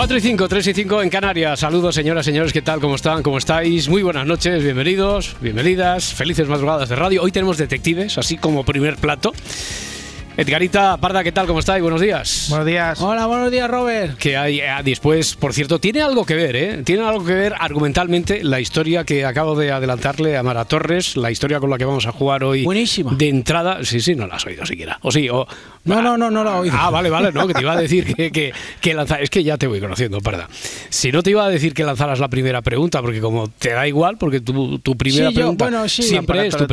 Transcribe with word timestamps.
Cuatro 0.00 0.16
y 0.16 0.22
5, 0.22 0.48
3 0.48 0.66
y 0.66 0.72
5 0.72 1.02
en 1.02 1.10
Canarias. 1.10 1.60
Saludos, 1.60 1.94
señoras, 1.94 2.24
señores, 2.24 2.54
¿qué 2.54 2.62
tal? 2.62 2.80
¿Cómo 2.80 2.94
están? 2.94 3.22
¿Cómo 3.22 3.36
estáis? 3.36 3.86
Muy 3.90 4.02
buenas 4.02 4.26
noches, 4.26 4.64
bienvenidos, 4.64 5.36
bienvenidas, 5.42 6.14
felices 6.14 6.48
madrugadas 6.48 6.88
de 6.88 6.96
radio. 6.96 7.22
Hoy 7.22 7.32
tenemos 7.32 7.58
detectives, 7.58 8.16
así 8.16 8.38
como 8.38 8.64
primer 8.64 8.96
plato. 8.96 9.34
Edgarita 10.38 10.96
Parda, 10.96 11.22
¿qué 11.22 11.32
tal? 11.32 11.46
¿Cómo 11.46 11.58
estáis? 11.58 11.82
Buenos 11.82 12.00
días. 12.00 12.46
Buenos 12.48 12.66
días. 12.66 12.98
Hola, 13.02 13.26
buenos 13.26 13.50
días, 13.50 13.68
Robert. 13.68 14.16
Que 14.16 14.38
hay 14.38 14.60
eh, 14.60 14.70
después, 14.82 15.34
por 15.36 15.52
cierto, 15.52 15.80
tiene 15.80 16.00
algo 16.00 16.24
que 16.24 16.34
ver, 16.34 16.56
¿eh? 16.56 16.82
Tiene 16.82 17.04
algo 17.04 17.22
que 17.22 17.34
ver 17.34 17.54
argumentalmente 17.58 18.42
la 18.42 18.58
historia 18.58 19.04
que 19.04 19.26
acabo 19.26 19.54
de 19.54 19.70
adelantarle 19.70 20.38
a 20.38 20.42
Mara 20.42 20.64
Torres, 20.64 21.18
la 21.18 21.30
historia 21.30 21.60
con 21.60 21.68
la 21.68 21.76
que 21.76 21.84
vamos 21.84 22.06
a 22.06 22.12
jugar 22.12 22.42
hoy. 22.42 22.64
Buenísima. 22.64 23.12
De 23.12 23.28
entrada, 23.28 23.84
sí, 23.84 24.00
sí, 24.00 24.14
no 24.14 24.26
la 24.26 24.36
has 24.36 24.46
oído 24.46 24.64
siquiera. 24.64 24.98
O 25.02 25.12
sí, 25.12 25.28
o. 25.28 25.46
No, 25.84 26.02
no, 26.02 26.18
no, 26.18 26.30
no 26.30 26.44
la 26.44 26.56
he 26.56 26.60
oído. 26.60 26.74
Ah, 26.78 26.90
vale, 26.90 27.08
vale, 27.08 27.32
no, 27.32 27.46
que 27.46 27.54
te 27.54 27.62
iba 27.62 27.72
a 27.72 27.80
decir 27.80 28.14
que, 28.14 28.30
que, 28.30 28.52
que 28.80 28.94
lanza- 28.94 29.18
Es 29.20 29.30
que 29.30 29.42
ya 29.42 29.56
te 29.56 29.66
voy 29.66 29.80
conociendo, 29.80 30.20
Parda. 30.20 30.48
Si 30.90 31.10
no 31.10 31.22
te 31.22 31.30
iba 31.30 31.44
a 31.44 31.48
decir 31.48 31.72
que 31.72 31.84
lanzaras 31.84 32.18
la 32.20 32.28
primera 32.28 32.60
pregunta, 32.62 33.00
porque 33.00 33.20
como 33.20 33.48
te 33.48 33.70
da 33.70 33.88
igual, 33.88 34.18
porque 34.18 34.40
tu, 34.40 34.78
tu 34.80 34.96
primera 34.96 35.28
Sí, 35.28 35.34
yo- 35.34 35.40
pregunta 35.40 35.64
bueno, 35.64 35.88
sí. 35.88 36.02
siempre 36.02 36.46
es 36.46 36.56
tu, 36.56 36.66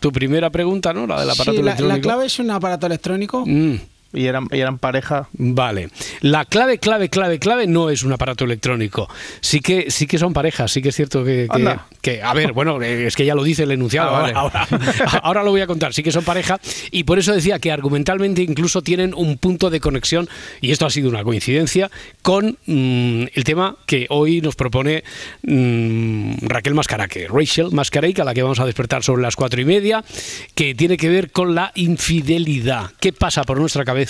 tu 0.00 0.12
primera 0.12 0.50
pregunta, 0.50 0.92
¿no? 0.92 1.06
La 1.06 1.20
del 1.20 1.30
aparato 1.30 1.52
Sí, 1.52 1.62
la, 1.62 1.70
electrónico. 1.72 1.96
la 1.96 2.02
clave 2.02 2.26
es 2.26 2.38
un 2.38 2.50
aparato 2.50 2.86
electrónico. 2.86 3.44
Mm. 3.46 3.74
Y 4.14 4.26
eran, 4.26 4.46
y 4.52 4.58
eran 4.60 4.78
pareja. 4.78 5.28
Vale. 5.32 5.88
La 6.20 6.44
clave, 6.44 6.78
clave, 6.78 7.08
clave, 7.08 7.38
clave 7.38 7.66
no 7.66 7.90
es 7.90 8.02
un 8.04 8.12
aparato 8.12 8.44
electrónico. 8.44 9.08
Sí 9.40 9.60
que, 9.60 9.90
sí 9.90 10.06
que 10.06 10.18
son 10.18 10.32
parejas, 10.32 10.70
sí 10.72 10.80
que 10.82 10.90
es 10.90 10.96
cierto 10.96 11.24
que, 11.24 11.48
que- 11.52 11.76
que- 12.00 12.22
a 12.22 12.32
ver, 12.34 12.52
bueno, 12.52 12.80
es 12.82 13.16
que 13.16 13.24
ya 13.26 13.34
lo 13.34 13.42
dice 13.42 13.64
el 13.64 13.70
enunciado. 13.72 14.14
Ah, 14.14 14.20
vale. 14.22 14.32
ahora, 14.34 14.68
ahora- 14.70 15.20
ahora 15.22 15.42
lo 15.42 15.50
voy 15.50 15.60
a 15.62 15.66
contar. 15.66 15.92
Sí 15.94 16.02
que 16.02 16.12
son 16.12 16.24
pareja 16.24 16.60
y 16.90 17.04
por 17.04 17.18
eso 17.18 17.32
decía 17.32 17.58
que 17.58 17.72
argumentalmente 17.72 18.42
incluso 18.42 18.82
tienen 18.82 19.14
un 19.14 19.36
punto 19.38 19.70
de 19.70 19.80
conexión 19.80 20.28
y 20.60 20.70
esto 20.70 20.86
ha 20.86 20.90
sido 20.90 21.08
una 21.08 21.24
coincidencia 21.24 21.90
con 22.22 22.56
mm, 22.66 23.24
el 23.34 23.44
tema 23.44 23.76
que 23.86 24.06
hoy 24.10 24.40
nos 24.40 24.54
propone 24.54 25.02
mm, 25.42 26.46
Raquel 26.46 26.74
Mascaraque, 26.74 27.26
Rachel 27.28 27.70
Mascaraque, 27.72 28.20
a 28.22 28.24
la 28.24 28.34
que 28.34 28.42
vamos 28.42 28.60
a 28.60 28.66
despertar 28.66 29.02
sobre 29.02 29.22
las 29.22 29.36
cuatro 29.36 29.60
y 29.60 29.64
media, 29.64 30.04
que 30.54 30.74
tiene 30.74 30.96
que 30.96 31.08
ver 31.08 31.30
con 31.30 31.54
la 31.54 31.72
infidelidad. 31.74 32.90
¿Qué 33.00 33.12
pasa 33.12 33.44
por 33.44 33.58
nuestra 33.58 33.84
cabeza? 33.84 34.03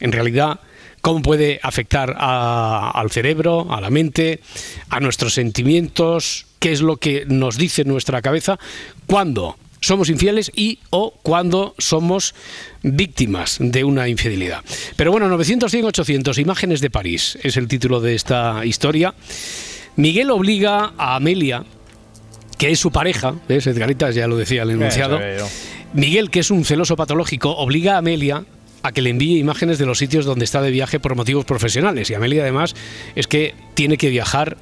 En 0.00 0.12
realidad 0.12 0.60
cómo 1.00 1.22
puede 1.22 1.60
afectar 1.62 2.14
a- 2.18 2.90
al 2.94 3.10
cerebro, 3.10 3.72
a 3.72 3.80
la 3.80 3.90
mente, 3.90 4.40
a 4.88 5.00
nuestros 5.00 5.34
sentimientos, 5.34 6.46
qué 6.58 6.72
es 6.72 6.80
lo 6.80 6.96
que 6.96 7.24
nos 7.26 7.58
dice 7.58 7.84
nuestra 7.84 8.22
cabeza 8.22 8.58
cuando 9.06 9.56
somos 9.80 10.08
infieles 10.08 10.50
y 10.56 10.78
o 10.88 11.12
cuando 11.22 11.74
somos 11.76 12.34
víctimas 12.82 13.56
de 13.60 13.84
una 13.84 14.08
infidelidad. 14.08 14.62
Pero 14.96 15.10
bueno, 15.12 15.28
900, 15.28 15.70
100, 15.70 15.84
800, 15.84 16.38
Imágenes 16.38 16.80
de 16.80 16.88
París 16.88 17.38
es 17.42 17.58
el 17.58 17.68
título 17.68 18.00
de 18.00 18.14
esta 18.14 18.64
historia. 18.64 19.12
Miguel 19.96 20.30
obliga 20.30 20.94
a 20.96 21.16
Amelia, 21.16 21.64
que 22.56 22.70
es 22.70 22.80
su 22.80 22.90
pareja, 22.92 23.34
¿ves? 23.46 23.66
Edgarita 23.66 24.10
ya 24.10 24.26
lo 24.26 24.36
decía 24.38 24.62
el 24.62 24.70
enunciado. 24.70 25.18
Miguel, 25.92 26.30
que 26.30 26.40
es 26.40 26.50
un 26.50 26.64
celoso 26.64 26.96
patológico, 26.96 27.50
obliga 27.50 27.94
a 27.96 27.98
Amelia 27.98 28.42
a 28.84 28.92
que 28.92 29.00
le 29.00 29.08
envíe 29.10 29.38
imágenes 29.38 29.78
de 29.78 29.86
los 29.86 29.96
sitios 29.98 30.26
donde 30.26 30.44
está 30.44 30.60
de 30.60 30.70
viaje 30.70 31.00
por 31.00 31.16
motivos 31.16 31.46
profesionales. 31.46 32.10
Y 32.10 32.14
Amelia 32.14 32.42
además 32.42 32.76
es 33.16 33.26
que 33.26 33.54
tiene 33.72 33.96
que 33.96 34.10
viajar 34.10 34.58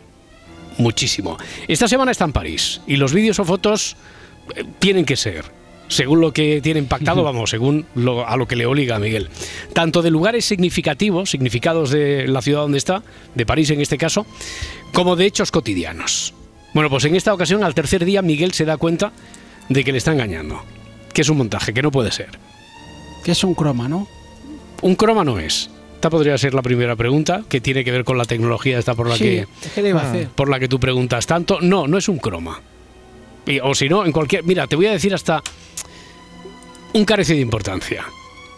muchísimo. 0.79 1.37
Esta 1.67 1.89
semana 1.89 2.13
está 2.13 2.25
en 2.25 2.33
París 2.33 2.81
y 2.87 2.97
los 2.97 3.13
vídeos 3.13 3.41
o 3.41 3.45
fotos 3.45 3.97
eh, 4.55 4.63
tienen 4.79 5.05
que 5.05 5.17
ser, 5.17 5.45
según 5.89 6.21
lo 6.21 6.33
que 6.33 6.61
tienen 6.63 6.87
pactado, 6.87 7.25
vamos, 7.25 7.51
según 7.51 7.85
lo- 7.97 8.27
a 8.27 8.37
lo 8.37 8.47
que 8.47 8.55
le 8.55 8.65
obliga 8.65 8.95
a 8.95 8.99
Miguel. 9.01 9.29
Tanto 9.73 10.03
de 10.03 10.11
lugares 10.13 10.45
significativos, 10.45 11.29
significados 11.31 11.91
de 11.91 12.29
la 12.29 12.43
ciudad 12.43 12.61
donde 12.61 12.79
está, 12.79 13.03
de 13.35 13.45
París 13.45 13.71
en 13.71 13.81
este 13.81 13.99
caso, 13.99 14.25
como 14.93 15.17
de 15.17 15.27
hechos 15.27 15.51
cotidianos. 15.51 16.33
Bueno, 16.75 16.89
pues 16.89 17.05
en 17.07 17.17
esta 17.17 17.35
ocasión, 17.35 17.65
al 17.65 17.75
tercer 17.75 18.05
día, 18.05 18.23
Miguel 18.23 18.53
se 18.53 18.65
da 18.65 18.77
cuenta 18.77 19.11
de 19.69 19.83
que 19.83 19.91
le 19.91 19.99
está 19.99 20.13
engañando, 20.13 20.63
que 21.13 21.23
es 21.23 21.29
un 21.29 21.39
montaje, 21.39 21.75
que 21.75 21.83
no 21.83 21.91
puede 21.91 22.13
ser. 22.13 22.31
Que 23.25 23.33
es 23.33 23.45
un 23.45 23.55
croma, 23.55 23.89
¿no? 23.89 24.09
Un 24.83 24.95
croma 24.97 25.25
no 25.25 25.39
es. 25.39 25.71
Esta 25.95 26.11
podría 26.11 26.37
ser 26.39 26.55
la 26.55 26.63
primera 26.63 26.97
pregunta, 26.97 27.43
que 27.49 27.61
tiene 27.61 27.85
que 27.85 27.93
ver 27.93 28.03
con 28.05 28.19
la 28.19 28.25
tecnología 28.25 28.79
esta 28.79 28.95
por 28.97 29.09
la 29.09 29.15
sí, 29.17 29.23
que 29.25 29.47
es 29.63 29.73
que 29.73 29.83
le 29.83 29.91
iba 29.91 30.01
a 30.01 30.05
Ah. 30.07 30.11
hacer. 30.11 30.29
por 30.29 30.49
la 30.49 30.59
que 30.59 30.67
tú 30.69 30.81
preguntas 30.81 31.27
tanto. 31.27 31.61
No, 31.61 31.87
no 31.87 31.97
es 31.99 32.09
un 32.09 32.19
croma. 32.19 32.61
Y- 33.47 33.61
o 33.61 33.75
si 33.75 33.89
no, 33.89 34.05
en 34.05 34.11
cualquier. 34.13 34.43
Mira, 34.45 34.67
te 34.67 34.75
voy 34.77 34.87
a 34.87 34.93
decir 34.93 35.15
hasta 35.15 35.43
un 36.93 37.05
carece 37.05 37.35
de 37.35 37.41
importancia. 37.41 38.05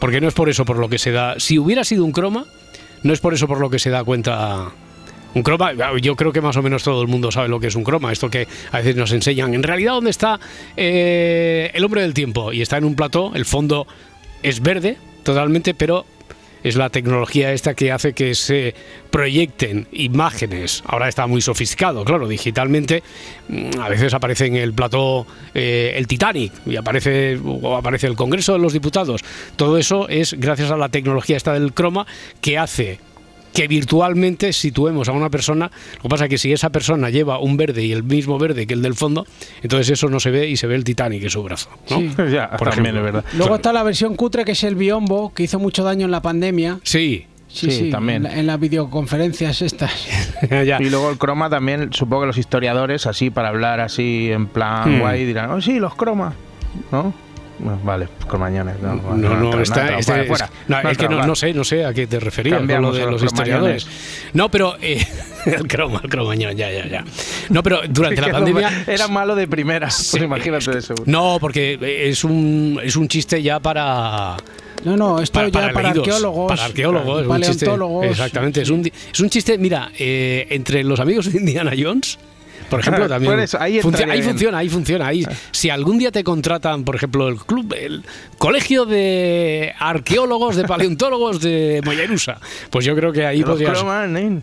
Porque 0.00 0.20
no 0.20 0.28
es 0.28 0.34
por 0.34 0.48
eso 0.48 0.64
por 0.64 0.78
lo 0.78 0.88
que 0.88 0.98
se 0.98 1.12
da. 1.12 1.38
Si 1.38 1.58
hubiera 1.58 1.84
sido 1.84 2.04
un 2.04 2.12
croma, 2.12 2.46
no 3.02 3.12
es 3.12 3.20
por 3.20 3.32
eso 3.34 3.46
por 3.46 3.60
lo 3.60 3.70
que 3.70 3.78
se 3.78 3.90
da 3.90 4.02
cuenta. 4.04 4.70
Un 5.34 5.42
croma, 5.42 5.72
yo 6.00 6.14
creo 6.14 6.32
que 6.32 6.40
más 6.40 6.56
o 6.56 6.62
menos 6.62 6.82
todo 6.84 7.02
el 7.02 7.08
mundo 7.08 7.30
sabe 7.32 7.48
lo 7.48 7.58
que 7.58 7.66
es 7.66 7.74
un 7.74 7.82
croma, 7.84 8.12
esto 8.12 8.30
que 8.30 8.46
a 8.70 8.78
veces 8.78 8.94
nos 8.96 9.10
enseñan. 9.12 9.52
En 9.54 9.62
realidad, 9.64 9.92
¿dónde 9.94 10.10
está 10.10 10.38
eh, 10.76 11.70
el 11.74 11.84
hombre 11.84 12.02
del 12.02 12.14
tiempo? 12.14 12.52
Y 12.52 12.62
está 12.62 12.76
en 12.78 12.84
un 12.84 12.94
plató, 12.94 13.32
el 13.34 13.44
fondo 13.44 13.86
es 14.44 14.60
verde 14.60 14.96
totalmente, 15.22 15.74
pero 15.74 16.04
es 16.62 16.76
la 16.76 16.88
tecnología 16.90 17.52
esta 17.52 17.74
que 17.74 17.92
hace 17.92 18.12
que 18.12 18.34
se 18.34 18.74
proyecten 19.10 19.86
imágenes. 19.92 20.82
Ahora 20.86 21.08
está 21.08 21.26
muy 21.26 21.40
sofisticado, 21.40 22.04
claro, 22.04 22.28
digitalmente. 22.28 23.02
mm, 23.48 23.80
A 23.80 23.88
veces 23.88 24.14
aparece 24.14 24.46
en 24.46 24.56
el 24.56 24.72
plató 24.72 25.26
eh, 25.54 25.94
el 25.96 26.06
Titanic 26.06 26.52
y 26.66 26.76
aparece, 26.76 27.38
o 27.42 27.76
aparece 27.76 28.06
el 28.06 28.16
Congreso 28.16 28.52
de 28.52 28.58
los 28.58 28.72
Diputados. 28.72 29.22
Todo 29.56 29.78
eso 29.78 30.08
es 30.08 30.34
gracias 30.38 30.70
a 30.70 30.76
la 30.76 30.88
tecnología 30.88 31.36
esta 31.36 31.52
del 31.52 31.72
croma 31.72 32.06
que 32.40 32.58
hace 32.58 32.98
que 33.54 33.68
virtualmente 33.68 34.52
situemos 34.52 35.08
a 35.08 35.12
una 35.12 35.30
persona. 35.30 35.70
Lo 35.96 36.02
que 36.02 36.08
pasa 36.08 36.24
es 36.24 36.30
que 36.30 36.38
si 36.38 36.52
esa 36.52 36.70
persona 36.70 37.08
lleva 37.08 37.38
un 37.38 37.56
verde 37.56 37.84
y 37.84 37.92
el 37.92 38.02
mismo 38.02 38.38
verde 38.38 38.66
que 38.66 38.74
el 38.74 38.82
del 38.82 38.94
fondo, 38.94 39.26
entonces 39.62 39.90
eso 39.90 40.08
no 40.08 40.18
se 40.20 40.30
ve 40.30 40.48
y 40.48 40.56
se 40.56 40.66
ve 40.66 40.74
el 40.74 40.82
Titanic 40.84 41.22
en 41.22 41.30
su 41.30 41.42
brazo. 41.42 41.70
¿no? 41.90 41.98
Sí. 41.98 42.10
ya, 42.32 42.50
Por 42.50 42.70
también 42.70 42.96
ejemplo. 42.96 42.98
es 42.98 43.12
verdad. 43.14 43.24
Luego 43.38 43.54
está 43.54 43.72
la 43.72 43.82
versión 43.84 44.16
cutre, 44.16 44.44
que 44.44 44.52
es 44.52 44.64
el 44.64 44.74
biombo, 44.74 45.32
que 45.32 45.44
hizo 45.44 45.58
mucho 45.58 45.84
daño 45.84 46.04
en 46.04 46.10
la 46.10 46.20
pandemia. 46.20 46.80
Sí, 46.82 47.26
Sí, 47.46 47.70
Sí, 47.70 47.84
sí, 47.84 47.90
también. 47.92 48.16
En, 48.16 48.22
la- 48.24 48.38
en 48.40 48.46
las 48.48 48.58
videoconferencias 48.58 49.62
estas. 49.62 49.92
ya. 50.50 50.82
Y 50.82 50.90
luego 50.90 51.10
el 51.10 51.18
croma 51.18 51.48
también, 51.48 51.92
supongo 51.92 52.22
que 52.22 52.26
los 52.26 52.38
historiadores, 52.38 53.06
así 53.06 53.30
para 53.30 53.50
hablar 53.50 53.78
así 53.78 54.30
en 54.32 54.48
plan 54.48 54.96
Hmm. 54.96 54.98
guay, 55.00 55.24
dirán, 55.24 55.52
oh 55.52 55.60
sí, 55.60 55.78
los 55.78 55.94
cromas, 55.94 56.34
¿no? 56.90 57.14
Vale, 57.58 58.08
cromañones. 58.28 58.80
No, 58.80 58.94
No, 58.96 59.14
no, 59.14 59.44
entra- 59.52 59.62
está, 59.62 59.80
entra, 59.82 59.98
este- 60.00 60.12
fuera, 60.12 60.22
es, 60.22 60.28
fuera. 60.28 60.50
no, 60.82 60.90
es 60.90 60.98
que 60.98 61.08
no, 61.08 61.26
no 61.26 61.36
sé, 61.36 61.54
no 61.54 61.62
sé 61.64 61.84
a 61.84 61.94
qué 61.94 62.06
te 62.06 62.18
referías 62.18 62.58
con 62.58 62.66
lo 62.82 62.92
de 62.92 63.00
los 63.02 63.12
los 63.12 63.22
historiadores. 63.22 63.86
No, 64.32 64.50
pero 64.50 64.74
eh, 64.80 65.06
el 65.46 65.66
croma, 65.68 66.00
el 66.02 66.10
cromañón, 66.10 66.56
ya, 66.56 66.70
ya, 66.70 66.86
ya. 66.86 67.04
No, 67.50 67.62
pero 67.62 67.80
durante 67.88 68.20
la 68.20 68.26
no, 68.28 68.32
pandemia 68.34 68.84
Era 68.88 69.06
malo 69.08 69.36
de 69.36 69.46
primera, 69.46 69.88
Sí. 69.90 70.08
pues 70.12 70.22
imagínate 70.24 70.70
de 70.72 70.82
seguro. 70.82 71.04
No, 71.06 71.38
porque 71.40 71.78
es 72.10 72.24
un 72.24 72.80
es 72.82 72.96
un 72.96 73.06
chiste 73.08 73.40
ya 73.40 73.60
para 73.60 74.36
No, 74.84 74.96
no, 74.96 75.20
esto 75.20 75.34
para, 75.38 75.48
ya 75.48 75.52
para 75.52 75.72
para, 75.72 75.88
leídos, 75.90 76.08
arqueólogos. 76.08 76.48
para 76.52 76.64
arqueólogos, 76.64 77.22
es 77.22 77.28
un 77.28 77.36
chiste- 77.36 77.66
paleontólogos. 77.66 78.06
exactamente, 78.06 78.62
es 78.62 78.70
un 78.70 78.84
es 79.12 79.20
un 79.20 79.30
chiste, 79.30 79.56
mira, 79.58 79.90
eh, 79.96 80.46
entre 80.50 80.82
los 80.82 80.98
amigos 80.98 81.32
de 81.32 81.38
Indiana 81.38 81.72
Jones 81.78 82.18
por 82.70 82.80
ejemplo, 82.80 83.08
también. 83.08 83.32
Por 83.32 83.40
eso, 83.40 83.60
ahí 83.60 83.80
funciona, 83.80 84.12
ahí 84.58 84.68
funciona. 84.68 85.06
Ahí, 85.06 85.26
si 85.52 85.70
algún 85.70 85.98
día 85.98 86.10
te 86.10 86.22
contratan, 86.24 86.84
por 86.84 86.96
ejemplo, 86.96 87.28
el 87.28 87.36
club, 87.36 87.74
el 87.78 88.02
colegio 88.38 88.84
de 88.86 89.72
arqueólogos, 89.78 90.56
de 90.56 90.64
paleontólogos 90.64 91.40
de 91.40 91.80
Mollerusa, 91.84 92.40
pues 92.70 92.84
yo 92.84 92.94
creo 92.96 93.12
que 93.12 93.24
ahí 93.26 93.40
Los 93.40 93.50
podrías. 93.50 93.72
cromas, 93.78 94.08
nen. 94.10 94.42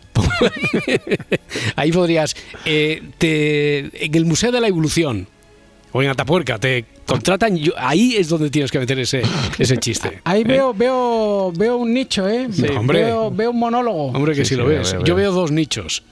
ahí 1.76 1.92
podrías. 1.92 2.36
eh, 2.66 3.02
te- 3.18 4.06
en 4.06 4.16
el 4.16 4.26
Museo 4.26 4.52
de 4.52 4.62
la 4.62 4.68
Evolución 4.68 5.28
o 5.92 6.02
en 6.02 6.10
Atapuerca 6.10 6.58
te 6.58 6.86
Contratan, 7.06 7.58
yo- 7.58 7.74
ahí 7.78 8.16
es 8.16 8.30
donde 8.30 8.50
tienes 8.50 8.72
que 8.72 8.80
meter 8.80 8.98
ese, 9.00 9.22
ese 9.60 9.76
chiste. 9.78 10.22
Ahí 10.24 10.46
veo, 10.46 10.74
veo, 10.74 11.52
veo 11.54 11.76
un 11.76 11.94
nicho, 11.94 12.26
¿eh? 12.30 12.48
Sí, 12.50 12.66
hombre. 12.70 13.04
Veo, 13.04 13.30
veo 13.32 13.52
un 13.52 13.60
monólogo. 13.60 14.06
Hombre, 14.12 14.34
que 14.34 14.46
Sí, 14.46 14.50
si 14.50 14.56
lo 14.56 14.64
sí, 14.64 14.70
ves. 14.76 14.94
veo, 14.94 15.04
Yo 15.04 15.16
veo 15.16 15.32
dos 15.34 15.52
nichos. 15.52 16.04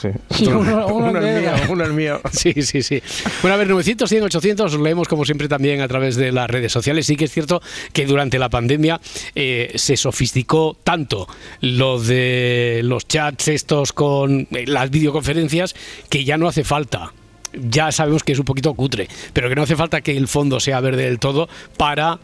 Sí. 0.00 0.08
Uno- 0.46 0.86
uno 0.86 1.10
Uno 1.10 1.20
de- 1.20 1.36
es 1.36 1.42
mío, 1.42 1.52
uno 1.70 1.84
es 1.84 1.90
mío. 1.90 2.20
Sí, 2.32 2.54
sí, 2.62 2.82
sí. 2.82 3.02
Bueno, 3.42 3.54
a 3.54 3.58
ver, 3.58 3.68
900, 3.68 4.08
100, 4.08 4.22
800, 4.24 4.74
os 4.74 4.80
leemos 4.80 5.08
como 5.08 5.24
siempre 5.24 5.48
también 5.48 5.80
a 5.80 5.88
través 5.88 6.16
de 6.16 6.32
las 6.32 6.48
redes 6.48 6.72
sociales. 6.72 7.06
Sí 7.06 7.16
que 7.16 7.26
es 7.26 7.32
cierto 7.32 7.60
que 7.92 8.06
durante 8.06 8.38
la 8.38 8.48
pandemia 8.48 9.00
eh, 9.34 9.72
se 9.74 9.96
sofisticó 9.96 10.76
tanto 10.82 11.28
lo 11.60 12.00
de 12.00 12.80
los 12.84 13.06
chats 13.06 13.48
estos 13.48 13.92
con 13.92 14.48
eh, 14.52 14.64
las 14.66 14.90
videoconferencias 14.90 15.74
que 16.08 16.24
ya 16.24 16.36
no 16.38 16.48
hace 16.48 16.64
falta. 16.64 17.12
Ya 17.52 17.90
sabemos 17.90 18.22
que 18.22 18.30
es 18.32 18.38
un 18.38 18.44
poquito 18.44 18.72
cutre, 18.74 19.08
pero 19.32 19.48
que 19.48 19.56
no 19.56 19.62
hace 19.62 19.74
falta 19.74 20.00
que 20.02 20.16
el 20.16 20.28
fondo 20.28 20.60
sea 20.60 20.80
verde 20.80 21.02
del 21.04 21.18
todo 21.18 21.48
para 21.76 22.20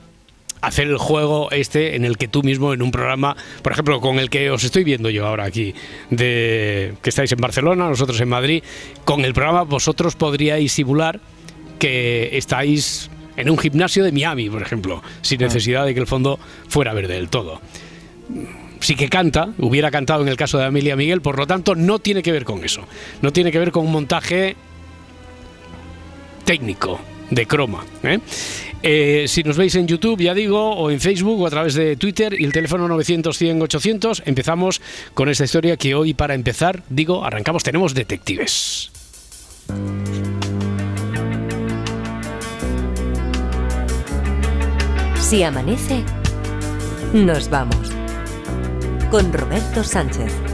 hacer 0.60 0.86
el 0.88 0.98
juego 0.98 1.50
este 1.50 1.96
en 1.96 2.04
el 2.04 2.16
que 2.16 2.28
tú 2.28 2.42
mismo 2.42 2.72
en 2.72 2.82
un 2.82 2.90
programa, 2.90 3.36
por 3.62 3.72
ejemplo, 3.72 4.00
con 4.00 4.18
el 4.18 4.30
que 4.30 4.50
os 4.50 4.64
estoy 4.64 4.84
viendo 4.84 5.10
yo 5.10 5.26
ahora 5.26 5.44
aquí, 5.44 5.74
de 6.10 6.94
que 7.02 7.10
estáis 7.10 7.32
en 7.32 7.38
Barcelona, 7.38 7.88
nosotros 7.88 8.20
en 8.20 8.28
Madrid, 8.28 8.62
con 9.04 9.24
el 9.24 9.34
programa 9.34 9.62
vosotros 9.62 10.16
podríais 10.16 10.72
simular 10.72 11.20
que 11.78 12.36
estáis 12.36 13.10
en 13.36 13.50
un 13.50 13.58
gimnasio 13.58 14.02
de 14.02 14.12
Miami, 14.12 14.48
por 14.48 14.62
ejemplo, 14.62 15.02
sin 15.20 15.40
necesidad 15.40 15.84
de 15.84 15.94
que 15.94 16.00
el 16.00 16.06
fondo 16.06 16.38
fuera 16.68 16.94
verde 16.94 17.14
del 17.14 17.28
todo. 17.28 17.60
Sí 18.80 18.94
que 18.94 19.08
canta, 19.08 19.50
hubiera 19.58 19.90
cantado 19.90 20.22
en 20.22 20.28
el 20.28 20.36
caso 20.36 20.58
de 20.58 20.64
Amelia 20.64 20.96
Miguel, 20.96 21.20
por 21.20 21.38
lo 21.38 21.46
tanto 21.46 21.74
no 21.74 21.98
tiene 21.98 22.22
que 22.22 22.32
ver 22.32 22.44
con 22.44 22.64
eso. 22.64 22.82
No 23.22 23.32
tiene 23.32 23.52
que 23.52 23.58
ver 23.58 23.72
con 23.72 23.86
un 23.86 23.92
montaje 23.92 24.56
técnico 26.44 27.00
de 27.30 27.46
croma. 27.46 27.84
¿eh? 28.02 28.20
Eh, 28.88 29.26
si 29.26 29.42
nos 29.42 29.56
veis 29.56 29.74
en 29.74 29.88
YouTube, 29.88 30.22
ya 30.22 30.32
digo, 30.32 30.76
o 30.76 30.92
en 30.92 31.00
Facebook 31.00 31.40
o 31.40 31.46
a 31.48 31.50
través 31.50 31.74
de 31.74 31.96
Twitter 31.96 32.40
y 32.40 32.44
el 32.44 32.52
teléfono 32.52 32.86
900 32.86 33.36
100 33.36 33.62
800, 33.62 34.22
empezamos 34.26 34.80
con 35.12 35.28
esta 35.28 35.42
historia 35.42 35.76
que 35.76 35.96
hoy 35.96 36.14
para 36.14 36.34
empezar, 36.34 36.84
digo, 36.88 37.24
arrancamos, 37.24 37.64
tenemos 37.64 37.94
detectives. 37.94 38.92
Si 45.18 45.42
amanece, 45.42 46.04
nos 47.12 47.50
vamos. 47.50 47.90
Con 49.10 49.32
Roberto 49.32 49.82
Sánchez. 49.82 50.45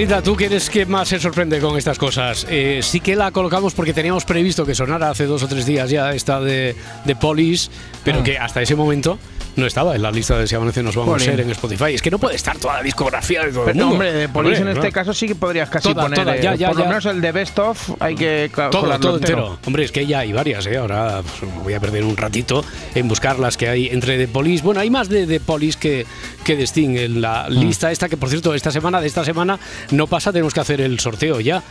Edgarita, 0.00 0.22
¿tú 0.22 0.34
quieres 0.34 0.70
que 0.70 0.86
más 0.86 1.08
se 1.08 1.20
sorprende 1.20 1.60
con 1.60 1.76
estas 1.76 1.98
cosas? 1.98 2.46
Eh, 2.48 2.80
sí 2.82 3.00
que 3.00 3.14
la 3.14 3.32
colocamos 3.32 3.74
porque 3.74 3.92
teníamos 3.92 4.24
previsto 4.24 4.64
que 4.64 4.74
sonara 4.74 5.10
hace 5.10 5.26
dos 5.26 5.42
o 5.42 5.46
tres 5.46 5.66
días 5.66 5.90
ya 5.90 6.14
esta 6.14 6.40
de, 6.40 6.74
de 7.04 7.16
Police, 7.16 7.70
pero 8.02 8.20
Ah. 8.20 8.22
que 8.24 8.38
hasta 8.38 8.62
ese 8.62 8.74
momento 8.76 9.18
no 9.56 9.66
estaba 9.66 9.94
en 9.96 10.02
la 10.02 10.10
lista 10.10 10.38
de 10.38 10.46
Si 10.46 10.54
Amanece 10.54 10.82
Nos 10.82 10.96
Vamos 10.96 11.20
a 11.20 11.24
ser 11.24 11.40
en 11.40 11.50
Spotify. 11.50 11.94
Es 11.94 12.02
que 12.02 12.10
no 12.10 12.18
puede 12.18 12.36
estar 12.36 12.56
toda 12.58 12.74
la 12.78 12.82
discografía 12.82 13.44
de 13.44 13.50
todo 13.52 13.66
el 13.66 13.72
Pero, 13.72 13.86
mundo. 13.86 13.92
hombre, 13.94 14.12
de 14.12 14.28
Police 14.28 14.62
en 14.62 14.68
este 14.68 14.92
caso 14.92 15.12
sí 15.12 15.26
que 15.26 15.34
podrías 15.34 15.68
casi 15.68 15.88
Toda, 15.92 16.02
poner. 16.04 16.18
toda, 16.20 16.36
eh, 16.36 16.40
ya, 16.42 16.54
ya, 16.54 16.68
por 16.68 16.76
lo 16.78 16.82
ya. 16.84 16.88
menos 16.88 17.06
el 17.06 17.20
de 17.20 17.32
Best 17.32 17.58
of 17.58 17.90
hay 18.00 18.14
que 18.14 18.50
Todo, 18.54 18.98
todo 18.98 19.16
entero. 19.16 19.58
Hombre, 19.66 19.84
es 19.84 19.92
que 19.92 20.06
ya 20.06 20.20
hay 20.20 20.32
varias, 20.32 20.66
¿eh? 20.66 20.76
Ahora 20.78 21.22
pues, 21.22 21.52
voy 21.64 21.74
a 21.74 21.80
perder 21.80 22.04
un 22.04 22.16
ratito 22.16 22.64
en 22.94 23.08
buscar 23.08 23.38
las 23.38 23.56
que 23.56 23.68
hay 23.68 23.88
entre 23.88 24.16
The 24.18 24.28
Police. 24.28 24.62
Bueno, 24.62 24.80
hay 24.80 24.90
más 24.90 25.08
de 25.08 25.26
The 25.26 25.40
Police 25.40 25.78
que, 25.78 26.06
que 26.44 26.56
de 26.56 26.64
Sting 26.66 26.96
en 26.96 27.20
la 27.20 27.46
Mm. 27.50 27.52
lista 27.60 27.90
esta, 27.90 28.08
que 28.08 28.16
por 28.16 28.28
cierto, 28.28 28.54
esta 28.54 28.70
semana, 28.70 29.00
de 29.00 29.06
esta 29.06 29.24
semana, 29.24 29.58
no 29.90 30.06
pasa, 30.06 30.32
tenemos 30.32 30.54
que 30.54 30.60
hacer 30.60 30.80
el 30.80 30.98
sorteo 31.00 31.40
ya 31.40 31.62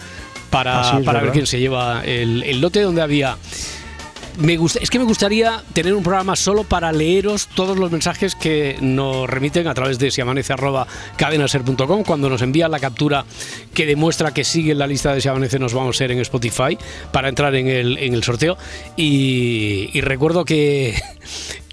para, 0.49 0.99
para 1.05 1.21
ver 1.21 1.31
quién 1.31 1.45
se 1.47 1.59
lleva 1.59 2.01
el, 2.03 2.43
el 2.43 2.59
lote 2.59 2.81
donde 2.81 3.01
había 3.01 3.37
me 4.39 4.57
gusta, 4.57 4.79
es 4.81 4.89
que 4.89 4.99
me 4.99 5.05
gustaría 5.05 5.61
tener 5.73 5.93
un 5.93 6.03
programa 6.03 6.35
solo 6.35 6.63
para 6.63 6.91
leeros 6.91 7.47
todos 7.47 7.77
los 7.77 7.91
mensajes 7.91 8.35
que 8.35 8.77
nos 8.81 9.29
remiten 9.29 9.67
a 9.67 9.73
través 9.73 9.99
de 9.99 10.11
siamanece.cadenaser.com 10.11 12.03
cuando 12.03 12.29
nos 12.29 12.41
envían 12.41 12.71
la 12.71 12.79
captura 12.79 13.25
que 13.73 13.85
demuestra 13.85 14.33
que 14.33 14.43
sigue 14.43 14.73
la 14.75 14.87
lista 14.87 15.13
de 15.13 15.21
Siamanece 15.21 15.59
nos 15.59 15.73
vamos 15.73 15.95
a 15.95 15.97
ser 15.97 16.11
en 16.11 16.19
Spotify 16.19 16.77
para 17.11 17.29
entrar 17.29 17.55
en 17.55 17.67
el, 17.67 17.97
en 17.97 18.13
el 18.13 18.23
sorteo. 18.23 18.57
Y, 18.95 19.89
y 19.93 20.01
recuerdo 20.01 20.45
que 20.45 20.95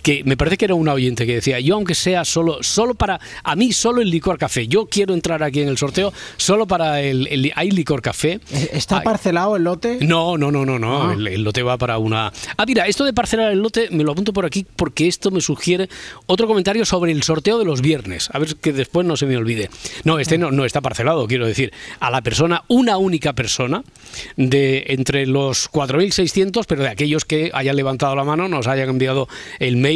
que 0.07 0.23
me 0.25 0.37
parece 0.37 0.57
que 0.57 0.67
era 0.67 0.77
una 0.77 0.93
oyente 0.93 1.27
que 1.27 1.35
decía, 1.35 1.59
yo 1.59 1.75
aunque 1.75 1.97
sea 1.97 2.25
solo, 2.25 2.63
solo 2.63 2.95
para, 2.95 3.19
a 3.43 3.57
mí 3.57 3.73
solo 3.73 4.01
el 4.03 4.09
licor 4.09 4.39
café, 4.39 4.69
yo 4.69 4.87
quiero 4.87 5.15
entrar 5.15 5.43
aquí 5.43 5.61
en 5.63 5.67
el 5.67 5.79
sorteo 5.79 6.13
solo 6.37 6.65
para 6.69 7.01
el, 7.01 7.27
el- 7.27 7.53
hay 7.57 7.73
licor 7.73 8.03
café. 8.03 8.39
¿Está 8.73 8.99
Hay- 8.99 9.05
parcelado 9.05 9.57
el 9.57 9.65
lote? 9.65 9.99
no, 10.03 10.39
no, 10.39 10.53
no, 10.53 10.65
no, 10.65 10.79
no. 10.79 11.09
Ah. 11.11 11.13
El, 11.15 11.27
el 11.27 11.43
lote 11.43 11.65
va 11.65 11.77
para 11.77 11.99
una. 11.99 12.33
Ah, 12.57 12.65
mira, 12.65 12.87
esto 12.87 13.05
de 13.05 13.13
parcelar 13.13 13.51
el 13.51 13.59
lote 13.59 13.89
me 13.91 14.05
lo 14.05 14.13
apunto 14.13 14.33
por 14.33 14.47
aquí 14.47 14.65
porque 14.77 15.09
esto 15.09 15.33
me 15.33 15.41
sugiere 15.41 15.89
otro 16.27 16.47
comentario 16.47 16.85
sobre 16.85 17.11
el 17.11 17.25
sorteo 17.25 17.59
de 17.59 17.65
los 17.65 17.81
viernes. 17.83 18.29
A 18.33 18.39
ver 18.39 18.55
que 18.55 18.73
después 18.73 19.05
no 19.05 19.17
se 19.17 19.27
me 19.27 19.37
olvide. 19.37 19.71
No, 20.05 20.21
este 20.21 20.39
no, 20.39 20.53
no 20.53 20.65
está 20.65 20.81
parcelado, 20.83 21.27
quiero 21.27 21.49
decir. 21.49 21.73
A 21.99 22.13
la 22.13 22.23
persona, 22.23 22.63
una 22.69 22.97
única 22.97 23.33
persona, 23.33 23.83
de 24.37 24.85
entre 24.91 25.27
los 25.27 25.69
4.600, 25.73 26.65
pero 26.69 26.83
de 26.85 26.91
aquellos 26.91 27.25
que 27.25 27.51
hayan 27.53 27.75
levantado 27.75 28.15
la 28.15 28.23
mano, 28.23 28.47
nos 28.47 28.69
hayan 28.69 28.89
enviado 28.91 29.27
el 29.59 29.77
mail 29.77 29.96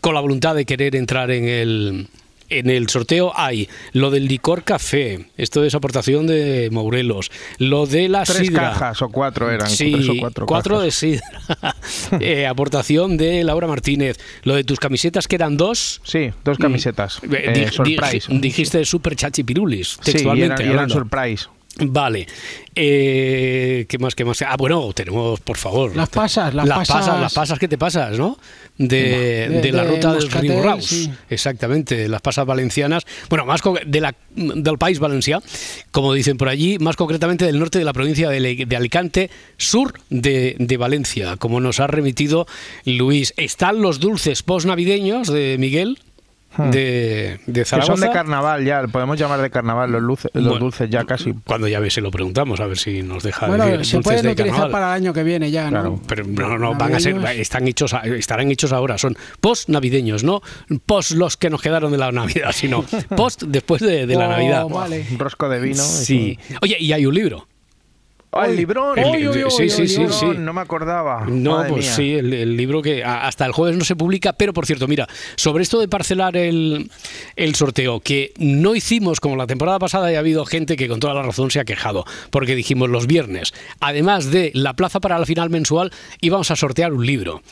con 0.00 0.14
la 0.14 0.20
voluntad 0.20 0.54
de 0.54 0.64
querer 0.64 0.96
entrar 0.96 1.30
en 1.30 1.48
el. 1.48 2.06
En 2.48 2.70
el 2.70 2.88
sorteo 2.88 3.32
hay 3.34 3.68
lo 3.92 4.12
del 4.12 4.28
licor 4.28 4.62
café, 4.62 5.26
esto 5.36 5.64
es 5.64 5.74
aportación 5.74 6.28
de 6.28 6.68
Morelos, 6.70 7.32
lo 7.58 7.86
de 7.86 8.08
la 8.08 8.22
Tres 8.22 8.36
sidra. 8.46 8.70
cajas 8.70 9.02
o 9.02 9.08
cuatro 9.08 9.50
eran. 9.50 9.68
Sí, 9.68 9.90
tres 9.90 10.08
o 10.08 10.12
cuatro, 10.20 10.46
cuatro 10.46 10.80
de 10.80 10.92
sidra. 10.92 11.24
Eh, 12.20 12.46
aportación 12.46 13.16
de 13.16 13.42
Laura 13.42 13.66
Martínez. 13.66 14.16
Lo 14.44 14.54
de 14.54 14.62
tus 14.62 14.78
camisetas, 14.78 15.26
que 15.26 15.34
eran 15.34 15.56
dos. 15.56 16.00
Sí, 16.04 16.30
dos 16.44 16.56
camisetas. 16.58 17.18
Eh, 17.24 17.28
eh, 17.46 17.52
di- 17.66 17.72
surprise. 17.72 18.28
di- 18.28 18.38
dijiste 18.38 18.84
super 18.84 19.16
chachipirulis, 19.16 19.98
Sí, 20.00 20.10
y 20.10 20.12
textualmente. 20.12 20.54
eran, 20.54 20.60
y 20.60 20.62
eran 20.70 20.78
hablando. 20.90 20.94
surprise. 20.94 21.46
Vale. 21.78 22.26
Eh, 22.74 23.84
¿Qué 23.88 23.98
más? 23.98 24.14
¿Qué 24.14 24.24
más? 24.24 24.40
Ah, 24.42 24.56
bueno, 24.58 24.92
tenemos, 24.94 25.40
por 25.40 25.56
favor. 25.56 25.94
Las 25.96 26.08
pasas, 26.08 26.54
las 26.54 26.66
pasas. 26.68 26.88
pasas. 26.88 27.20
Las 27.20 27.34
pasas 27.34 27.58
que 27.58 27.68
te 27.68 27.76
pasas, 27.78 28.18
¿no? 28.18 28.38
De, 28.78 29.48
De- 29.48 29.60
de 29.62 29.72
la 29.72 29.84
de 29.84 29.90
ruta 29.90 30.12
del 30.14 30.24
Moscatel, 30.24 30.50
Río 30.50 30.62
Raus. 30.62 30.84
sí. 30.86 31.10
Exactamente, 31.30 32.08
las 32.08 32.20
pasas 32.22 32.46
valencianas. 32.46 33.04
Bueno, 33.28 33.44
más 33.46 33.60
de 33.86 34.00
la, 34.00 34.14
del 34.34 34.78
país 34.78 34.98
Valencia, 34.98 35.40
como 35.90 36.12
dicen 36.14 36.36
por 36.36 36.48
allí, 36.48 36.78
más 36.78 36.96
concretamente 36.96 37.44
del 37.44 37.58
norte 37.58 37.78
de 37.78 37.84
la 37.84 37.92
provincia 37.92 38.28
de, 38.28 38.64
de 38.66 38.76
Alicante, 38.76 39.30
sur 39.56 39.94
de, 40.10 40.56
de 40.58 40.76
Valencia, 40.76 41.36
como 41.38 41.60
nos 41.60 41.80
ha 41.80 41.86
remitido 41.86 42.46
Luis. 42.84 43.32
Están 43.36 43.80
los 43.82 44.00
dulces 44.00 44.42
postnavideños 44.42 45.28
de 45.28 45.56
Miguel. 45.58 45.98
De, 46.58 46.70
de 46.72 47.38
Hmm. 47.46 47.52
Que 47.52 47.64
Zaragoza. 47.64 47.92
son 47.96 48.00
de 48.08 48.10
carnaval 48.12 48.64
ya, 48.64 48.86
podemos 48.86 49.18
llamar 49.18 49.40
de 49.42 49.50
carnaval 49.50 49.90
los, 49.92 50.02
luces, 50.02 50.30
los 50.34 50.44
Bueno, 50.44 50.58
dulces 50.60 50.88
ya 50.90 51.04
casi. 51.04 51.34
Cuando 51.44 51.68
ya 51.68 51.80
ves, 51.80 51.94
se 51.94 52.00
lo 52.00 52.10
preguntamos, 52.10 52.60
a 52.60 52.66
ver 52.66 52.78
si 52.78 53.02
nos 53.02 53.22
deja 53.22 53.46
Bueno, 53.46 53.64
decir 53.66 53.84
se 53.86 53.96
dulces 53.96 54.02
pueden 54.04 54.22
de 54.26 54.32
utilizar 54.32 54.54
carnaval. 54.60 54.70
para 54.72 54.86
el 54.96 55.02
año 55.02 55.12
que 55.12 55.22
viene 55.22 55.50
ya, 55.50 55.64
¿no? 55.64 55.70
Claro. 55.70 56.00
Pero 56.06 56.24
no, 56.26 56.58
no, 56.58 56.74
van 56.74 56.94
a 56.94 57.00
ser, 57.00 57.16
están 57.38 57.66
hechos, 57.68 57.94
estarán 58.04 58.50
hechos 58.50 58.72
ahora, 58.72 58.98
son 58.98 59.16
post 59.40 59.68
navideños, 59.68 60.24
no 60.24 60.40
post 60.86 61.12
los 61.12 61.36
que 61.36 61.50
nos 61.50 61.60
quedaron 61.62 61.92
de 61.92 61.98
la 61.98 62.10
Navidad, 62.12 62.52
sino 62.52 62.84
post 63.16 63.42
después 63.44 63.82
de, 63.82 64.06
de 64.06 64.14
la 64.14 64.26
Oh, 64.26 64.30
Navidad. 64.30 64.64
vale. 64.68 65.06
Un 65.10 65.18
rosco 65.18 65.48
de 65.48 65.60
vino. 65.60 65.82
Sí. 65.82 66.38
Oye, 66.62 66.76
y 66.80 66.92
hay 66.92 67.06
un 67.06 67.14
libro. 67.14 67.46
¡Oh, 68.36 68.44
el 68.44 68.56
librón! 68.56 68.98
El- 68.98 69.04
¡Uy, 69.06 69.28
uy, 69.28 69.44
uy, 69.44 69.50
sí, 69.50 69.68
sí, 69.70 69.88
sí. 69.88 70.26
No 70.38 70.52
me 70.52 70.60
acordaba. 70.60 71.24
No, 71.26 71.56
Madre 71.56 71.70
pues 71.70 71.84
mía. 71.86 71.92
sí, 71.94 72.14
el, 72.14 72.32
el 72.32 72.56
libro 72.56 72.82
que 72.82 73.02
hasta 73.04 73.46
el 73.46 73.52
jueves 73.52 73.76
no 73.76 73.84
se 73.84 73.96
publica, 73.96 74.32
pero 74.32 74.52
por 74.52 74.66
cierto, 74.66 74.86
mira, 74.88 75.06
sobre 75.36 75.62
esto 75.62 75.80
de 75.80 75.88
parcelar 75.88 76.36
el, 76.36 76.90
el 77.36 77.54
sorteo, 77.54 78.00
que 78.00 78.32
no 78.38 78.74
hicimos 78.74 79.20
como 79.20 79.36
la 79.36 79.46
temporada 79.46 79.78
pasada 79.78 80.10
y 80.12 80.14
ha 80.16 80.18
habido 80.20 80.44
gente 80.44 80.76
que 80.76 80.88
con 80.88 81.00
toda 81.00 81.14
la 81.14 81.22
razón 81.22 81.50
se 81.50 81.60
ha 81.60 81.64
quejado, 81.64 82.04
porque 82.30 82.54
dijimos 82.54 82.88
los 82.90 83.06
viernes, 83.06 83.54
además 83.80 84.30
de 84.30 84.50
la 84.54 84.74
plaza 84.74 85.00
para 85.00 85.18
la 85.18 85.26
final 85.26 85.50
mensual, 85.50 85.92
íbamos 86.20 86.50
a 86.50 86.56
sortear 86.56 86.92
un 86.92 87.04
libro. 87.06 87.42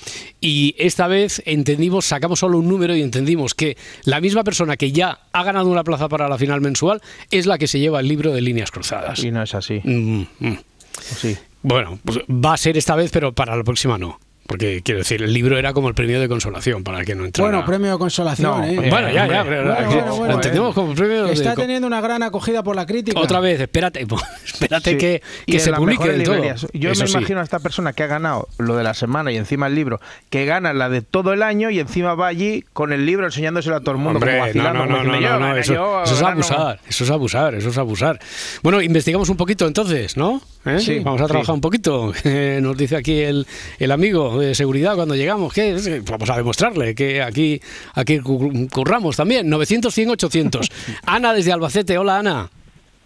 Y 0.40 0.74
esta 0.78 1.06
vez 1.08 1.42
entendimos, 1.46 2.04
sacamos 2.04 2.40
solo 2.40 2.58
un 2.58 2.68
número 2.68 2.94
y 2.96 3.02
entendimos 3.02 3.54
que 3.54 3.76
la 4.04 4.20
misma 4.20 4.44
persona 4.44 4.76
que 4.76 4.92
ya 4.92 5.20
ha 5.32 5.42
ganado 5.44 5.68
una 5.68 5.84
plaza 5.84 6.08
para 6.08 6.28
la 6.28 6.38
final 6.38 6.60
mensual 6.60 7.00
es 7.30 7.46
la 7.46 7.58
que 7.58 7.66
se 7.66 7.78
lleva 7.78 8.00
el 8.00 8.08
libro 8.08 8.32
de 8.32 8.40
líneas 8.40 8.70
cruzadas. 8.70 9.22
Y 9.24 9.30
no 9.30 9.42
es 9.42 9.54
así. 9.54 9.80
Mm, 9.84 10.22
mm. 10.40 10.58
Sí. 11.00 11.36
Bueno, 11.62 11.98
pues 12.04 12.18
va 12.28 12.54
a 12.54 12.56
ser 12.56 12.76
esta 12.76 12.94
vez, 12.94 13.10
pero 13.10 13.32
para 13.32 13.56
la 13.56 13.64
próxima 13.64 13.98
no. 13.98 14.18
Porque 14.46 14.82
quiero 14.84 14.98
decir, 14.98 15.22
el 15.22 15.32
libro 15.32 15.58
era 15.58 15.72
como 15.72 15.88
el 15.88 15.94
premio 15.94 16.20
de 16.20 16.28
consolación 16.28 16.84
para 16.84 17.00
el 17.00 17.06
que 17.06 17.14
no 17.14 17.24
entrara. 17.24 17.50
Bueno, 17.50 17.64
premio 17.66 17.92
de 17.92 17.98
consolación, 17.98 18.50
No, 18.60 18.64
¿eh? 18.64 18.74
eh, 18.74 18.90
Bueno, 18.90 19.10
ya, 19.10 19.26
ya, 19.26 19.42
pero 19.44 19.74
Bueno, 20.16 20.34
entendemos 20.34 20.74
como 20.74 20.94
premio 20.94 21.24
de 21.24 21.32
Está 21.32 21.54
teniendo 21.54 21.86
una 21.86 22.00
gran 22.02 22.22
acogida 22.22 22.62
por 22.62 22.76
la 22.76 22.84
crítica. 22.84 23.18
Otra 23.18 23.40
vez, 23.40 23.60
espérate, 23.60 24.06
espérate 24.44 24.90
Sí. 24.92 24.96
que, 24.98 25.22
que 25.46 25.58
se 25.60 25.72
publique 25.72 26.08
del 26.08 26.22
todo. 26.24 26.36
Yo 26.74 26.90
Eso 26.90 27.02
me 27.04 27.08
sí. 27.08 27.16
imagino 27.16 27.40
a 27.40 27.42
esta 27.42 27.58
persona 27.58 27.92
que 27.94 28.02
ha 28.02 28.06
ganado 28.06 28.48
lo 28.58 28.76
de 28.76 28.84
la 28.84 28.92
semana 28.94 29.32
y 29.32 29.36
encima 29.36 29.66
el 29.66 29.74
libro, 29.74 30.00
que 30.30 30.44
gana 30.44 30.72
la 30.74 30.88
de 30.90 31.00
todo 31.00 31.32
el 31.32 31.42
año 31.42 31.70
y 31.70 31.80
encima 31.80 32.14
va 32.14 32.26
allí 32.26 32.64
con 32.72 32.92
el 32.92 33.06
libro 33.06 33.24
enseñándoselo 33.26 33.76
a 33.76 33.80
todo 33.80 33.92
el 33.92 33.98
mundo. 33.98 34.18
Hombre, 34.18 34.32
como 34.32 34.40
no, 34.42 34.46
vacilando, 34.46 34.78
no, 34.78 34.84
como 34.86 34.96
no, 34.98 35.04
no, 35.04 35.12
no, 35.12 35.20
"Yo 35.20 35.38
no, 35.38 35.46
gané, 35.46 35.60
eso, 35.60 35.74
yo 35.74 36.02
eso 36.04 36.14
es 36.14 36.20
gano". 36.20 36.32
abusar, 36.32 36.80
eso 36.88 37.04
es 37.04 37.10
abusar, 37.10 37.54
eso 37.54 37.68
es 37.70 37.78
abusar. 37.78 38.20
Bueno, 38.62 38.82
investigamos 38.82 39.28
un 39.30 39.36
poquito 39.36 39.66
entonces, 39.66 40.16
¿no? 40.16 40.42
¿Eh? 40.66 40.78
Sí, 40.80 41.00
Vamos 41.00 41.20
a 41.20 41.26
trabajar 41.26 41.46
sí. 41.46 41.52
un 41.52 41.60
poquito. 41.60 42.12
Eh, 42.24 42.58
Nos 42.62 42.76
dice 42.76 42.96
aquí 42.96 43.20
el, 43.20 43.46
el 43.78 43.90
amigo 43.90 44.33
de 44.38 44.54
seguridad 44.54 44.94
cuando 44.96 45.14
llegamos 45.14 45.52
que 45.52 45.72
es- 45.74 46.04
vamos 46.04 46.30
a 46.30 46.36
demostrarle 46.36 46.94
que 46.94 47.22
aquí, 47.22 47.60
aquí 47.94 48.18
cu- 48.20 48.68
curramos 48.72 49.16
también. 49.16 49.48
900, 49.48 49.92
100, 49.94 50.10
800. 50.10 50.70
Ana 51.06 51.32
desde 51.32 51.52
Albacete. 51.52 51.98
Hola, 51.98 52.18
Ana. 52.18 52.50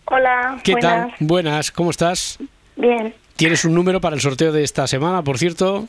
Hola, 0.07 0.59
¿Qué 0.65 0.73
buenas. 0.73 1.09
tal? 1.09 1.15
Buenas, 1.21 1.71
¿cómo 1.71 1.91
estás? 1.91 2.39
Bien. 2.77 3.15
Tienes 3.37 3.65
un 3.65 3.73
número 3.73 4.01
para 4.01 4.17
el 4.17 4.21
sorteo 4.23 4.51
de 4.51 4.65
esta 4.65 4.89
semana, 4.89 5.23
por 5.23 5.39
cierto. 5.39 5.87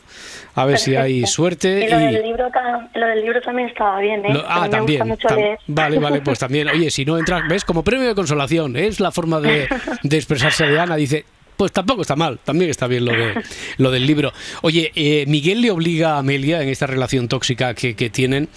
A 0.53 0.65
ver 0.65 0.77
si 0.77 0.95
hay 0.95 1.21
perfecto. 1.21 1.27
suerte. 1.31 1.85
Y 1.87 1.89
lo, 1.89 1.99
y- 2.01 2.13
del 2.13 2.21
libro, 2.23 2.47
lo 2.93 3.07
del 3.07 3.21
libro 3.21 3.41
también 3.41 3.69
estaba 3.69 3.99
bien, 3.99 4.23
¿eh? 4.23 4.33
Lo- 4.33 4.45
ah, 4.47 4.65
mí 4.65 4.69
también. 4.69 4.99
Me 5.07 5.13
gusta 5.15 5.29
mucho 5.29 5.35
tam- 5.35 5.43
leer. 5.43 5.59
vale, 5.65 5.97
vale, 5.99 6.21
pues 6.21 6.37
también. 6.39 6.67
Oye, 6.67 6.91
si 6.91 7.05
no 7.05 7.17
entras, 7.17 7.41
¿ves? 7.49 7.65
Como 7.65 7.83
premio 7.83 8.07
de 8.07 8.13
consolación, 8.13 8.75
¿eh? 8.75 8.85
es 8.87 8.99
la 8.99 9.11
forma 9.11 9.39
de, 9.39 9.67
de 10.03 10.17
expresarse 10.17 10.67
de 10.67 10.79
Ana. 10.79 10.95
Dice, 10.95 11.25
pues 11.59 11.73
tampoco 11.73 12.03
está 12.03 12.15
mal, 12.15 12.39
también 12.41 12.71
está 12.71 12.87
bien 12.87 13.03
lo, 13.03 13.11
de, 13.11 13.33
lo 13.77 13.91
del 13.91 14.07
libro. 14.07 14.31
Oye, 14.61 14.93
eh, 14.95 15.25
Miguel 15.27 15.59
le 15.59 15.71
obliga 15.71 16.13
a 16.13 16.19
Amelia 16.19 16.63
en 16.63 16.69
esta 16.69 16.87
relación 16.87 17.27
tóxica 17.27 17.73
que, 17.73 17.97
que 17.97 18.09
tienen 18.09 18.47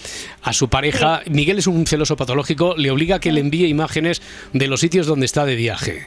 a 0.40 0.52
su 0.52 0.68
pareja. 0.68 1.20
Miguel 1.28 1.58
es 1.58 1.66
un 1.66 1.84
celoso 1.84 2.16
patológico, 2.16 2.76
le 2.76 2.92
obliga 2.92 3.16
a 3.16 3.18
que 3.18 3.32
le 3.32 3.40
envíe 3.40 3.66
imágenes 3.66 4.22
de 4.52 4.68
los 4.68 4.78
sitios 4.78 5.08
donde 5.08 5.26
está 5.26 5.44
de 5.44 5.56
viaje. 5.56 6.06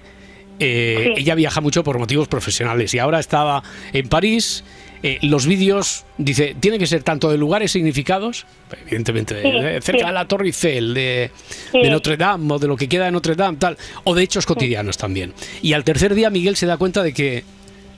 Eh, 0.60 1.12
Sí. 1.14 1.22
Ella 1.22 1.36
viaja 1.36 1.60
mucho 1.60 1.84
por 1.84 2.00
motivos 2.00 2.30
profesionales 2.30 2.94
y 2.94 3.00
ahora 3.00 3.20
estaba 3.20 3.62
en 3.92 4.08
París. 4.08 4.64
Eh, 5.08 5.20
los 5.22 5.46
vídeos, 5.46 6.04
dice, 6.18 6.56
tienen 6.60 6.80
que 6.80 6.88
ser 6.88 7.04
tanto 7.04 7.30
de 7.30 7.38
lugares 7.38 7.72
significados, 7.72 8.48
evidentemente, 8.82 9.40
Sí, 9.42 9.52
de- 9.52 9.82
cerca 9.82 10.00
sí. 10.02 10.06
de 10.08 10.12
la 10.12 10.28
Torre 10.28 10.48
Eiffel, 10.48 10.96
de, 10.96 11.30
Sí. 11.72 11.80
de 11.80 11.90
Notre 11.92 12.18
Dame 12.18 12.52
o 12.54 12.58
de 12.58 12.68
lo 12.68 12.76
que 12.76 12.90
queda 12.90 13.06
de 13.06 13.12
Notre 13.12 13.36
Dame, 13.36 13.58
tal, 13.58 13.78
o 14.04 14.16
de 14.16 14.24
hechos 14.24 14.48
cotidianos 14.48 14.98
también. 14.98 15.34
Y 15.62 15.74
al 15.74 15.84
tercer 15.84 16.16
día 16.16 16.32
Miguel 16.32 16.56
se 16.56 16.66
da 16.66 16.78
cuenta 16.78 17.04
de 17.04 17.14
que 17.14 17.44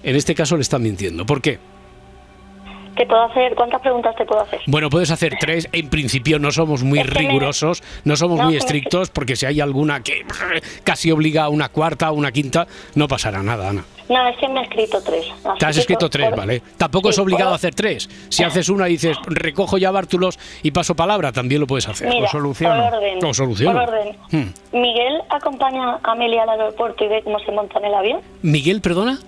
en 0.03 0.15
este 0.17 0.35
caso 0.35 0.57
le 0.57 0.63
están 0.63 0.83
mintiendo. 0.83 1.25
¿Por 1.25 1.41
qué? 1.41 1.59
¿Te 2.97 3.05
puedo 3.05 3.21
hacer? 3.23 3.53
¿Cuántas 3.55 3.81
preguntas 3.81 4.15
te 4.15 4.25
puedo 4.25 4.41
hacer? 4.41 4.59
Bueno, 4.65 4.89
puedes 4.89 5.11
hacer 5.11 5.35
tres. 5.39 5.69
En 5.71 5.89
principio 5.89 6.39
no 6.39 6.51
somos 6.51 6.83
muy 6.83 6.99
Es 6.99 7.05
que 7.07 7.13
me- 7.13 7.19
rigurosos, 7.27 7.83
no 8.03 8.15
somos 8.15 8.39
No, 8.39 8.45
muy 8.45 8.57
estrictos, 8.57 9.09
porque 9.11 9.35
si 9.35 9.45
hay 9.45 9.61
alguna 9.61 10.01
que 10.01 10.25
casi 10.83 11.11
obliga 11.11 11.43
a 11.43 11.49
una 11.49 11.69
cuarta 11.69 12.09
o 12.11 12.15
una 12.15 12.31
quinta, 12.31 12.65
no 12.95 13.07
pasará 13.07 13.43
nada, 13.43 13.69
Ana. 13.69 13.83
No, 14.09 14.25
es 14.29 14.37
que 14.37 14.47
me 14.47 14.61
he 14.61 14.63
escrito 14.63 15.01
tres. 15.03 15.25
Te 15.59 15.65
has 15.65 15.77
escrito 15.77 16.09
tres, 16.09 16.29
por- 16.29 16.37
¿vale? 16.39 16.61
Tampoco 16.77 17.09
es 17.09 17.19
obligado 17.19 17.49
por- 17.49 17.53
a 17.53 17.55
hacer 17.57 17.75
tres. 17.75 18.09
Si 18.29 18.43
haces 18.43 18.69
una 18.69 18.87
y 18.87 18.93
dices, 18.93 19.17
recojo 19.27 19.77
ya 19.77 19.91
bártulos 19.91 20.39
y 20.63 20.71
paso 20.71 20.95
palabra, 20.95 21.31
también 21.33 21.61
lo 21.61 21.67
puedes 21.67 21.87
hacer. 21.89 22.07
Mira, 22.09 22.25
o 22.25 22.29
soluciono. 22.29 22.83
por 22.85 22.93
orden. 22.95 23.25
O 23.25 23.33
soluciono. 23.33 23.79
Por 23.79 23.89
orden. 23.93 24.15
Hmm. 24.31 24.77
Miguel 24.79 25.21
acompaña 25.29 25.99
a 26.03 26.11
Amelia 26.13 26.43
al 26.43 26.49
aeropuerto 26.49 27.03
y 27.03 27.09
ve 27.09 27.21
cómo 27.23 27.37
se 27.39 27.51
monta 27.51 27.79
en 27.79 27.85
el 27.85 27.93
avión. 27.93 28.21
Miguel, 28.41 28.79
perdona. 28.81 29.19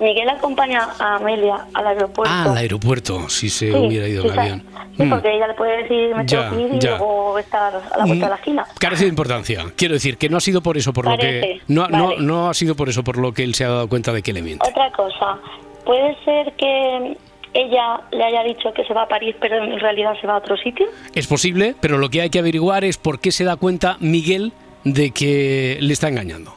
Miguel 0.00 0.28
acompaña 0.28 0.88
a 0.98 1.16
Amelia 1.16 1.66
al 1.74 1.86
aeropuerto. 1.86 2.32
Ah, 2.34 2.44
al 2.44 2.56
aeropuerto, 2.56 3.28
si 3.28 3.48
se 3.50 3.70
Sí, 3.70 3.76
hubiera 3.76 4.06
ido 4.08 4.22
sí, 4.22 4.28
en 4.28 4.38
avión. 4.38 4.62
Sí, 4.96 5.02
Mm. 5.04 5.10
porque 5.10 5.34
ella 5.36 5.46
le 5.48 5.54
puede 5.54 5.82
decir, 5.82 6.14
me 6.14 6.24
tengo 6.24 6.50
que 6.50 6.60
ir 6.62 6.74
y 6.74 6.80
luego 6.86 7.38
estar 7.38 7.74
a 7.92 7.98
la 7.98 8.04
vuelta 8.04 8.26
de 8.26 8.30
la 8.30 8.36
esquina. 8.36 8.66
Carece 8.78 9.04
de 9.04 9.08
importancia. 9.10 9.64
Quiero 9.76 9.94
decir 9.94 10.16
que 10.18 10.28
no 10.28 10.36
ha 10.36 10.40
sido 10.40 10.62
por 10.62 10.76
eso 10.76 10.92
por 10.92 11.04
lo 11.06 11.12
que 11.12 11.16
Parece, 11.16 11.60
no, 11.68 11.88
no, 11.88 12.08
vale. 12.08 12.20
no 12.20 12.48
ha 12.50 12.54
sido 12.54 12.74
por 12.76 12.88
eso 12.88 13.02
por 13.02 13.16
lo 13.18 13.32
que 13.32 13.42
él 13.44 13.54
se 13.54 13.64
ha 13.64 13.68
dado 13.68 13.88
cuenta 13.88 14.12
de 14.12 14.22
que 14.22 14.32
le 14.32 14.42
miente. 14.42 14.68
Otra 14.68 14.90
cosa, 14.92 15.38
puede 15.84 16.16
ser 16.24 16.52
que 16.56 17.16
ella 17.54 18.00
le 18.12 18.24
haya 18.24 18.42
dicho 18.42 18.72
que 18.72 18.84
se 18.84 18.92
va 18.94 19.02
a 19.02 19.08
París, 19.08 19.34
pero 19.40 19.62
en 19.62 19.78
realidad 19.80 20.14
se 20.20 20.26
va 20.26 20.34
a 20.34 20.38
otro 20.38 20.56
sitio. 20.56 20.86
Es 21.14 21.26
posible, 21.26 21.74
pero 21.80 21.98
lo 21.98 22.08
que 22.10 22.20
hay 22.20 22.30
que 22.30 22.38
averiguar 22.40 22.84
es 22.84 22.96
por 22.98 23.20
qué 23.20 23.30
se 23.32 23.44
da 23.44 23.56
cuenta 23.56 23.96
Miguel 24.00 24.52
de 24.84 25.10
que 25.12 25.78
le 25.80 25.92
está 25.92 26.08
engañando. 26.08 26.54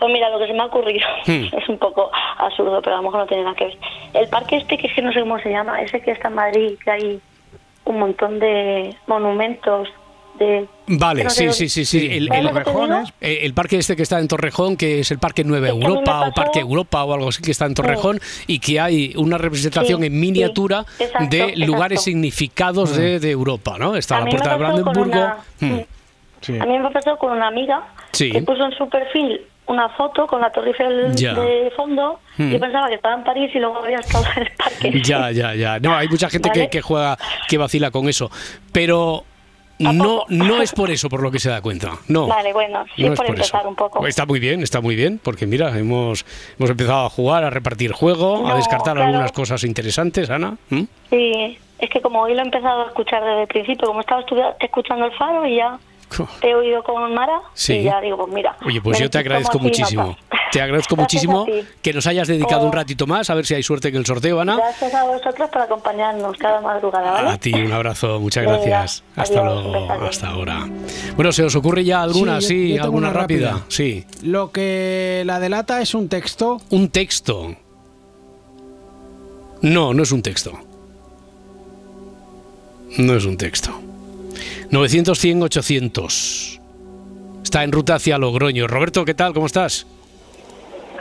Pues 0.00 0.12
mira, 0.12 0.30
lo 0.30 0.38
que 0.38 0.46
se 0.46 0.52
me 0.54 0.60
ha 0.60 0.66
ocurrido 0.66 1.06
Hmm. 1.26 1.44
es 1.56 1.68
un 1.68 1.78
poco 1.78 2.10
absurdo, 2.38 2.80
pero 2.82 2.94
a 2.96 2.98
lo 2.98 3.04
mejor 3.04 3.20
no 3.20 3.26
tiene 3.26 3.44
nada 3.44 3.54
que 3.56 3.66
ver. 3.66 3.78
El 4.14 4.28
parque 4.28 4.56
este, 4.56 4.78
que 4.78 4.86
es 4.88 4.94
que 4.94 5.02
no 5.02 5.12
sé 5.12 5.20
cómo 5.20 5.38
se 5.38 5.50
llama, 5.50 5.80
ese 5.82 6.00
que 6.00 6.10
está 6.12 6.28
en 6.28 6.34
Madrid, 6.34 6.78
que 6.82 6.90
hay 6.90 7.20
un 7.84 7.98
montón 7.98 8.38
de 8.38 8.94
monumentos 9.06 9.88
de... 10.38 10.66
Vale, 10.86 11.24
no 11.24 11.30
sí, 11.30 11.52
sí, 11.52 11.68
sí, 11.68 11.84
sí. 11.84 12.08
El, 12.10 12.28
¿Sabes 12.28 12.40
el-? 12.46 12.50
Torrejones. 12.52 13.12
eh, 13.20 13.40
el 13.42 13.52
parque 13.52 13.76
este 13.76 13.94
que 13.96 14.02
está 14.04 14.18
en 14.20 14.28
Torrejón, 14.28 14.76
que 14.76 15.00
es 15.00 15.10
el 15.10 15.18
Parque 15.18 15.44
Nueva 15.44 15.68
Europa 15.68 16.28
o 16.28 16.32
Parque 16.32 16.60
Europa 16.60 17.04
o 17.04 17.12
algo 17.12 17.28
así, 17.28 17.42
que 17.42 17.50
está 17.50 17.66
en 17.66 17.74
Torrejón 17.74 18.18
y 18.46 18.58
que 18.58 18.80
hay 18.80 19.12
una 19.16 19.36
representación 19.38 20.00
Sí, 20.00 20.06
en 20.06 20.18
miniatura 20.20 20.84
sí, 20.96 21.04
exacto, 21.04 21.28
de 21.36 21.42
exacto. 21.42 21.66
lugares 21.66 22.02
significados 22.02 22.96
de, 22.96 23.20
de 23.20 23.30
Europa, 23.30 23.76
¿no? 23.78 23.96
Está 23.96 24.16
A 24.16 24.20
la 24.20 24.26
Puerta 24.30 24.50
de 24.50 24.56
Brandenburgo. 24.56 25.02
una- 25.12 25.36
Hmm. 25.60 25.80
Sí. 26.40 26.58
A 26.58 26.64
mí 26.64 26.78
me 26.78 26.90
pasó 26.90 27.18
con 27.18 27.32
una 27.32 27.48
amiga 27.48 27.82
Sí. 28.12 28.30
que 28.32 28.40
puso 28.40 28.64
en 28.64 28.72
su 28.72 28.88
perfil 28.88 29.42
una 29.70 29.88
foto 29.90 30.26
con 30.26 30.40
la 30.40 30.50
Torre 30.50 30.68
Eiffel 30.68 31.14
Ya. 31.14 31.34
de 31.34 31.72
fondo. 31.76 32.20
Hmm. 32.36 32.50
Yo 32.50 32.60
pensaba 32.60 32.88
que 32.88 32.94
estaba 32.96 33.14
en 33.14 33.24
París 33.24 33.50
y 33.54 33.58
luego 33.58 33.78
había 33.82 33.98
estado 33.98 34.24
en 34.36 34.42
el 34.42 34.50
parque. 34.56 35.00
Ya, 35.04 35.30
ya, 35.30 35.54
ya. 35.54 35.78
No, 35.80 35.94
hay 35.96 36.08
mucha 36.08 36.28
gente 36.28 36.50
que, 36.50 36.60
Vale. 36.60 36.70
que 36.70 36.82
juega, 36.82 37.16
que 37.48 37.58
vacila 37.58 37.90
con 37.90 38.08
eso. 38.08 38.30
Pero 38.72 39.24
¿A 39.84 39.92
no, 39.94 40.24
no 40.28 40.60
es 40.60 40.72
por 40.72 40.90
eso 40.90 41.08
por 41.08 41.22
lo 41.22 41.30
que 41.30 41.38
se 41.38 41.48
da 41.48 41.62
cuenta. 41.62 41.92
No. 42.08 42.26
Vale, 42.26 42.52
bueno, 42.52 42.84
sí, 42.94 43.02
no 43.04 43.12
es 43.14 43.16
por 43.18 43.26
empezar 43.26 43.60
eso. 43.60 43.68
un 43.70 43.76
poco. 43.76 44.06
Está 44.06 44.26
muy 44.26 44.38
bien, 44.38 44.62
está 44.62 44.80
muy 44.82 44.94
bien, 44.94 45.18
porque 45.22 45.46
mira, 45.46 45.70
hemos, 45.78 46.26
hemos 46.58 46.70
empezado 46.70 47.06
a 47.06 47.10
jugar, 47.10 47.44
a 47.44 47.50
repartir 47.50 47.92
juego, 47.92 48.46
a 48.46 48.50
No, 48.50 48.56
descartar 48.56 48.94
claro. 48.96 49.08
algunas 49.08 49.32
cosas 49.32 49.64
interesantes, 49.64 50.28
Ana. 50.28 50.56
¿Mm? 50.68 50.82
Sí, 51.08 51.58
es 51.78 51.88
que 51.88 52.00
como 52.02 52.20
hoy 52.20 52.34
lo 52.34 52.40
he 52.40 52.44
empezado 52.44 52.82
a 52.82 52.86
escuchar 52.88 53.24
desde 53.24 53.42
el 53.42 53.48
principio, 53.48 53.86
como 53.86 54.00
estaba 54.00 54.22
escuchando 54.60 55.06
el 55.06 55.12
faro 55.12 55.46
y 55.46 55.56
ya. 55.56 55.78
Te 56.40 56.50
he 56.50 56.54
oído 56.54 56.82
con 56.82 57.14
Mara, 57.14 57.40
Sí. 57.54 57.74
y 57.74 57.82
ya 57.84 58.00
digo, 58.00 58.16
pues 58.18 58.32
mira. 58.32 58.56
Oye, 58.66 58.80
pues 58.80 58.98
yo 58.98 59.08
te 59.08 59.18
agradezco 59.18 59.58
muchísimo. 59.58 60.16
Te 60.52 60.60
agradezco 60.60 60.96
Gracias 60.96 61.24
muchísimo 61.24 61.46
que 61.80 61.92
nos 61.92 62.06
hayas 62.08 62.26
dedicado 62.26 62.62
un 62.62 62.70
Oh. 62.70 62.72
ratito 62.72 63.06
más, 63.06 63.30
a 63.30 63.34
ver 63.34 63.46
si 63.46 63.54
hay 63.54 63.62
suerte 63.62 63.86
en 63.88 63.96
el 63.96 64.04
sorteo, 64.04 64.40
Ana. 64.40 64.56
Gracias 64.56 64.92
a 64.94 65.04
vosotros 65.04 65.48
por 65.48 65.62
acompañarnos 65.62 66.36
cada 66.38 66.60
madrugada, 66.60 67.12
¿vale? 67.12 67.28
A 67.30 67.38
ti 67.38 67.52
un 67.54 67.70
abrazo, 67.72 68.18
muchas 68.18 68.44
Venga, 68.44 68.56
gracias. 68.58 69.04
Hasta 69.14 69.38
adiós, 69.40 69.64
luego, 69.64 70.04
hasta 70.04 70.28
ahora. 70.28 70.68
Bueno, 71.14 71.30
¿se 71.30 71.44
os 71.44 71.54
ocurre 71.54 71.84
ya 71.84 72.02
alguna? 72.02 72.40
Sí, 72.40 72.74
yo 72.74 72.82
alguna 72.82 73.10
una 73.10 73.20
rápida. 73.20 73.50
rápida. 73.52 73.66
Sí. 73.68 74.04
Lo 74.22 74.50
que 74.50 75.22
la 75.24 75.38
delata 75.38 75.80
es 75.80 75.94
un 75.94 76.08
texto. 76.08 76.60
Un 76.70 76.88
texto. 76.88 77.54
No, 79.62 79.94
no 79.94 80.02
es 80.02 80.10
un 80.10 80.22
texto. 80.22 80.52
No 82.98 83.14
es 83.14 83.24
un 83.24 83.36
texto. 83.36 83.70
900-100-800. 84.70 86.60
Está 87.42 87.64
en 87.64 87.72
ruta 87.72 87.96
hacia 87.96 88.18
Logroño. 88.18 88.66
Roberto, 88.66 89.04
¿qué 89.04 89.14
tal? 89.14 89.32
¿Cómo 89.34 89.46
estás? 89.46 89.86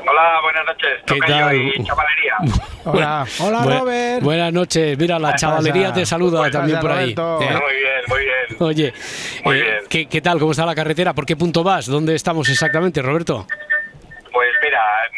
Hola, 0.10 0.40
buenas 0.42 0.66
noches. 0.66 0.90
¿Qué 1.06 1.16
Tocayo 1.16 1.46
tal? 1.46 1.56
y 1.56 1.84
chavalería. 1.84 2.34
Hola. 2.86 3.26
Hola, 3.40 3.60
Bu- 3.62 3.80
Robert. 3.80 4.24
Buenas 4.24 4.54
noches. 4.54 4.98
Mira, 4.98 5.20
la 5.20 5.36
chavalería 5.36 5.94
te 5.94 6.04
saluda 6.06 6.46
¿Qué 6.46 6.52
también 6.52 6.80
por 6.80 6.92
ahí. 6.92 7.12
Eh, 7.12 7.16
Muy 7.16 7.36
bien, 7.44 8.02
muy 8.08 8.20
bien. 8.22 8.36
Oye, 8.60 8.94
Muy 9.46 9.58
eh, 9.58 9.62
bien. 9.62 9.76
¿qué, 9.88 10.06
qué 10.08 10.22
tal? 10.22 10.40
¿Cómo 10.40 10.52
está 10.52 10.66
la 10.66 10.74
carretera? 10.74 11.14
¿Por 11.14 11.26
qué 11.28 11.36
punto 11.36 11.64
vas? 11.64 11.86
¿Dónde 11.86 12.16
estamos 12.16 12.50
exactamente, 12.50 13.02
Roberto? 13.04 13.46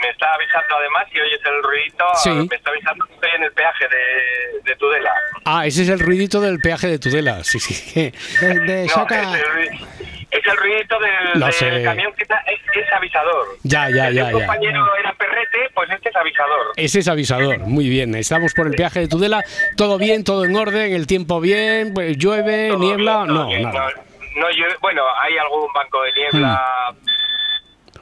Me 0.02 0.10
está 0.10 0.34
avisando 0.34 0.76
además, 0.78 1.08
si 1.12 1.20
oyes 1.20 1.40
el 1.46 1.64
ruidito, 1.64 2.06
Sí. 2.24 2.30
me 2.32 2.56
está 2.56 2.70
avisando 2.72 3.06
que 3.06 3.14
estoy 3.14 3.30
en 3.36 3.44
el 3.44 3.52
peaje 3.54 3.86
de, 3.88 4.62
de 4.70 4.76
Tudela. 4.78 5.12
Ah, 5.46 5.66
ese 5.66 5.84
es 5.84 5.90
el 5.90 6.00
ruidito 6.00 6.40
del 6.42 6.60
peaje 6.60 6.88
de 6.88 7.00
Tudela. 7.00 7.44
Sí, 7.44 7.60
sí. 7.60 8.12
De, 8.42 8.60
de 8.60 8.88
No, 8.88 9.06
es, 9.10 9.12
el, 9.12 9.80
es 10.32 10.46
el 10.46 10.58
ruidito 10.58 10.98
del, 11.00 11.84
camión 11.84 12.14
que 12.14 12.24
está, 12.24 12.38
es, 12.48 12.60
es 12.74 12.94
avisador. 12.94 13.46
Ya, 13.64 13.90
ya, 13.90 14.08
El 14.08 14.16
ya, 14.16 14.26
ya. 14.26 14.32
compañero 14.32 14.86
era 14.98 15.14
perrete, 15.14 15.70
pues 15.74 15.90
este 15.90 16.10
es 16.10 16.16
avisador. 16.16 16.72
Ese 16.76 17.00
es 17.00 17.08
avisador, 17.08 17.60
muy 17.60 17.90
bien. 17.90 18.16
Estamos 18.16 18.54
por 18.54 18.68
el 18.68 18.74
peaje 18.76 19.00
de 19.02 19.08
Tudela, 19.08 19.44
todo 19.78 19.98
bien, 19.98 20.24
todo 20.24 20.46
en 20.46 20.56
orden, 20.56 20.94
el 20.94 21.08
tiempo 21.08 21.40
bien, 21.42 21.94
pues, 21.94 22.18
llueve, 22.18 22.70
Todo 22.70 22.80
niebla, 22.80 23.24
bien, 23.24 23.34
no, 23.36 23.48
bien. 23.48 23.64
nada. 23.64 23.90
No, 24.36 24.42
no 24.42 24.50
llueve- 24.52 24.78
bueno, 24.82 25.04
hay 25.20 25.38
algún 25.38 25.68
banco 25.74 26.02
de 26.04 26.12
niebla 26.14 26.64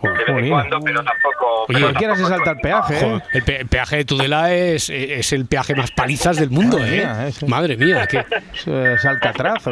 de 0.01 0.33
vez 0.33 0.43
en 0.43 0.49
cuando, 0.49 0.79
pero 0.81 1.03
tampoco. 1.03 1.45
Oye, 1.63 1.65
pero 1.67 1.79
Cualquiera 1.87 2.15
se 2.15 2.21
tampoco- 2.23 2.35
salta 2.45 2.51
el 2.51 2.57
peaje, 2.57 3.05
¿eh? 3.05 3.21
El, 3.33 3.43
pe- 3.43 3.61
el 3.61 3.67
peaje 3.67 3.95
de 3.97 4.05
Tudela 4.05 4.53
es, 4.53 4.89
es 4.89 5.33
el 5.33 5.45
peaje 5.45 5.75
más 5.75 5.91
palizas 5.91 6.37
del 6.37 6.49
mundo, 6.49 6.77
Madre 6.77 6.93
¿eh? 6.95 6.97
mía, 7.05 7.27
ese. 7.27 7.45
Madre 7.47 7.77
mía. 7.77 8.07
¿Es 8.93 9.05
Alcatraz? 9.05 9.63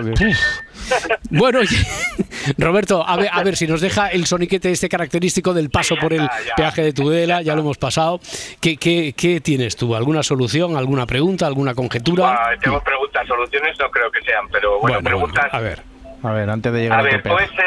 Bueno, 1.29 1.59
oye, 1.59 1.77
Roberto, 2.57 3.05
a 3.07 3.15
ver, 3.17 3.29
a 3.31 3.43
ver 3.43 3.55
si 3.57 3.67
nos 3.67 3.81
deja 3.81 4.07
el 4.07 4.25
soniquete 4.25 4.71
este 4.71 4.87
característico 4.89 5.53
del 5.53 5.69
paso 5.69 5.95
por 5.97 6.13
el 6.13 6.21
ya. 6.21 6.55
peaje 6.55 6.81
de 6.83 6.93
Tudela, 6.93 7.41
ya 7.41 7.55
lo 7.55 7.61
hemos 7.61 7.77
pasado. 7.77 8.19
¿Qué, 8.61 8.77
qué, 8.77 9.13
qué 9.17 9.41
tienes 9.41 9.75
tú? 9.75 9.95
¿Alguna 9.95 10.23
solución, 10.23 10.77
alguna 10.77 11.05
pregunta, 11.05 11.45
alguna 11.47 11.73
conjetura? 11.73 12.31
Ah, 12.31 12.49
tengo 12.61 12.81
preguntas, 12.81 13.27
soluciones 13.27 13.77
no 13.79 13.89
creo 13.89 14.11
que 14.11 14.21
sean, 14.21 14.47
pero 14.51 14.79
bueno, 14.79 15.01
preguntas. 15.01 15.47
a 15.51 15.59
ver. 15.59 15.81
A 16.23 16.31
ver, 16.31 16.49
antes 16.49 16.73
de 16.73 16.79
llegar 16.81 16.97
A 16.97 17.01
a, 17.01 17.03
ver, 17.03 17.21
tu 17.21 17.29
puede 17.29 17.47
peaje. 17.47 17.63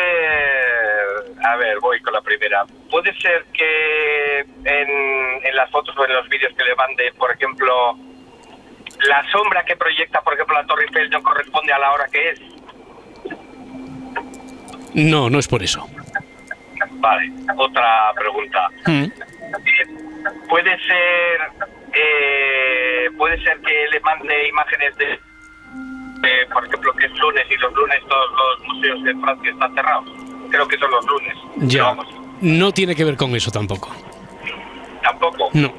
A 1.50 1.56
ver, 1.56 1.78
voy 1.80 2.00
con 2.00 2.12
la 2.12 2.20
primera. 2.20 2.64
¿Puede 2.90 3.12
ser 3.20 3.44
que 3.52 4.40
en, 4.40 5.44
en 5.44 5.56
las 5.56 5.68
fotos 5.70 5.96
o 5.98 6.04
en 6.04 6.12
los 6.14 6.28
vídeos 6.28 6.52
que 6.56 6.64
le 6.64 6.74
mande, 6.76 7.12
por 7.18 7.32
ejemplo, 7.32 7.96
la 9.08 9.28
sombra 9.32 9.64
que 9.64 9.74
proyecta, 9.76 10.20
por 10.22 10.34
ejemplo, 10.34 10.54
la 10.54 10.66
Torre 10.66 10.84
Eiffel 10.84 11.10
no 11.10 11.22
corresponde 11.22 11.72
a 11.72 11.78
la 11.78 11.92
hora 11.92 12.04
que 12.12 12.30
es? 12.30 12.40
No, 14.94 15.28
no 15.30 15.38
es 15.38 15.48
por 15.48 15.62
eso. 15.62 15.86
Vale, 16.92 17.32
otra 17.56 18.12
pregunta. 18.14 18.68
Mm. 18.86 19.06
¿Puede 20.48 20.78
ser. 20.86 21.40
eh, 21.92 23.08
puede 23.16 23.42
ser 23.42 23.58
que 23.60 23.88
le 23.90 24.00
mande 24.00 24.48
imágenes 24.48 24.96
de. 24.98 25.06
de, 26.20 26.46
por 26.52 26.64
ejemplo, 26.66 26.92
que 26.94 27.06
es 27.06 27.12
lunes 27.18 27.44
y 27.50 27.56
los 27.56 27.72
lunes 27.72 28.00
todos 28.08 28.30
los 28.32 28.68
museos 28.68 29.02
de 29.04 29.14
Francia 29.16 29.50
están 29.50 29.74
cerrados? 29.74 30.29
Creo 30.50 30.66
que 30.68 30.76
son 30.78 30.90
los 30.90 31.04
lunes. 31.06 31.34
Ya. 31.72 31.84
Vamos, 31.84 32.06
No 32.40 32.72
tiene 32.72 32.94
que 32.94 33.04
ver 33.04 33.16
con 33.16 33.34
eso 33.34 33.50
tampoco. 33.50 33.90
tampoco. 35.02 35.50
No. 35.54 35.72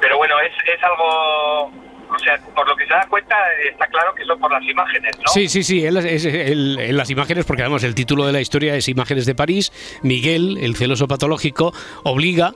Pero 0.00 0.16
bueno, 0.16 0.34
es, 0.40 0.52
es 0.74 0.82
algo, 0.82 1.64
o 1.66 2.18
sea, 2.24 2.38
por 2.54 2.66
lo 2.66 2.74
que 2.76 2.86
se 2.86 2.92
da 2.94 3.06
cuenta, 3.08 3.36
está 3.70 3.86
claro 3.88 4.14
que 4.14 4.24
son 4.24 4.38
por 4.40 4.50
las 4.50 4.62
imágenes, 4.64 5.12
¿no? 5.18 5.28
Sí, 5.32 5.48
sí, 5.48 5.62
sí, 5.62 5.84
es- 5.84 6.24
él- 6.24 6.78
en 6.80 6.96
las 6.96 7.10
imágenes, 7.10 7.44
porque 7.44 7.62
además 7.62 7.84
el 7.84 7.94
título 7.94 8.26
de 8.26 8.32
la 8.32 8.40
historia 8.40 8.74
es 8.76 8.88
Imágenes 8.88 9.26
de 9.26 9.34
París, 9.34 9.72
Miguel, 10.02 10.58
el 10.62 10.74
celoso 10.76 11.06
patológico, 11.06 11.74
obliga 12.02 12.54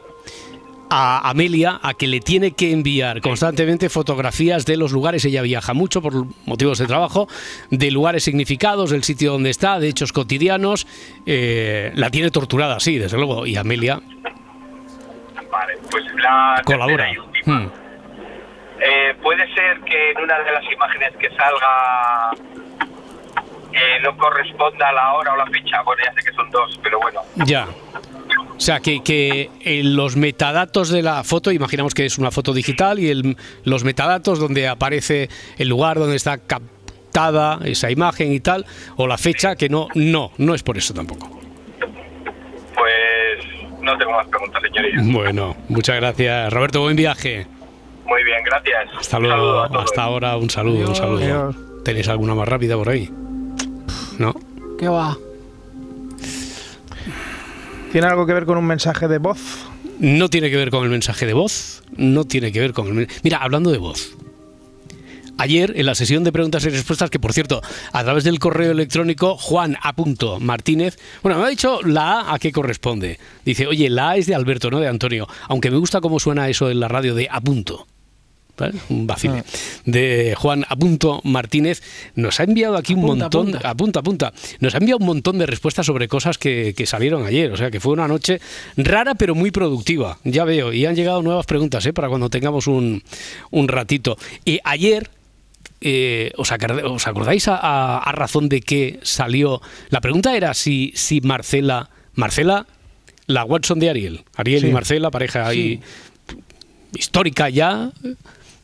a 0.97 1.29
Amelia 1.29 1.81
a 1.83 1.95
que 1.95 2.07
le 2.07 2.21
tiene 2.21 2.53
que 2.53 2.71
enviar 2.71 3.21
constantemente 3.21 3.89
fotografías 3.89 4.65
de 4.65 4.77
los 4.77 4.93
lugares, 4.93 5.25
ella 5.25 5.43
viaja 5.43 5.75
mucho 5.75 6.01
por 6.01 6.13
motivos 6.47 6.79
de 6.79 6.87
trabajo, 6.87 7.27
de 7.71 7.91
lugares 7.91 8.23
significados, 8.23 8.91
del 8.91 9.03
sitio 9.03 9.33
donde 9.33 9.51
está, 9.51 9.81
de 9.81 9.89
hechos 9.89 10.13
cotidianos, 10.13 10.87
eh, 11.27 11.91
la 11.97 12.11
tiene 12.11 12.31
torturada, 12.31 12.79
sí, 12.79 12.97
desde 12.97 13.17
luego, 13.17 13.45
y 13.45 13.57
Amelia 13.57 14.01
Vale, 15.51 15.75
pues 15.91 16.05
la 16.17 16.63
colabora. 16.65 17.11
Hmm. 17.45 17.67
Eh, 18.81 19.15
puede 19.21 19.53
ser 19.53 19.81
que 19.81 20.13
en 20.13 20.21
una 20.21 20.39
de 20.41 20.53
las 20.53 20.65
imágenes 20.73 21.13
que 21.19 21.29
salga 21.31 22.31
eh, 23.73 23.99
no 24.03 24.17
corresponda 24.17 24.89
a 24.89 24.93
la 24.93 25.13
hora 25.15 25.33
o 25.33 25.37
la 25.37 25.47
fecha. 25.47 25.83
Bueno, 25.83 26.03
ya 26.05 26.13
sé 26.13 26.29
que 26.29 26.35
son 26.35 26.51
dos, 26.51 26.79
pero 26.83 27.01
bueno. 27.01 27.21
Ya. 27.47 27.67
O 28.57 28.61
sea, 28.61 28.81
que, 28.81 29.03
que 29.03 29.51
en 29.63 29.97
los 29.97 30.17
metadatos 30.17 30.89
de 30.89 31.03
la 31.03 31.25
foto, 31.25 31.51
imaginamos 31.51 31.93
que 31.93 32.07
es 32.07 32.19
una 32.19 32.31
foto 32.31 32.53
digital, 32.55 32.99
y 33.01 33.09
el- 33.11 33.37
los 33.65 33.83
metadatos 33.85 34.39
donde 34.39 34.69
aparece 34.69 35.29
el 35.59 35.69
lugar 35.69 35.99
donde 35.99 36.17
está 36.17 36.39
captada 36.39 37.59
esa 37.65 37.91
imagen 37.91 38.33
y 38.33 38.41
tal, 38.41 38.65
o 38.97 39.07
la 39.09 39.19
fecha, 39.19 39.57
que 39.57 39.69
no, 39.69 39.89
no, 39.95 40.31
no 40.39 40.55
es 40.55 40.63
por 40.63 40.79
eso 40.79 40.95
tampoco. 40.95 41.29
Pues 42.75 43.81
no 43.83 43.97
tengo 43.99 44.13
más 44.13 44.27
preguntas, 44.29 44.63
señoría. 44.63 45.01
Bueno, 45.13 45.57
muchas 45.69 45.97
gracias. 45.97 46.53
Roberto, 46.53 46.81
buen 46.81 46.97
viaje. 46.97 47.47
Muy 48.07 48.23
bien, 48.25 48.39
gracias. 48.45 48.89
Hasta 48.99 49.19
luego. 49.19 49.63
Hasta 49.79 50.03
ahora, 50.03 50.37
un 50.37 50.51
saludo, 50.51 50.89
un 50.91 50.95
saludo. 50.95 51.19
Adiós. 51.25 51.57
¿Tenéis 51.85 52.09
alguna 52.09 52.35
más 52.35 52.49
rápida 52.49 52.77
por 52.77 52.89
ahí? 52.89 53.11
¿No? 54.19 54.35
¿Qué 54.79 54.89
va? 54.89 55.17
¿Tiene 57.95 58.09
algo 58.09 58.27
que 58.27 58.35
ver 58.35 58.45
con 58.45 58.59
un 58.59 58.67
mensaje 58.67 59.07
de 59.07 59.19
voz? 59.19 59.39
No 60.01 60.29
tiene 60.29 60.51
que 60.51 60.57
ver 60.57 60.71
con 60.71 60.83
el 60.83 60.91
mensaje 60.91 61.27
de 61.27 61.33
voz, 61.33 61.85
no 61.97 62.25
tiene 62.25 62.51
que 62.51 62.59
ver 62.59 62.73
con 62.73 62.99
el... 62.99 63.09
Mira, 63.23 63.39
hablando 63.39 63.71
de 63.71 63.79
voz. 63.79 64.17
Ayer, 65.39 65.73
en 65.77 65.87
la 65.87 65.95
sesión 65.95 66.25
de 66.25 66.33
preguntas 66.33 66.65
y 66.65 66.71
respuestas, 66.71 67.09
que 67.09 67.21
por 67.21 67.33
cierto, 67.33 67.63
a 67.93 68.03
través 68.03 68.25
del 68.25 68.41
correo 68.41 68.73
electrónico, 68.73 69.37
Juan 69.37 69.77
A. 69.81 69.95
Martínez, 70.41 70.99
bueno, 71.23 71.39
me 71.39 71.45
ha 71.45 71.49
dicho 71.49 71.83
la 71.85 72.23
A 72.23 72.35
a 72.35 72.39
qué 72.41 72.51
corresponde. 72.51 73.21
Dice, 73.45 73.69
oye, 73.69 73.89
la 73.89 74.11
A 74.11 74.17
es 74.17 74.27
de 74.27 74.35
Alberto, 74.35 74.73
no 74.73 74.81
de 74.81 74.89
Antonio, 74.89 75.29
aunque 75.47 75.71
me 75.71 75.77
gusta 75.77 76.01
cómo 76.01 76.19
suena 76.19 76.49
eso 76.49 76.69
en 76.73 76.81
la 76.81 76.89
radio 76.89 77.15
de 77.15 77.29
A 77.31 77.41
punto. 77.41 77.87
¿Vale? 78.57 78.75
Un 78.89 79.07
vacile. 79.07 79.45
De 79.85 80.35
Juan 80.37 80.65
Apunto 80.69 81.21
Martínez. 81.25 81.83
Nos 82.15 82.41
ha 82.41 82.45
enviado 82.45 82.77
aquí 82.77 82.95
un 82.95 83.03
montón. 83.03 83.49
apunta. 83.49 83.69
apunta, 83.69 84.01
apunta. 84.01 84.33
Nos 84.61 84.75
ha 84.75 84.79
enviado 84.79 84.99
un 84.99 85.07
montón 85.07 85.39
de 85.39 85.47
respuestas 85.47 85.87
sobre 85.87 86.09
cosas 86.09 86.39
que, 86.39 86.75
que 86.77 86.87
salieron 86.87 87.27
ayer. 87.27 87.51
O 87.53 87.57
sea 87.57 87.71
que 87.71 87.81
fue 87.81 87.93
una 87.93 88.09
noche 88.09 88.41
rara 88.77 89.15
pero 89.15 89.35
muy 89.35 89.51
productiva. 89.51 90.19
Ya 90.25 90.45
veo. 90.45 90.73
Y 90.73 90.87
han 90.87 90.95
llegado 90.97 91.23
nuevas 91.23 91.47
preguntas 91.47 91.85
¿eh? 91.87 91.93
para 91.93 92.09
cuando 92.09 92.31
tengamos 92.31 92.67
un, 92.67 93.03
un 93.51 93.69
ratito. 93.69 94.17
Y 94.45 94.61
ayer. 94.65 95.11
eh, 95.81 96.33
¿os, 96.37 96.51
acord- 96.53 96.83
os 96.85 97.07
acordáis 97.07 97.47
a, 97.49 97.57
a- 97.57 97.99
a 97.99 98.13
razón 98.13 98.49
de 98.49 98.61
qué 98.61 99.01
salió? 99.03 99.61
La 99.91 100.01
pregunta 100.01 100.37
era 100.37 100.55
si, 100.55 100.93
si 100.95 101.21
Marcela. 101.21 101.91
Marcela, 102.15 102.67
la 103.27 103.45
Watson 103.45 103.81
de 103.81 103.91
Ariel. 103.91 104.25
Ariel 104.37 104.65
y. 104.67 104.71
Marcela, 104.73 105.11
pareja 105.11 105.47
ahí 105.47 105.81
histórica 106.97 107.49
ya 107.49 107.91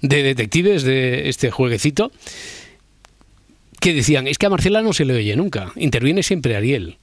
de 0.03 0.23
detectives 0.23 0.83
de 0.83 1.29
este 1.29 1.51
jueguecito 1.51 2.11
que 3.81 3.95
decían, 3.95 4.27
es 4.27 4.37
que 4.39 4.47
a 4.47 4.51
Marcela 4.51 4.83
no 4.83 4.93
se 4.93 5.05
le 5.05 5.15
oye 5.15 5.35
nunca, 5.37 5.73
interviene 5.77 6.23
siempre 6.23 6.57
Ariel. 6.57 6.99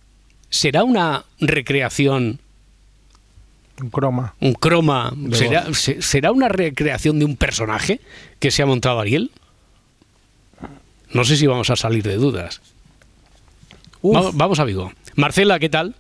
¿Será 0.50 0.84
una 0.84 1.26
recreación, 1.40 2.40
Un 3.82 3.90
croma. 3.90 4.36
un 4.40 4.54
croma, 4.54 5.14
será, 5.34 5.74
se- 5.74 6.02
será 6.02 6.32
una 6.32 6.48
recreación 6.50 7.20
de 7.20 7.26
un 7.26 7.36
personaje 7.36 8.00
que 8.40 8.52
se 8.52 8.62
ha 8.62 8.66
montado 8.66 9.00
Ariel? 9.00 9.32
No 11.14 11.24
sé 11.24 11.36
si 11.38 11.48
vamos 11.48 11.70
a 11.70 11.76
salir 11.76 12.04
de 12.04 12.16
dudas. 12.16 12.62
Vamos, 14.04 14.36
vamos 14.36 14.60
a 14.60 14.64
Vigo. 14.66 14.92
Marcela, 15.16 15.58
¿qué 15.60 15.70
tal? 15.70 15.96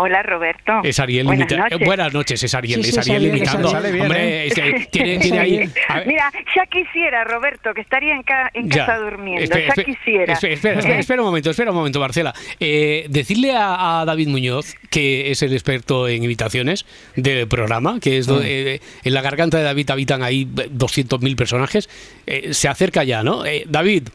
Hola 0.00 0.22
Roberto. 0.22 0.80
Es 0.84 0.98
Ariel 1.00 1.26
Buenas 1.26 1.50
imita- 1.50 1.62
noches. 1.64 1.80
eh, 1.80 1.84
Buenas 1.84 2.12
noches, 2.14 2.42
es 2.42 2.54
Ariel, 2.54 2.82
Sí, 2.84 2.88
es 2.90 2.94
sí, 2.94 3.00
es 3.00 3.06
Ariel 3.08 3.16
Ariel, 3.16 3.34
es 3.34 3.38
imitando. 3.40 3.68
Ariel. 3.68 3.82
Sale 3.82 3.92
bien, 3.92 4.02
Hombre, 4.06 4.28
¿eh? 4.28 4.46
es 4.46 4.54
que 4.54 4.86
tiene, 4.90 5.14
Es 5.14 5.20
tiene 5.22 5.38
ahí. 5.38 5.54
Ariel. 5.56 5.72
a 5.88 5.94
ver, 5.98 6.06
Mira, 6.06 6.32
ya 6.56 6.66
quisiera 6.66 7.24
Roberto 7.24 7.74
que 7.74 7.80
estaría 7.80 8.14
en, 8.14 8.22
ca- 8.22 8.50
en 8.54 8.68
Ya. 8.70 8.86
casa 8.86 8.98
durmiendo. 8.98 9.44
Ya 9.58 9.84
quisiera. 9.84 10.32
Espera, 10.32 10.54
espera, 10.54 10.78
espera, 10.78 10.98
espera 11.00 11.22
un 11.22 11.26
momento, 11.28 11.50
espera 11.50 11.70
un 11.70 11.76
momento, 11.76 12.00
Marcela. 12.00 12.34
Eh, 12.60 13.06
decirle 13.08 13.52
a, 13.52 14.00
a 14.00 14.04
David 14.04 14.28
Muñoz, 14.28 14.74
que 14.90 15.30
es 15.30 15.42
el 15.42 15.52
experto 15.52 16.08
en 16.08 16.22
imitaciones 16.24 16.86
del 17.16 17.48
programa, 17.48 17.98
que 18.00 18.18
es 18.18 18.26
do- 18.26 18.40
eh, 18.42 18.80
en 19.04 19.14
la 19.14 19.20
garganta 19.22 19.58
de 19.58 19.64
David 19.64 19.90
habitan 19.90 20.22
ahí 20.22 20.44
200.000 20.46 21.36
personajes, 21.36 21.88
eh, 22.26 22.54
se 22.54 22.68
acerca 22.68 23.04
ya, 23.04 23.22
¿no? 23.22 23.44
Eh, 23.44 23.64
David, 23.68 24.08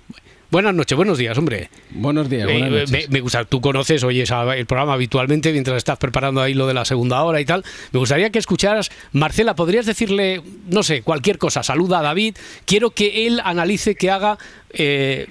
buenas 0.54 0.74
noches, 0.76 0.96
buenos 0.96 1.18
días, 1.18 1.36
hombre. 1.38 1.70
Buenos 1.90 2.30
días, 2.30 2.46
buenas 2.46 2.68
Eh, 2.68 2.72
noches. 2.72 2.92
me, 2.92 3.08
me 3.10 3.20
gusta, 3.22 3.44
tú 3.44 3.60
conoces, 3.60 4.04
oyes 4.04 4.32
el 4.56 4.66
programa 4.68 4.94
habitualmente 4.94 5.52
mientras 5.52 5.78
estás 5.78 5.98
preparando 5.98 6.42
ahí 6.42 6.54
lo 6.54 6.68
de 6.68 6.74
la 6.76 6.86
segunda 6.86 7.22
hora 7.24 7.42
y 7.42 7.46
tal. 7.46 7.64
Me 7.92 8.00
gustaría 8.00 8.30
que 8.30 8.38
escucharas, 8.40 8.92
Marcela, 9.12 9.56
¿podrías 9.56 9.86
decirle, 9.88 10.42
no 10.68 10.84
sé, 10.84 11.02
cualquier 11.02 11.38
cosa? 11.40 11.64
Saluda 11.64 12.00
a 12.00 12.02
David. 12.04 12.38
Quiero 12.66 12.92
que 12.92 13.26
él 13.28 13.42
analice, 13.44 13.96
que 13.96 14.12
haga, 14.12 14.38
eh, 14.72 15.28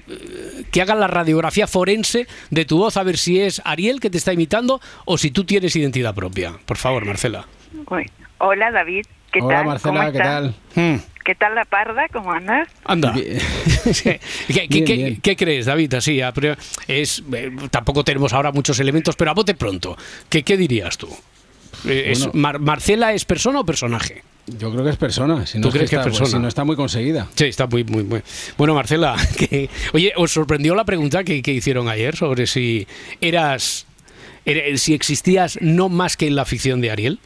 que 0.73 0.83
haga 0.83 0.95
la 0.97 1.07
radiografía 1.07 1.67
forense 1.69 2.27
de 2.51 2.65
tu 2.65 2.79
voz, 2.79 2.97
a 2.97 3.05
ver 3.05 3.17
si 3.17 3.41
es 3.41 3.63
Ariel 3.65 4.01
que 4.01 4.11
te 4.11 4.19
está 4.19 4.33
imitando 4.33 4.81
o 5.05 5.19
si 5.19 5.31
tú 5.31 5.45
tienes 5.45 5.75
identidad 5.77 6.15
propia. 6.15 6.55
Por 6.67 6.77
favor, 6.79 7.05
Marcela. 7.05 7.47
Hola 8.39 8.73
David, 8.73 9.07
¿qué 9.33 9.41
Hola 9.41 9.57
tal? 9.59 9.67
Marcela, 9.67 9.99
¿Cómo 10.01 10.13
¿qué 10.13 10.19
tal? 10.19 10.55
Hmm, 10.75 10.97
¿Qué 11.25 11.35
tal 11.35 11.55
la 11.55 11.65
parda? 11.65 12.09
¿Cómo 12.13 12.33
andas? 12.33 12.69
Anda. 12.85 13.13
Bien. 13.13 13.39
¿Qué, 13.85 14.21
qué- 14.49 14.67
Bien, 14.69 14.85
qué- 14.85 14.97
bien. 14.97 15.21
qué 15.21 15.37
crees, 15.37 15.67
David? 15.67 15.95
Así, 15.95 16.21
a 16.21 16.33
priori- 16.33 16.59
es, 16.89 17.23
eh, 17.33 17.51
tampoco 17.71 18.05
tenemos 18.05 18.33
ahora 18.33 18.51
muchos 18.53 18.79
elementos, 18.81 19.15
pero 19.17 19.31
a 19.31 19.35
bote 19.35 19.55
pronto. 19.55 19.97
¿Qué, 20.29 20.43
qué 20.43 20.57
dirías 20.57 20.99
tú? 20.99 21.09
Eh, 21.87 22.07
es- 22.13 22.19
Bueno. 22.21 22.33
Mar- 22.35 22.59
¿Marcela 22.59 23.13
es 23.13 23.25
persona 23.25 23.61
o 23.61 23.65
personaje? 23.65 24.23
Yo 24.47 24.73
creo 24.73 24.83
que 24.83 24.91
es 24.91 24.97
persona. 24.97 25.47
Si 25.47 25.59
no 25.59 25.63
¿Tú 25.63 25.69
es 25.69 25.75
crees 25.75 25.91
que 25.91 25.97
es 25.97 26.01
está, 26.01 26.11
persona? 26.11 26.31
Si 26.31 26.39
no 26.41 26.49
está 26.49 26.65
muy 26.65 26.75
conseguida. 26.75 27.29
Sí, 27.37 27.45
está 27.45 27.69
muy, 27.69 27.85
muy, 27.85 28.03
muy. 28.03 28.23
Bueno, 28.59 28.75
Marcela, 28.75 29.15
que, 29.39 29.71
oye, 29.93 30.13
¿os 30.17 30.33
sorprendió 30.33 30.75
la 30.75 30.85
pregunta 30.85 31.23
que, 31.23 31.41
que 31.43 31.53
hicieron 31.53 31.89
ayer 31.89 32.17
sobre 32.17 32.49
si 32.49 32.87
eras, 33.21 33.87
era- 34.45 34.77
si 34.79 34.95
existías 34.95 35.59
no 35.61 35.89
más 35.89 36.17
que 36.17 36.27
en 36.27 36.35
la 36.35 36.45
ficción 36.45 36.81
de 36.81 36.91
Ariel? 36.91 37.21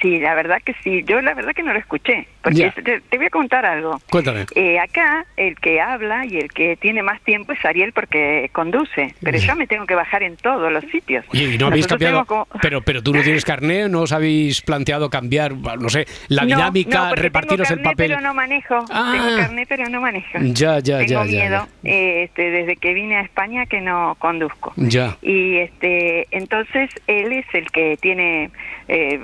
Sí, 0.00 0.18
la 0.18 0.34
verdad 0.34 0.58
que 0.64 0.74
sí. 0.82 1.02
Yo 1.06 1.20
la 1.20 1.34
verdad 1.34 1.52
que 1.54 1.62
no 1.62 1.72
lo 1.72 1.78
escuché. 1.78 2.26
Porque 2.42 2.72
te, 2.82 3.00
te 3.02 3.16
voy 3.18 3.26
a 3.26 3.30
contar 3.30 3.66
algo. 3.66 4.00
Cuéntame. 4.10 4.46
Eh, 4.54 4.78
acá 4.78 5.26
el 5.36 5.56
que 5.56 5.78
habla 5.80 6.24
y 6.24 6.38
el 6.38 6.50
que 6.50 6.76
tiene 6.76 7.02
más 7.02 7.20
tiempo 7.20 7.52
es 7.52 7.62
Ariel 7.66 7.92
porque 7.92 8.48
conduce. 8.52 9.14
Pero 9.22 9.36
yo 9.38 9.54
me 9.56 9.66
tengo 9.66 9.84
que 9.86 9.94
bajar 9.94 10.22
en 10.22 10.36
todos 10.36 10.72
los 10.72 10.82
sitios. 10.86 11.24
¿y 11.32 11.58
no 11.58 11.66
habéis 11.66 11.86
cambiado? 11.86 12.24
como- 12.24 12.46
Pero, 12.62 12.80
pero 12.80 13.02
tú 13.02 13.12
no 13.12 13.22
tienes 13.22 13.44
carné, 13.44 13.88
¿no 13.90 14.00
os 14.02 14.12
habéis 14.12 14.62
planteado 14.62 15.10
cambiar, 15.10 15.52
no 15.54 15.88
sé, 15.90 16.06
la 16.28 16.42
No, 16.42 16.48
dinámica, 16.48 16.98
no, 17.02 17.08
porque 17.10 17.22
repartiros 17.22 17.68
tengo 17.68 17.80
el 17.80 17.84
carné, 17.84 17.92
papel? 17.96 18.08
pero 18.08 18.20
no 18.22 18.32
manejo. 18.34 18.84
Ah. 18.90 19.10
Tengo 19.12 19.36
carné, 19.36 19.66
pero 19.66 19.88
no 19.90 20.00
manejo. 20.00 20.38
Ya, 20.40 20.78
ya, 20.78 20.98
tengo 20.98 21.06
ya, 21.06 21.24
ya, 21.24 21.24
miedo 21.24 21.68
eh, 21.84 22.22
este, 22.24 22.50
desde 22.50 22.76
que 22.76 22.94
vine 22.94 23.16
a 23.16 23.20
España 23.20 23.66
que 23.66 23.82
no 23.82 24.16
conduzco. 24.18 24.72
Ya. 24.76 25.18
Y 25.20 25.58
este, 25.58 26.26
entonces 26.30 26.88
él 27.06 27.32
es 27.32 27.44
el 27.52 27.70
que 27.70 27.98
tiene, 28.00 28.50
eh, 28.88 29.20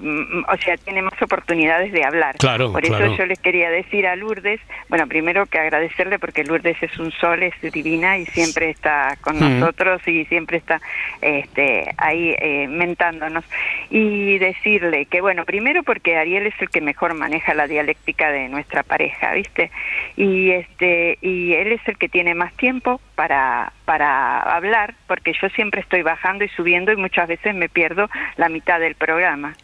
o 0.53 0.57
sea, 0.59 0.66
tiene 0.77 1.03
más 1.03 1.21
oportunidades 1.23 1.93
de 1.93 2.05
hablar. 2.05 2.37
Claro, 2.39 2.73
Por 2.73 2.85
eso 2.85 2.97
claro. 2.97 3.17
yo 3.17 3.27
les 3.27 3.39
quería 3.39 3.71
decir 3.71 4.07
a 4.07 4.17
Lourdes, 4.17 4.61
bueno, 4.89 5.07
primero 5.07 5.47
que 5.47 5.59
agradecerle 5.59 6.19
porque 6.19 6.43
Lourdes 6.45 6.77
es 6.83 6.99
un 6.99 7.13
sol, 7.13 7.43
es 7.43 7.55
divina 7.73 8.19
y 8.19 8.27
siempre 8.27 8.71
está 8.71 9.17
con 9.21 9.37
Mm. 9.37 9.61
nosotros 9.61 10.01
y 10.09 10.25
siempre 10.27 10.57
está 10.57 10.81
este, 11.21 11.95
ahí 11.99 12.35
eh, 12.41 12.67
mentándonos. 12.69 13.45
Y 13.91 14.39
decirle 14.39 15.07
que, 15.07 15.21
bueno, 15.21 15.45
primero 15.45 15.83
porque 15.83 16.17
Ariel 16.17 16.47
es 16.47 16.55
el 16.61 16.71
que 16.71 16.81
mejor 16.81 17.15
maneja 17.15 17.55
la 17.55 17.67
dialéctica 17.67 18.31
de 18.31 18.49
nuestra 18.49 18.83
pareja, 18.83 19.33
¿viste? 19.33 19.71
Y, 20.17 20.51
este, 20.51 21.19
y 21.21 21.53
él 21.55 21.73
es 21.73 21.81
el 21.87 21.97
que 21.99 22.09
tiene 22.09 22.35
más 22.35 22.53
tiempo 22.55 23.01
para, 23.17 23.73
para 23.87 24.41
hablar, 24.43 24.95
porque 25.09 25.33
yo 25.41 25.49
siempre 25.49 25.81
estoy 25.81 26.03
bajando 26.03 26.45
y 26.45 26.49
subiendo 26.51 26.93
y 26.93 26.97
muchas 26.97 27.27
veces 27.27 27.55
me 27.55 27.69
pierdo 27.69 28.09
la 28.37 28.49
mitad 28.49 28.79
del 28.79 28.95
programa. 28.95 29.57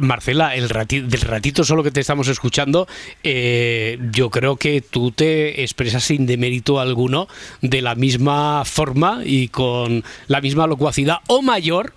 Marcela, 0.00 0.54
el 0.54 0.68
rati- 0.68 1.02
del 1.02 1.22
ratito 1.22 1.64
solo 1.64 1.82
que 1.82 1.90
te 1.90 2.00
estamos 2.00 2.28
escuchando, 2.28 2.86
eh, 3.24 3.98
yo 4.12 4.30
creo 4.30 4.56
que 4.56 4.82
tú 4.82 5.10
te 5.10 5.62
expresas 5.62 6.04
sin 6.04 6.26
demérito 6.26 6.78
alguno 6.78 7.26
de 7.62 7.82
la 7.82 7.94
misma 7.94 8.64
forma 8.64 9.20
y 9.24 9.48
con 9.48 10.04
la 10.28 10.40
misma 10.40 10.66
locuacidad 10.66 11.16
o 11.28 11.42
mayor 11.42 11.92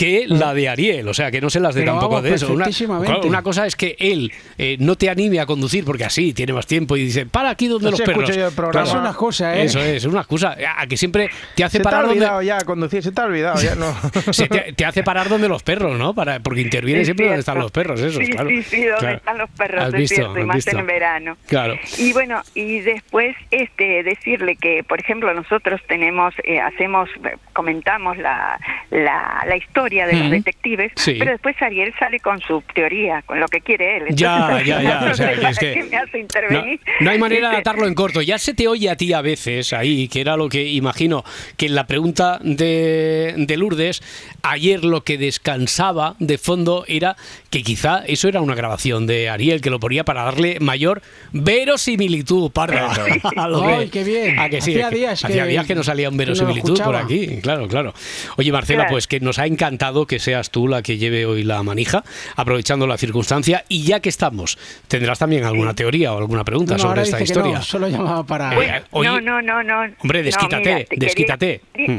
que 0.00 0.24
la 0.26 0.54
de 0.54 0.66
Ariel, 0.66 1.06
o 1.08 1.12
sea 1.14 1.30
que 1.30 1.42
no 1.42 1.50
se 1.50 1.60
las 1.60 1.74
dé 1.74 1.82
Pero 1.82 1.92
tampoco 1.92 2.14
vamos, 2.14 2.30
de 2.30 2.34
eso. 2.36 2.52
Una, 2.52 3.18
una 3.22 3.42
cosa 3.42 3.66
es 3.66 3.76
que 3.76 3.96
él 3.98 4.32
eh, 4.56 4.76
no 4.80 4.96
te 4.96 5.10
anime 5.10 5.40
a 5.40 5.44
conducir 5.46 5.84
porque 5.84 6.04
así 6.06 6.32
tiene 6.32 6.54
más 6.54 6.66
tiempo 6.66 6.96
y 6.96 7.02
dice, 7.04 7.26
para 7.26 7.50
aquí 7.50 7.68
donde 7.68 7.88
Así 7.88 7.98
los 7.98 8.06
perros. 8.08 8.34
yo 8.34 8.46
el 8.46 8.54
programa. 8.54 8.88
Es 8.88 8.94
una 8.94 9.12
cosa, 9.12 9.56
¿eh? 9.58 9.64
Eso 9.64 9.78
es, 9.80 9.96
es 9.96 10.04
una 10.06 10.20
excusa. 10.20 10.56
A 10.78 10.86
que 10.86 10.96
siempre 10.96 11.28
te 11.54 11.64
hace 11.64 11.76
Se 11.76 11.82
te 11.82 11.88
ha 11.88 11.90
parar 11.90 12.06
donde, 12.06 12.20
olvidado 12.20 12.40
ya 12.42 12.58
conducir, 12.64 13.02
se 13.02 13.12
te 13.12 13.20
ha 13.20 13.24
olvidado 13.24 13.60
ya, 13.60 13.74
no. 13.74 13.94
se 14.32 14.48
te, 14.48 14.72
te 14.72 14.84
hace 14.86 15.02
parar 15.02 15.28
donde 15.28 15.48
los 15.48 15.62
perros, 15.62 15.98
¿no? 15.98 16.14
Para, 16.14 16.40
porque 16.40 16.62
interviene 16.62 17.02
Es 17.02 17.06
siempre 17.06 17.26
donde 17.26 17.42
cierto. 17.42 17.50
están 17.50 17.62
los 17.62 17.70
perros, 17.70 18.00
eso, 18.00 18.20
sí, 18.20 18.30
claro. 18.30 18.48
Sí, 18.48 18.62
sí, 18.62 18.84
donde 18.84 18.98
Claro. 19.00 19.16
están 19.18 19.36
los 19.38 19.50
perros, 19.50 19.82
¿Has 19.84 19.88
es 19.92 20.00
visto? 20.00 20.14
cierto, 20.14 20.38
y 20.38 20.40
¿Has 20.40 20.46
más 20.46 20.56
visto? 20.56 20.78
en 20.78 20.86
verano. 20.86 21.36
Claro. 21.46 21.78
Y 21.98 22.12
bueno, 22.14 22.40
y 22.54 22.80
después 22.80 23.36
este 23.50 24.02
decirle 24.02 24.56
que, 24.56 24.82
por 24.82 24.98
ejemplo, 24.98 25.34
nosotros 25.34 25.80
tenemos, 25.88 26.32
eh, 26.44 26.58
hacemos, 26.58 27.10
eh, 27.24 27.36
comentamos 27.52 28.16
la, 28.16 28.58
la, 28.90 29.44
la 29.46 29.56
historia 29.56 29.89
de 30.06 30.14
Ujú. 30.14 30.22
los 30.22 30.30
detectives, 30.30 30.92
Sí. 30.96 31.16
pero 31.18 31.32
después 31.32 31.54
Ariel 31.60 31.92
sale 31.98 32.20
con 32.20 32.40
su 32.40 32.62
teoría, 32.74 33.22
con 33.22 33.38
lo 33.40 33.48
que 33.48 33.60
quiere 33.60 33.96
él. 33.98 34.04
Ya, 34.10 34.36
Entonces, 34.36 34.66
ya, 34.66 34.82
ya. 34.82 35.00
no 35.00 35.10
O 35.10 35.14
sea, 35.14 35.26
sé 35.28 35.34
que 35.34 35.40
para 35.40 35.50
es 35.50 35.58
que 35.58 35.72
qué 35.74 35.82
me 35.84 35.96
hace 35.96 36.10
no, 36.12 36.18
intervenir. 36.18 36.80
no 37.00 37.10
hay 37.10 37.18
manera 37.18 37.50
de 37.50 37.56
atarlo 37.56 37.86
en 37.86 37.94
corto. 37.94 38.22
Ya 38.22 38.38
se 38.38 38.54
te 38.54 38.68
oye 38.68 38.88
a 38.90 38.96
ti 38.96 39.12
a 39.12 39.20
veces 39.20 39.72
ahí, 39.72 40.08
que 40.08 40.20
era 40.20 40.36
lo 40.36 40.48
que 40.48 40.62
imagino 40.64 41.24
que 41.56 41.66
en 41.66 41.74
la 41.74 41.86
pregunta 41.86 42.38
de, 42.42 43.34
de 43.36 43.56
Lourdes, 43.56 44.02
ayer 44.42 44.84
lo 44.84 45.02
que 45.04 45.18
descansaba 45.18 46.16
de 46.18 46.38
fondo 46.38 46.84
era 46.88 47.16
que 47.50 47.62
quizá 47.62 48.02
eso 48.06 48.28
era 48.28 48.40
una 48.40 48.54
grabación 48.54 49.06
de 49.06 49.28
Ariel 49.28 49.60
que 49.60 49.70
lo 49.70 49.80
ponía 49.80 50.04
para 50.04 50.24
darle 50.24 50.58
mayor 50.60 51.02
verosimilitud, 51.32 52.50
parda. 52.50 52.92
A 53.36 53.48
lo 53.48 53.62
que- 53.62 53.68
Ay, 53.68 53.88
qué 53.88 54.04
bien. 54.04 54.38
a 54.38 54.48
que 54.48 54.60
sí, 54.60 54.72
Hacía 54.72 54.90
días 54.90 55.24
hacía 55.24 55.44
que- 55.44 55.48
días 55.50 55.66
que 55.66 55.74
no 55.74 55.82
salía 55.82 56.08
un 56.08 56.14
no 56.16 56.18
verosimilitud 56.18 56.80
por 56.82 56.96
aquí. 56.96 57.40
Claro, 57.42 57.68
claro. 57.68 57.94
Oye, 58.36 58.52
Marcela, 58.52 58.80
Claro. 58.84 58.92
pues 58.92 59.06
que 59.06 59.20
nos 59.20 59.38
ha 59.38 59.46
encantado 59.46 60.06
que 60.06 60.18
seas 60.18 60.50
tú 60.50 60.68
la 60.68 60.82
que 60.82 60.96
lleve 60.98 61.26
hoy 61.26 61.42
la 61.44 61.62
manija, 61.62 62.02
aprovechando 62.36 62.86
la 62.86 62.96
circunstancia. 62.98 63.64
Y 63.68 63.82
ya 63.84 64.00
que 64.00 64.08
estamos, 64.08 64.58
¿tendrás 64.88 65.18
también 65.18 65.44
alguna 65.44 65.74
teoría 65.74 66.12
o 66.12 66.18
alguna 66.18 66.44
pregunta 66.44 66.74
No, 66.74 66.78
sobre 66.78 66.88
ahora 66.90 67.02
esta 67.02 67.16
dice 67.18 67.32
que 67.32 67.38
historia? 67.38 67.58
no, 67.58 67.64
solo 67.64 67.88
llamaba 67.88 68.24
para... 68.24 68.54
Eh, 68.78 68.82
oye, 68.92 69.08
no, 69.08 69.20
no, 69.20 69.42
no, 69.42 69.62
no. 69.62 69.80
Hombre, 70.00 70.20
No, 70.20 70.24
desquítate, 70.24 70.58
mira, 70.64 70.78
te 70.78 70.84
quería- 70.86 70.98
desquítate. 71.06 71.60
Mm. 71.76 71.98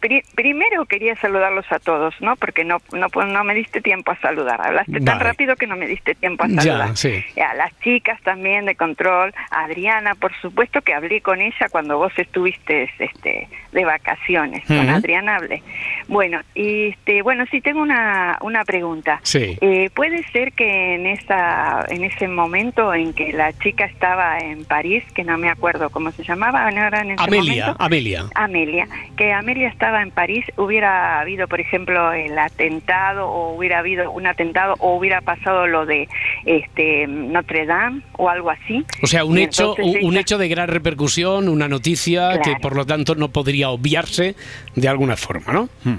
Pri- 0.00 0.24
primero 0.34 0.84
quería 0.86 1.16
saludarlos 1.16 1.66
a 1.70 1.78
todos, 1.78 2.14
¿no? 2.20 2.36
Porque 2.36 2.64
no, 2.64 2.78
no, 2.92 3.08
no 3.24 3.44
me 3.44 3.54
diste 3.54 3.80
tiempo 3.80 4.12
a 4.12 4.16
saludar. 4.20 4.60
Hablaste 4.60 5.00
tan 5.00 5.20
rápido 5.20 5.56
que 5.56 5.66
no 5.66 5.76
me 5.76 5.86
diste 5.86 6.14
tiempo 6.14 6.44
a 6.44 6.48
Ya, 6.48 6.60
saludar. 6.62 6.96
sí. 6.96 7.24
Y 7.34 7.40
A 7.40 7.54
las 7.54 7.78
chicas 7.80 8.20
también 8.22 8.64
de 8.66 8.74
control, 8.74 9.32
a 9.50 9.64
Adriana, 9.64 10.14
por 10.14 10.32
supuesto 10.40 10.80
que 10.82 10.94
hablé 10.94 11.20
con 11.20 11.40
ella 11.40 11.68
cuando 11.70 11.98
vos 11.98 12.12
estuviste 12.16 12.88
este, 12.98 13.48
de 13.72 13.84
vacaciones. 13.84 14.64
Con. 14.66 14.88
Adriana 14.88 15.36
hablé. 15.36 15.62
Bueno, 16.08 16.40
y 16.54 16.88
este, 16.88 17.22
bueno, 17.22 17.44
sí 17.50 17.60
tengo 17.60 17.80
una, 17.82 18.38
una 18.42 18.64
pregunta. 18.64 19.20
Sí. 19.22 19.56
Eh, 19.60 19.90
¿Puede 19.94 20.22
ser 20.32 20.52
que 20.52 20.94
en 20.94 21.06
esa 21.06 21.84
en 21.88 22.04
ese 22.04 22.28
momento 22.28 22.92
en 22.94 23.12
que 23.12 23.32
la 23.32 23.52
chica 23.58 23.84
estaba 23.84 24.38
en 24.38 24.64
París, 24.64 25.04
que 25.14 25.24
no 25.24 25.38
me 25.38 25.48
acuerdo 25.48 25.90
cómo 25.90 26.10
se 26.12 26.22
llamaba, 26.24 26.70
¿no 26.70 26.84
era 26.86 27.00
en 27.00 27.12
ese 27.12 27.22
Amelia, 27.22 27.64
momento? 27.66 27.84
Amelia. 27.84 28.24
Amelia, 28.34 28.88
que 29.16 29.32
Amelia 29.32 29.68
estaba 29.68 29.85
en 29.94 30.10
París, 30.10 30.44
hubiera 30.56 31.20
habido, 31.20 31.48
por 31.48 31.60
ejemplo, 31.60 32.12
el 32.12 32.38
atentado 32.38 33.28
o 33.28 33.54
hubiera 33.56 33.78
habido 33.78 34.10
un 34.10 34.26
atentado 34.26 34.74
o 34.78 34.96
hubiera 34.96 35.20
pasado 35.20 35.66
lo 35.66 35.86
de 35.86 36.08
este 36.44 37.06
Notre 37.06 37.66
Dame 37.66 38.02
o 38.12 38.28
algo 38.28 38.50
así. 38.50 38.84
O 39.02 39.06
sea, 39.06 39.24
un 39.24 39.38
Y 39.38 39.42
hecho, 39.42 39.74
entonces 39.76 40.02
un, 40.02 40.16
hecho 40.16 40.38
de 40.38 40.48
gran 40.48 40.68
repercusión, 40.68 41.48
una 41.48 41.68
noticia 41.68 42.40
que 42.40 42.56
por 42.60 42.74
lo 42.74 42.84
tanto 42.84 43.14
no 43.14 43.28
podría 43.28 43.70
obviarse 43.70 44.34
de 44.74 44.88
alguna 44.88 45.16
forma, 45.16 45.52
¿no? 45.52 45.68
Hmm. 45.84 45.98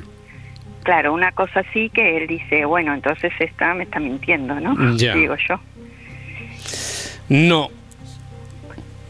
Claro, 0.83 1.13
una 1.13 1.31
cosa 1.33 1.61
así 1.61 1.89
que 1.89 2.17
él 2.17 2.27
dice, 2.27 2.63
bueno, 2.65 2.93
entonces 2.93 3.33
esta 3.39 3.73
me 3.73 3.83
está 3.83 3.99
mintiendo, 3.99 4.59
¿no? 4.59 4.95
Ya. 4.95 5.13
Digo 5.13 5.35
yo. 5.47 5.59
No. 7.29 7.69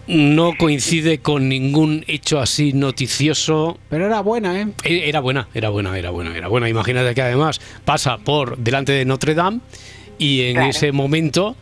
No 0.07 0.53
coincide 0.57 1.19
con 1.19 1.49
ningún 1.49 2.05
hecho 2.07 2.39
así 2.39 2.71
noticioso. 2.73 3.77
Pero 3.89 4.05
era 4.05 4.21
buena, 4.21 4.61
¿eh? 4.61 4.67
E- 4.83 5.09
Era 5.09 5.19
buena, 5.19 5.49
era 5.53 5.69
buena, 5.69 5.97
era 5.97 6.11
buena, 6.11 6.35
era 6.35 6.47
buena. 6.47 6.69
Imagínate 6.69 7.13
que 7.13 7.21
además 7.21 7.59
pasa 7.83 8.17
por 8.17 8.57
delante 8.57 8.93
de 8.93 9.03
Notre 9.05 9.35
Dame 9.35 9.59
y 10.17 10.43
en 10.43 10.53
Claro. 10.55 10.69
ese 10.69 10.91
momento, 10.93 11.55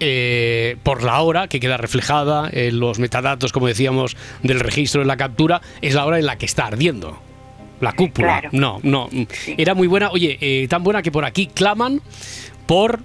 eh, 0.00 0.76
por 0.82 1.04
la 1.04 1.20
hora 1.20 1.46
que 1.46 1.60
queda 1.60 1.76
reflejada 1.76 2.50
en 2.52 2.80
los 2.80 2.98
metadatos, 2.98 3.52
como 3.52 3.68
decíamos, 3.68 4.16
del 4.42 4.58
registro 4.58 5.00
de 5.02 5.06
la 5.06 5.16
captura, 5.16 5.60
es 5.80 5.94
la 5.94 6.04
hora 6.04 6.18
en 6.18 6.26
la 6.26 6.36
que 6.38 6.46
está 6.46 6.66
ardiendo. 6.66 7.20
La 7.80 7.92
cúpula. 7.92 8.40
Claro. 8.40 8.48
No, 8.52 8.80
no. 8.82 9.08
Era 9.56 9.74
muy 9.74 9.86
buena. 9.86 10.10
Oye, 10.10 10.38
eh, 10.40 10.66
tan 10.68 10.82
buena 10.82 11.02
que 11.02 11.10
por 11.12 11.24
aquí 11.24 11.46
claman 11.46 12.00
por 12.66 13.00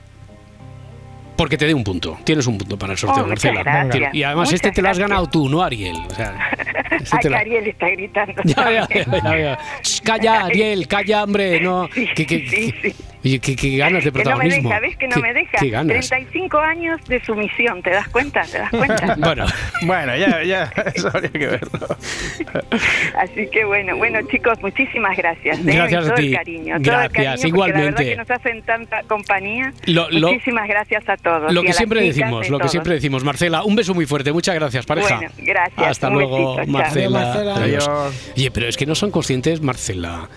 porque 1.37 1.57
te 1.57 1.65
dé 1.65 1.73
un 1.73 1.83
punto. 1.83 2.17
Tienes 2.23 2.45
un 2.47 2.57
punto 2.57 2.77
para 2.77 2.93
el 2.93 2.97
sorteo, 2.99 3.23
Oh, 3.23 3.27
Marcela. 3.27 3.63
Y 4.11 4.23
además 4.23 4.47
Muchas 4.47 4.53
este 4.55 4.71
te 4.71 4.81
lo 4.81 4.89
has 4.89 4.97
gracias. 4.97 5.09
ganado 5.09 5.29
tú, 5.29 5.47
no 5.47 5.61
Ariel. 5.63 5.95
O 6.09 6.13
sea, 6.15 6.49
este 6.91 7.15
Ay, 7.15 7.19
te 7.21 7.29
lo- 7.29 7.37
Ariel 7.37 7.67
está 7.67 7.89
gritando. 7.89 8.33
ya, 8.43 8.71
ya, 8.71 8.87
ya, 8.89 9.05
ya, 9.23 9.37
ya. 9.39 9.59
Sh, 9.83 10.01
Calla, 10.01 10.41
Ariel, 10.45 10.87
calla, 10.87 11.23
hombre. 11.23 11.61
No. 11.61 11.87
Sí, 11.93 12.07
¿Qué, 12.15 12.25
qué- 12.25 12.47
sí, 12.49 12.73
qué- 12.81 12.91
sí. 12.91 12.95
Oye, 13.23 13.39
qué- 13.39 13.55
qué 13.55 13.77
ganas 13.77 14.03
de 14.03 14.11
Que 14.11 14.17
no 14.23 14.31
me 14.31 14.35
protagonismo. 14.37 14.69
deja, 14.69 14.79
¿ves 14.81 14.97
que 14.97 15.07
no 15.07 15.15
¿Qué- 15.15 15.21
me 15.21 15.33
deja? 15.33 15.57
Qué 15.59 15.69
ganas. 15.69 15.87
35 16.09 16.57
años 16.59 16.99
de 17.07 17.23
sumisión, 17.23 17.81
¿te 17.81 17.89
das 17.91 18.07
cuenta? 18.09 18.41
¿Te 18.43 18.57
das 18.59 18.69
cuenta? 18.69 19.15
Bueno, 19.19 19.45
Bueno, 19.83 20.15
ya, 20.17 20.43
ya, 20.43 20.63
eso 20.95 21.07
habría 21.13 21.31
que 21.31 21.47
verlo. 21.47 21.87
Así 23.19 23.47
que 23.51 23.65
bueno, 23.65 23.95
bueno 23.97 24.19
chicos, 24.29 24.57
muchísimas 24.61 25.15
gracias. 25.17 25.59
¿eh? 25.59 25.61
Gracias 25.63 26.03
todo 26.05 26.13
a 26.13 26.15
ti. 26.15 26.27
El 26.27 26.35
cariño, 26.35 26.63
todo 26.65 26.75
el 26.77 26.83
Gracias, 26.83 27.11
cariño, 27.41 27.47
igualmente. 27.47 27.81
La 27.83 27.91
verdad 27.91 28.05
que 28.05 28.15
nos 28.17 28.31
hacen 28.31 28.61
tanta 28.63 29.03
compañía. 29.03 29.73
Lo- 29.85 30.09
lo- 30.09 30.29
muchísimas 30.29 30.67
gracias 30.67 31.07
a 31.09 31.17
todos. 31.17 31.51
lo 31.53 31.63
que 31.63 31.73
siempre 31.73 32.01
decimos, 32.01 32.49
lo 32.49 32.57
que 32.57 32.61
todos. 32.63 32.71
siempre 32.71 32.93
decimos. 32.93 33.23
Marcela, 33.23 33.63
un 33.63 33.75
beso 33.75 33.93
muy 33.93 34.05
fuerte. 34.05 34.31
Muchas 34.31 34.55
gracias, 34.55 34.85
pareja. 34.85 35.15
Bueno, 35.17 35.31
gracias, 35.37 35.87
Hasta 35.87 36.07
un 36.09 36.13
luego, 36.15 36.55
besito. 36.57 36.71
Marcela. 36.71 37.19
Adiós, 37.19 37.33
Marcela. 37.47 37.55
Adiós. 37.55 38.15
Oye, 38.35 38.51
pero 38.51 38.67
es 38.67 38.77
que 38.77 38.85
no 38.85 38.95
son 38.95 39.11
conscientes, 39.11 39.61
Marcela. 39.61 40.29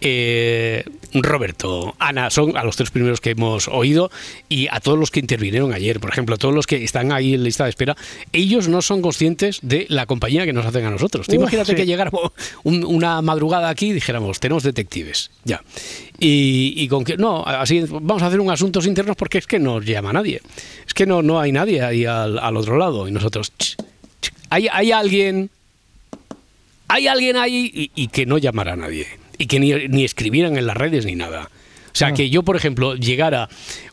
Eh, 0.00 0.84
Roberto, 1.14 1.94
Ana, 1.98 2.30
son 2.30 2.56
a 2.56 2.64
los 2.64 2.76
tres 2.76 2.90
primeros 2.90 3.20
que 3.20 3.30
hemos 3.30 3.66
oído 3.68 4.10
y 4.48 4.68
a 4.70 4.80
todos 4.80 4.98
los 4.98 5.10
que 5.10 5.20
intervinieron 5.20 5.72
ayer, 5.72 6.00
por 6.00 6.10
ejemplo, 6.10 6.34
a 6.34 6.38
todos 6.38 6.54
los 6.54 6.66
que 6.66 6.84
están 6.84 7.12
ahí 7.12 7.34
en 7.34 7.44
lista 7.44 7.64
de 7.64 7.70
espera, 7.70 7.96
ellos 8.32 8.68
no 8.68 8.82
son 8.82 9.00
conscientes 9.02 9.58
de 9.62 9.86
la 9.88 10.06
compañía 10.06 10.44
que 10.44 10.52
nos 10.52 10.66
hacen 10.66 10.84
a 10.84 10.90
nosotros. 10.90 11.26
Uf, 11.28 11.34
imagínate 11.34 11.72
sí. 11.72 11.76
que 11.76 11.86
llegáramos 11.86 12.32
un- 12.64 12.84
una 12.84 13.20
madrugada 13.22 13.68
aquí 13.70 13.86
y 13.88 13.92
dijéramos, 13.92 14.38
tenemos 14.40 14.62
detectives, 14.62 15.30
ya. 15.44 15.62
Y, 16.20 16.74
y 16.76 16.88
con 16.88 17.04
que, 17.04 17.16
no, 17.16 17.44
así 17.46 17.80
vamos 17.88 18.22
a 18.22 18.26
hacer 18.26 18.40
un 18.40 18.50
asuntos 18.50 18.86
internos 18.86 19.16
porque 19.16 19.38
es 19.38 19.46
que 19.46 19.58
no 19.58 19.80
llama 19.80 20.12
nadie. 20.12 20.40
Es 20.86 20.94
que 20.94 21.06
no, 21.06 21.22
no 21.22 21.40
hay 21.40 21.52
nadie 21.52 21.82
ahí 21.82 22.04
al, 22.04 22.38
al 22.38 22.56
otro 22.56 22.76
lado 22.76 23.08
y 23.08 23.12
nosotros, 23.12 23.52
ch, 23.58 23.76
ch, 24.20 24.32
hay, 24.50 24.68
hay 24.72 24.92
alguien 24.92 25.50
hay 26.88 27.06
alguien 27.06 27.36
ahí 27.36 27.70
y, 27.94 28.02
y 28.02 28.08
que 28.08 28.24
no 28.26 28.38
llamara 28.38 28.72
a 28.72 28.76
nadie. 28.76 29.06
Y 29.38 29.46
que 29.46 29.60
ni, 29.60 29.72
ni 29.88 30.04
escribieran 30.04 30.56
en 30.56 30.66
las 30.66 30.76
redes 30.76 31.06
ni 31.06 31.14
nada. 31.14 31.48
O 31.86 31.96
sea, 31.98 32.12
que 32.12 32.28
yo, 32.30 32.42
por 32.42 32.54
ejemplo, 32.56 32.94
llegara 32.94 33.48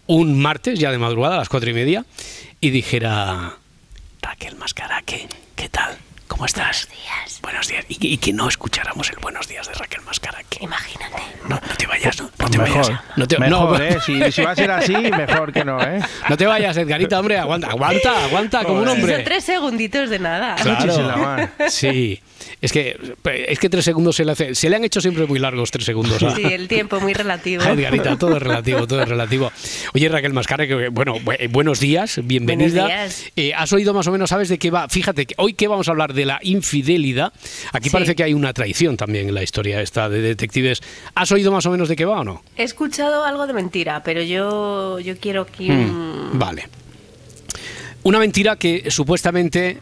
un 0.05 0.39
martes, 0.39 0.77
ya 0.79 0.91
de 0.91 0.97
madrugada, 0.97 1.35
a 1.35 1.39
las 1.39 1.49
cuatro 1.49 1.69
y 1.69 1.73
media, 1.73 2.05
y 2.61 2.69
dijera, 2.69 3.53
Raquel 4.21 4.55
Mascaraque, 4.57 5.27
¿qué 5.55 5.69
tal? 5.69 5.97
¿Cómo 6.27 6.45
estás? 6.45 6.87
Buenos 6.87 7.05
días. 7.05 7.41
Buenos 7.41 7.67
días. 7.67 7.85
Y, 7.87 7.95
que- 7.95 8.07
y 8.07 8.17
que 8.17 8.33
no 8.33 8.47
escucháramos 8.49 9.09
el 9.11 9.17
buenos 9.21 9.47
días 9.47 9.67
de 9.67 9.73
Raquel 9.75 10.01
Mascaraque. 10.01 10.57
Imagínate. 10.61 11.21
No, 11.47 11.55
no 11.55 11.75
te 11.77 11.85
vayas, 11.87 12.19
no, 12.19 12.29
no 12.39 12.49
te 12.49 12.57
Mejor, 12.57 12.81
vayas. 12.81 12.99
No 13.15 13.27
te, 13.27 13.37
mejor, 13.39 13.79
no, 13.79 13.83
¿eh? 13.85 13.97
Si, 14.05 14.31
si 14.31 14.41
va 14.41 14.51
a 14.51 14.55
ser 14.55 14.71
así, 14.71 14.93
mejor 15.17 15.53
que 15.53 15.63
no, 15.63 15.81
¿eh? 15.81 15.99
no 16.29 16.37
te 16.37 16.45
vayas, 16.45 16.75
Edgarita, 16.77 17.19
hombre, 17.19 17.37
aguanta, 17.37 17.67
aguanta, 17.69 18.25
aguanta, 18.25 18.63
como 18.63 18.81
un 18.81 18.87
hombre. 18.87 19.15
Son 19.15 19.23
tres 19.23 19.43
segunditos 19.43 20.09
de 20.09 20.19
nada. 20.19 20.55
Claro. 20.55 21.49
Sí. 21.69 22.19
Es 22.61 22.71
que, 22.71 22.97
es 23.47 23.59
que 23.59 23.69
tres 23.69 23.85
segundos 23.85 24.15
se 24.15 24.25
le 24.25 24.31
hace. 24.31 24.55
Se 24.55 24.69
le 24.69 24.75
han 24.77 24.83
hecho 24.83 25.01
siempre 25.01 25.25
muy 25.27 25.39
largos 25.39 25.71
tres 25.71 25.85
segundos. 25.85 26.21
a- 26.23 26.35
Sí, 26.35 26.43
el 26.43 26.67
tiempo 26.67 26.99
muy 26.99 27.13
relativo. 27.13 27.63
Edgarita, 27.63 28.17
todo 28.17 28.37
es 28.37 28.41
relativo, 28.43 28.87
todo 28.87 29.01
es 29.01 29.09
relativo. 29.09 29.51
Oye, 29.93 30.09
Raquel 30.09 30.33
Mascara, 30.33 30.65
que, 30.67 30.87
bueno, 30.89 31.15
bu- 31.17 31.35
eh, 31.39 31.47
buenos 31.47 31.79
días, 31.79 32.19
bienvenida. 32.23 32.83
Buenos 32.85 33.17
días. 33.19 33.31
Eh, 33.35 33.53
¿Has 33.53 33.71
oído 33.73 33.93
más 33.93 34.07
o 34.07 34.11
menos, 34.11 34.29
sabes 34.29 34.49
de 34.49 34.57
qué 34.57 34.71
va? 34.71 34.87
Fíjate, 34.89 35.25
que 35.25 35.35
hoy 35.37 35.53
que 35.53 35.67
vamos 35.67 35.87
a 35.87 35.91
hablar 35.91 36.13
de 36.13 36.25
la 36.25 36.39
infidelidad, 36.43 37.33
aquí 37.73 37.89
Sí. 37.89 37.93
parece 37.93 38.15
que 38.15 38.23
hay 38.23 38.33
una 38.33 38.53
traición 38.53 38.97
también 38.97 39.27
en 39.27 39.35
la 39.35 39.43
historia 39.43 39.81
esta 39.81 40.09
de 40.09 40.21
detectives. 40.21 40.81
¿Has 41.13 41.31
oído 41.31 41.51
más 41.51 41.65
o 41.65 41.71
menos 41.71 41.89
de 41.89 41.95
qué 41.95 42.05
va 42.05 42.21
o 42.21 42.23
no? 42.23 42.43
He 42.57 42.63
escuchado 42.63 43.23
algo 43.25 43.45
de 43.47 43.53
mentira, 43.53 44.01
pero 44.03 44.21
yo, 44.23 44.99
yo 44.99 45.17
quiero 45.17 45.45
que... 45.45 45.69
Mm, 45.71 46.39
Vale. 46.39 46.67
Una 48.03 48.19
mentira 48.19 48.55
que 48.55 48.89
supuestamente, 48.91 49.79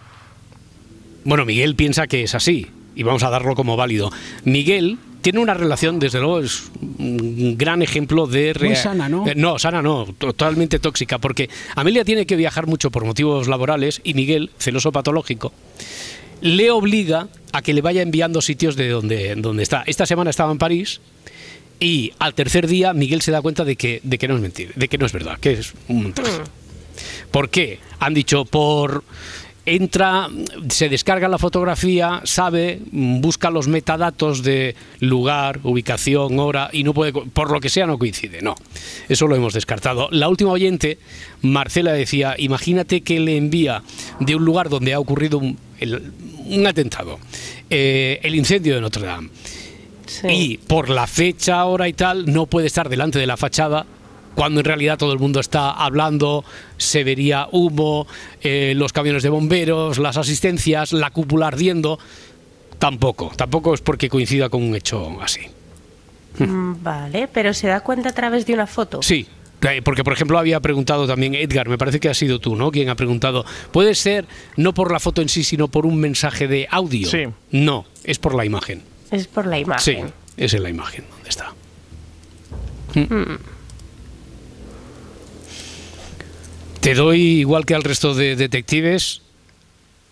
bueno, 1.26 1.46
Miguel 1.46 1.76
piensa 1.76 2.08
que 2.08 2.24
es 2.24 2.36
así 2.36 2.68
y 2.96 3.04
vamos 3.04 3.24
a 3.24 3.30
darlo 3.30 3.56
como 3.56 3.76
válido. 3.76 4.12
Miguel 4.44 4.98
tiene 5.22 5.40
una 5.40 5.54
relación, 5.54 6.00
desde 6.00 6.20
luego, 6.20 6.42
es 6.42 6.64
un 7.00 7.56
gran 7.58 7.82
ejemplo 7.82 8.28
de... 8.28 8.54
Muy 8.60 8.76
sana, 8.76 9.08
¿no? 9.08 9.26
Eh, 9.26 9.34
no, 9.36 9.58
sana 9.58 9.82
no, 9.82 10.06
totalmente 10.18 10.80
tóxica, 10.80 11.18
porque 11.18 11.50
Amelia 11.76 12.04
tiene 12.04 12.26
que 12.26 12.36
viajar 12.36 12.68
mucho 12.68 12.92
por 12.92 13.06
motivos 13.06 13.48
laborales 13.48 14.02
y 14.04 14.14
Miguel, 14.16 14.52
celoso 14.58 14.92
patológico, 14.92 15.54
le 16.42 16.72
obliga 16.72 17.30
a 17.54 17.62
que 17.62 17.74
le 17.74 17.82
vaya 17.82 18.02
enviando 18.02 18.42
sitios 18.42 18.76
de 18.76 18.90
donde, 18.90 19.36
donde 19.36 19.64
está. 19.64 19.84
Esta 19.88 20.06
semana 20.06 20.30
estaba 20.30 20.52
en 20.52 20.58
París 20.58 21.00
y 21.80 22.12
al 22.20 22.34
tercer 22.34 22.68
día 22.68 22.94
Miguel 22.94 23.22
se 23.22 23.32
da 23.32 23.42
cuenta 23.42 23.64
de 23.64 23.78
que, 23.78 24.02
de 24.04 24.18
que 24.18 24.28
no 24.28 24.36
es 24.36 24.42
mentira, 24.42 24.72
de 24.76 24.88
que 24.90 24.98
no 24.98 25.06
es 25.06 25.14
verdad, 25.14 25.40
que 25.40 25.54
es 25.54 25.74
un 25.88 26.04
montaje. 26.04 26.32
¿Por 27.32 27.50
qué? 27.50 27.80
Han 28.00 28.14
dicho 28.14 28.44
por 28.44 29.06
entra, 29.66 30.28
se 30.70 30.90
descarga 30.90 31.28
la 31.28 31.38
fotografía, 31.38 32.22
sabe, 32.26 32.80
busca 32.92 33.50
los 33.50 33.68
metadatos 33.68 34.44
de 34.44 34.76
lugar, 35.00 35.60
ubicación, 35.64 36.38
hora 36.40 36.70
y 36.74 36.84
no 36.84 36.94
puede, 36.94 37.14
por 37.14 37.52
lo 37.52 37.60
que 37.60 37.70
sea 37.70 37.86
no 37.86 37.98
coincide. 37.98 38.42
No, 38.42 38.56
eso 39.10 39.28
lo 39.28 39.36
hemos 39.36 39.54
descartado. 39.54 40.10
La 40.12 40.28
última 40.30 40.52
oyente, 40.52 40.98
Marcela 41.42 41.94
decía, 41.94 42.36
imagínate 42.38 43.02
que 43.02 43.20
le 43.20 43.38
envía 43.38 43.84
de 44.20 44.36
un 44.36 44.44
lugar 44.46 44.70
donde 44.70 44.94
ha 44.94 45.00
ocurrido 45.00 45.38
un, 45.38 45.58
el- 45.80 46.12
un 46.46 46.68
atentado, 46.68 47.20
eh, 47.70 48.20
el 48.24 48.36
incendio 48.36 48.76
de 48.76 48.82
Notre 48.82 49.06
Dame. 49.06 49.30
Sí. 50.06 50.28
Y 50.28 50.58
por 50.58 50.90
la 50.90 51.08
fecha, 51.08 51.64
hora 51.66 51.88
y 51.88 51.94
tal, 51.94 52.32
no 52.32 52.46
puede 52.48 52.68
estar 52.68 52.90
delante 52.90 53.18
de 53.18 53.26
la 53.26 53.38
fachada 53.38 53.86
cuando 54.36 54.60
en 54.62 54.66
realidad 54.66 54.98
todo 54.98 55.14
el 55.14 55.20
mundo 55.20 55.40
está 55.40 55.72
hablando, 55.72 56.44
se 56.78 57.04
vería 57.04 57.48
humo, 57.52 58.08
eh, 58.42 58.74
los 58.76 58.92
camiones 58.94 59.24
de 59.24 59.30
bomberos, 59.30 59.98
las 60.00 60.18
asistencias, 60.18 60.94
la 60.94 61.12
cúpula 61.12 61.48
ardiendo. 61.48 62.00
Tampoco, 62.80 63.32
tampoco 63.36 63.74
es 63.74 63.82
porque 63.82 64.10
coincida 64.10 64.50
con 64.50 64.64
un 64.64 64.76
hecho 64.76 65.18
así. 65.22 65.42
Mm, 66.40 66.82
Vale, 66.84 67.28
pero 67.32 67.54
se 67.54 67.68
da 67.68 67.82
cuenta 67.82 68.10
a 68.10 68.14
través 68.14 68.46
de 68.46 68.54
una 68.54 68.68
foto. 68.68 69.02
Sí, 69.04 69.28
eh, 69.62 69.82
porque 69.84 70.04
por 70.04 70.12
ejemplo 70.14 70.38
había 70.40 70.60
preguntado 70.60 71.08
también 71.08 71.36
Edgar, 71.36 71.70
me 71.70 71.78
parece 71.78 72.00
que 72.00 72.10
ha 72.10 72.14
sido 72.14 72.40
tú, 72.40 72.56
¿no? 72.56 72.72
Quien 72.72 72.90
ha 72.90 72.96
preguntado, 72.96 73.46
¿puede 73.72 73.96
ser 73.96 74.26
no 74.58 74.74
por 74.74 74.92
la 74.92 75.00
foto 75.00 75.22
en 75.22 75.30
sí, 75.30 75.44
sino 75.44 75.68
por 75.70 75.86
un 75.86 75.98
mensaje 76.00 76.48
de 76.48 76.68
audio? 76.72 77.08
Sí. 77.08 77.26
No, 77.52 77.86
es 78.04 78.20
por 78.20 78.34
la 78.36 78.44
imagen. 78.46 78.82
Es 79.12 79.28
por 79.28 79.46
la 79.46 79.58
Sí, 79.80 79.92
imagen. 79.92 80.14
es 80.36 80.54
en 80.56 80.64
la 80.64 80.70
imagen 80.70 81.06
donde 81.10 81.30
está. 81.30 81.54
Te 86.84 86.94
doy, 86.96 87.22
igual 87.40 87.66
que 87.66 87.76
al 87.76 87.84
resto 87.84 88.14
de 88.14 88.36
detectives, 88.36 89.22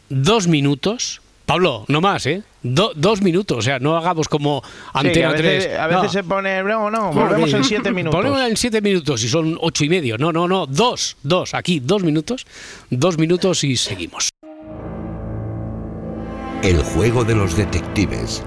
dos 0.10 0.48
minutos 0.48 1.22
Pablo, 1.46 1.84
no 1.90 2.00
más, 2.00 2.26
¿eh? 2.28 2.44
Do- 2.64 2.94
dos 2.96 3.22
minutos, 3.22 3.58
o 3.58 3.62
sea, 3.62 3.78
no 3.80 3.98
hagamos 3.98 4.30
como 4.30 4.62
Sí, 4.64 4.70
Antena 4.94 5.30
a 5.30 5.32
veces, 5.34 5.66
3. 5.66 5.80
a 5.80 5.88
veces 5.88 6.04
No. 6.04 6.10
se 6.10 6.24
pone, 6.24 6.64
no, 6.64 6.90
no, 6.90 7.12
volvemos 7.12 7.52
en 7.54 7.64
siete 7.66 7.92
minutos. 7.92 8.18
Ponemos 8.18 8.42
en 8.50 8.56
siete 8.56 8.80
minutos 8.80 9.22
y 9.26 9.28
son 9.28 9.58
ocho 9.60 9.84
y 9.84 9.90
medio. 9.90 10.18
No, 10.18 10.32
no, 10.32 10.48
no, 10.48 10.66
dos, 10.66 11.18
dos, 11.24 11.54
aquí, 11.54 11.82
dos 11.82 12.04
minutos, 12.04 12.46
dos 12.90 13.18
minutos 13.18 13.66
y 13.66 13.76
seguimos. 13.76 14.30
El 16.64 16.78
juego 16.84 17.26
de 17.26 17.36
los 17.36 17.58
detectives. 17.58 18.44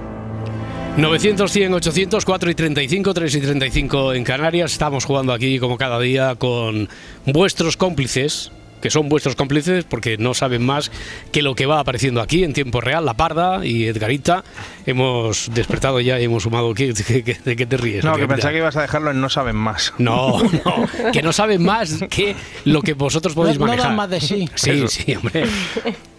900, 0.97 1.51
100, 1.51 1.75
800, 1.75 2.25
4 2.25 2.51
y 2.51 2.55
35, 2.55 3.15
3 3.15 3.35
y 3.35 3.41
35 3.41 4.15
en 4.15 4.25
Canarias. 4.25 4.73
Estamos 4.73 5.05
jugando 5.05 5.33
aquí 5.33 5.59
como 5.59 5.77
cada 5.77 5.99
día 5.99 6.37
con 6.37 6.89
vuestros 7.27 7.77
cómplices, 7.77 8.53
que 8.81 8.91
son 8.91 9.09
vuestros 9.09 9.35
cómplices 9.35 9.85
porque 9.85 10.19
no 10.19 10.35
saben 10.35 10.65
más 10.65 10.93
que 11.33 11.43
lo 11.43 11.57
que 11.57 11.67
va 11.67 11.81
apareciendo 11.81 12.21
aquí 12.21 12.45
en 12.45 12.53
tiempo 12.53 12.81
real. 12.81 13.05
La 13.05 13.15
Parda 13.15 13.67
y 13.67 13.87
Edgarita 13.87 14.45
hemos 14.87 15.51
despertado 15.53 15.99
ya 15.99 16.21
y 16.21 16.25
hemos 16.25 16.45
sumado. 16.45 16.73
¿Qué, 16.75 16.95
qué- 16.95 17.25
qué- 17.25 17.39
¿De 17.45 17.57
qué 17.57 17.67
te 17.67 17.77
ríes? 17.77 18.05
No, 18.05 18.15
que 18.17 18.29
pensaba 18.29 18.53
que 18.53 18.59
ibas 18.59 18.77
a 18.77 18.83
dejarlo 18.83 19.11
en 19.11 19.21
no 19.21 19.29
saben 19.29 19.57
más. 19.57 19.93
No, 19.99 20.41
no, 20.65 21.11
que 21.13 21.23
no 21.23 21.33
saben 21.33 21.61
más 21.65 22.05
que 22.09 22.37
lo 22.67 22.83
que 22.83 22.95
vosotros 22.95 23.35
podéis 23.35 23.59
No- 23.59 23.67
no 23.67 23.71
manejar. 23.73 23.89
dan 23.91 23.97
más 23.97 24.11
de 24.11 24.21
sí. 24.21 24.49
Sí, 24.55 24.71
Eso. 24.71 24.87
sí, 24.87 25.13
hombre. 25.17 25.45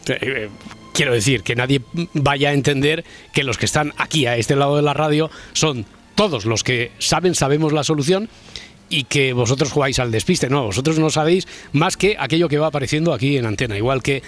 Quiero 0.95 1.11
decir, 1.11 1.43
que 1.43 1.57
nadie 1.57 1.81
vaya 2.13 2.51
a 2.51 2.53
entender 2.53 3.03
que 3.33 3.43
los 3.43 3.57
que 3.57 3.65
están 3.65 3.93
aquí 3.97 4.27
a 4.27 4.37
este 4.37 4.55
lado 4.55 4.77
de 4.77 4.81
la 4.81 4.93
radio 4.93 5.29
son 5.51 5.85
todos 6.15 6.45
los 6.45 6.63
que 6.63 6.93
saben, 6.99 7.35
sabemos 7.35 7.73
la 7.73 7.83
solución 7.83 8.29
y 8.95 9.03
que 9.03 9.33
vosotros 9.33 9.73
jugáis 9.73 9.99
al 9.99 10.09
despiste. 10.09 10.49
No, 10.49 10.63
vosotros 10.63 10.99
no 10.99 11.09
sabéis 11.09 11.47
más 11.73 11.97
que 11.97 12.15
aquello 12.17 12.47
que 12.47 12.57
va 12.57 12.67
apareciendo 12.67 13.13
aquí 13.13 13.35
en 13.35 13.45
antena. 13.45 13.77
Igual 13.77 14.01
que 14.01 14.23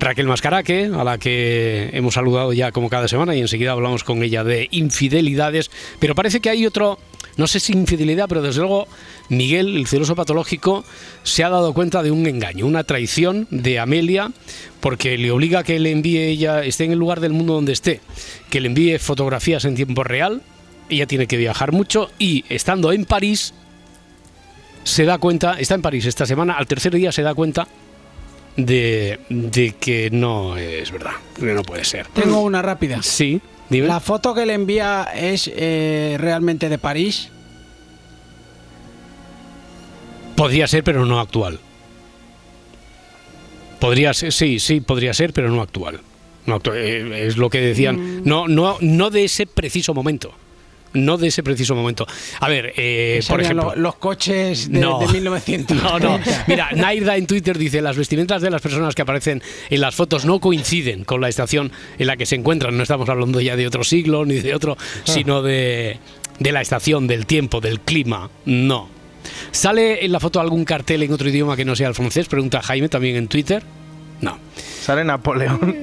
Raquel 0.00 0.26
Mascaraque, 0.26 0.90
a 0.92 1.04
la 1.04 1.18
que 1.18 1.90
hemos 1.92 2.14
saludado 2.14 2.52
ya 2.52 2.72
como 2.72 2.90
cada 2.90 3.06
semana 3.06 3.36
y 3.36 3.40
enseguida 3.40 3.72
hablamos 3.72 4.02
con 4.02 4.24
ella 4.24 4.42
de 4.42 4.66
infidelidades. 4.72 5.70
Pero 6.00 6.16
parece 6.16 6.40
que 6.40 6.50
hay 6.50 6.66
otro, 6.66 6.98
no 7.36 7.46
sé 7.46 7.60
si 7.60 7.72
infidelidad, 7.72 8.26
pero 8.28 8.42
desde 8.42 8.58
luego 8.58 8.88
Miguel, 9.28 9.76
el 9.76 9.86
celoso 9.86 10.16
patológico, 10.16 10.84
se 11.22 11.44
ha 11.44 11.48
dado 11.48 11.72
cuenta 11.72 12.02
de 12.02 12.10
un 12.10 12.26
engaño, 12.26 12.66
una 12.66 12.82
traición 12.82 13.46
de 13.52 13.78
Amelia, 13.78 14.32
porque 14.80 15.16
le 15.16 15.30
obliga 15.30 15.60
a 15.60 15.64
que 15.64 15.78
le 15.78 15.92
envíe 15.92 16.24
ella, 16.24 16.64
esté 16.64 16.82
en 16.84 16.92
el 16.92 16.98
lugar 16.98 17.20
del 17.20 17.34
mundo 17.34 17.54
donde 17.54 17.72
esté, 17.72 18.00
que 18.50 18.60
le 18.60 18.66
envíe 18.66 18.98
fotografías 18.98 19.64
en 19.64 19.76
tiempo 19.76 20.02
real. 20.02 20.42
Ella 20.90 21.06
tiene 21.06 21.28
que 21.28 21.36
viajar 21.36 21.70
mucho 21.70 22.10
y 22.18 22.44
estando 22.48 22.92
en 22.92 23.04
París, 23.04 23.52
se 24.88 25.04
da 25.04 25.18
cuenta, 25.18 25.58
está 25.60 25.74
en 25.74 25.82
París 25.82 26.06
esta 26.06 26.24
semana, 26.26 26.54
al 26.54 26.66
tercer 26.66 26.94
día 26.94 27.12
se 27.12 27.22
da 27.22 27.34
cuenta 27.34 27.68
de, 28.56 29.20
de 29.28 29.74
que 29.78 30.08
no 30.10 30.56
es 30.56 30.90
verdad, 30.90 31.12
que 31.38 31.46
no 31.52 31.62
puede 31.62 31.84
ser. 31.84 32.06
Tengo 32.08 32.40
una 32.40 32.62
rápida. 32.62 33.02
Sí, 33.02 33.40
dime. 33.68 33.86
La 33.86 34.00
foto 34.00 34.34
que 34.34 34.46
le 34.46 34.54
envía 34.54 35.08
es 35.14 35.50
eh, 35.54 36.16
realmente 36.18 36.68
de 36.68 36.78
París. 36.78 37.28
Podría 40.36 40.66
ser, 40.66 40.84
pero 40.84 41.04
no 41.04 41.20
actual. 41.20 41.58
Podría 43.80 44.14
ser, 44.14 44.32
sí, 44.32 44.58
sí, 44.58 44.80
podría 44.80 45.12
ser, 45.14 45.32
pero 45.32 45.50
no 45.50 45.60
actual. 45.62 46.00
No 46.46 46.58
actu- 46.60 46.74
eh, 46.74 47.26
es 47.26 47.36
lo 47.36 47.50
que 47.50 47.60
decían. 47.60 48.22
No, 48.24 48.48
no, 48.48 48.76
no 48.80 49.10
de 49.10 49.24
ese 49.24 49.46
preciso 49.46 49.94
momento. 49.94 50.32
No 51.04 51.16
de 51.16 51.28
ese 51.28 51.42
preciso 51.42 51.74
momento. 51.74 52.06
A 52.40 52.48
ver, 52.48 52.72
eh, 52.76 53.20
por 53.28 53.40
ejemplo. 53.40 53.72
lo- 53.74 53.80
los 53.80 53.94
coches 53.96 54.70
de, 54.70 54.80
No. 54.80 54.98
de 55.00 55.06
1900. 55.08 55.76
No, 55.82 55.98
no. 55.98 56.18
Mira, 56.46 56.70
Nairda 56.74 57.16
en 57.16 57.26
Twitter 57.26 57.56
dice, 57.58 57.80
las 57.82 57.96
vestimentas 57.96 58.42
de 58.42 58.50
las 58.50 58.60
personas 58.62 58.94
que 58.94 59.02
aparecen 59.02 59.42
en 59.70 59.80
las 59.80 59.94
fotos 59.94 60.24
no 60.24 60.40
coinciden 60.40 61.04
con 61.04 61.20
la 61.20 61.28
estación 61.28 61.72
en 61.98 62.06
la 62.06 62.16
que 62.16 62.26
se 62.26 62.34
encuentran. 62.34 62.76
No 62.76 62.82
estamos 62.82 63.08
hablando 63.08 63.40
ya 63.40 63.56
de 63.56 63.66
otro 63.66 63.84
siglo 63.84 64.24
ni 64.24 64.36
de 64.40 64.54
otro, 64.54 64.76
sino 65.04 65.42
de, 65.42 65.98
de 66.38 66.52
la 66.52 66.60
estación, 66.60 67.06
del 67.06 67.26
tiempo, 67.26 67.60
del 67.60 67.80
clima. 67.80 68.30
No. 68.44 68.88
¿Sale 69.50 70.04
en 70.04 70.12
la 70.12 70.20
foto 70.20 70.40
algún 70.40 70.64
cartel 70.64 71.02
en 71.02 71.12
otro 71.12 71.28
idioma 71.28 71.56
que 71.56 71.64
no 71.64 71.76
sea 71.76 71.88
el 71.88 71.94
francés? 71.94 72.28
Pregunta 72.28 72.62
Jaime 72.62 72.88
también 72.88 73.16
en 73.16 73.28
Twitter. 73.28 73.62
No. 74.20 74.38
Sale 74.80 75.04
Napoleón. 75.04 75.76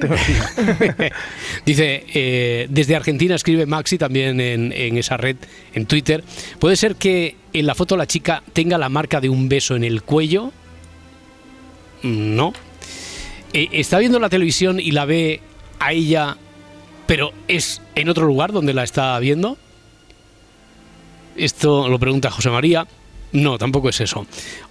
Dice, 1.64 2.04
eh, 2.12 2.66
desde 2.68 2.96
Argentina 2.96 3.34
escribe 3.34 3.66
Maxi 3.66 3.98
también 3.98 4.40
en, 4.40 4.72
en 4.72 4.98
esa 4.98 5.16
red, 5.16 5.36
en 5.74 5.86
Twitter. 5.86 6.24
¿Puede 6.58 6.76
ser 6.76 6.96
que 6.96 7.36
en 7.52 7.66
la 7.66 7.74
foto 7.74 7.96
la 7.96 8.06
chica 8.06 8.42
tenga 8.52 8.78
la 8.78 8.88
marca 8.88 9.20
de 9.20 9.28
un 9.28 9.48
beso 9.48 9.76
en 9.76 9.84
el 9.84 10.02
cuello? 10.02 10.52
No. 12.02 12.52
Eh, 13.52 13.68
está 13.72 13.98
viendo 13.98 14.18
la 14.18 14.28
televisión 14.28 14.80
y 14.80 14.90
la 14.90 15.04
ve 15.04 15.40
a 15.78 15.92
ella, 15.92 16.36
pero 17.06 17.32
es 17.48 17.80
en 17.94 18.08
otro 18.08 18.26
lugar 18.26 18.52
donde 18.52 18.74
la 18.74 18.84
está 18.84 19.18
viendo. 19.18 19.56
Esto 21.36 21.88
lo 21.88 21.98
pregunta 21.98 22.30
José 22.30 22.50
María. 22.50 22.86
No, 23.32 23.58
tampoco 23.58 23.88
es 23.88 24.00
eso. 24.00 24.26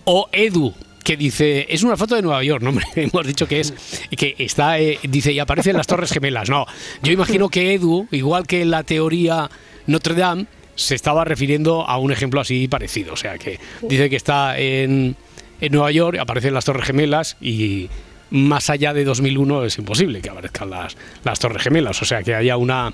O 0.05 0.29
Edu, 0.31 0.73
que 1.05 1.15
dice, 1.15 1.67
es 1.69 1.83
una 1.83 1.95
foto 1.95 2.15
de 2.15 2.21
Nueva 2.23 2.43
York, 2.43 2.61
no 2.63 2.69
hombre, 2.71 2.85
hemos 2.95 3.25
dicho 3.25 3.47
que 3.47 3.61
es, 3.61 3.73
que 4.17 4.35
está, 4.39 4.79
eh, 4.79 4.99
dice, 5.03 5.31
y 5.31 5.39
aparecen 5.39 5.77
las 5.77 5.87
Torres 5.87 6.11
Gemelas. 6.11 6.49
No, 6.49 6.65
yo 7.01 7.13
imagino 7.13 7.47
que 7.47 7.75
Edu, 7.75 8.07
igual 8.11 8.45
que 8.47 8.63
en 8.63 8.71
la 8.71 8.83
teoría 8.83 9.49
Notre 9.87 10.15
Dame, 10.15 10.47
se 10.75 10.95
estaba 10.95 11.23
refiriendo 11.23 11.87
a 11.87 11.97
un 11.97 12.11
ejemplo 12.11 12.41
así 12.41 12.67
parecido. 12.67 13.13
O 13.13 13.17
sea, 13.17 13.37
que 13.37 13.59
dice 13.83 14.09
que 14.09 14.15
está 14.17 14.57
en, 14.59 15.15
en 15.61 15.71
Nueva 15.71 15.91
York, 15.91 16.17
aparecen 16.19 16.53
las 16.53 16.65
Torres 16.65 16.85
Gemelas 16.85 17.37
y 17.39 17.87
más 18.31 18.69
allá 18.69 18.93
de 18.93 19.05
2001 19.05 19.65
es 19.65 19.77
imposible 19.77 20.21
que 20.21 20.29
aparezcan 20.29 20.71
las, 20.71 20.97
las 21.23 21.39
Torres 21.39 21.63
Gemelas. 21.63 22.01
O 22.01 22.05
sea, 22.05 22.23
que 22.23 22.35
haya 22.35 22.57
una, 22.57 22.91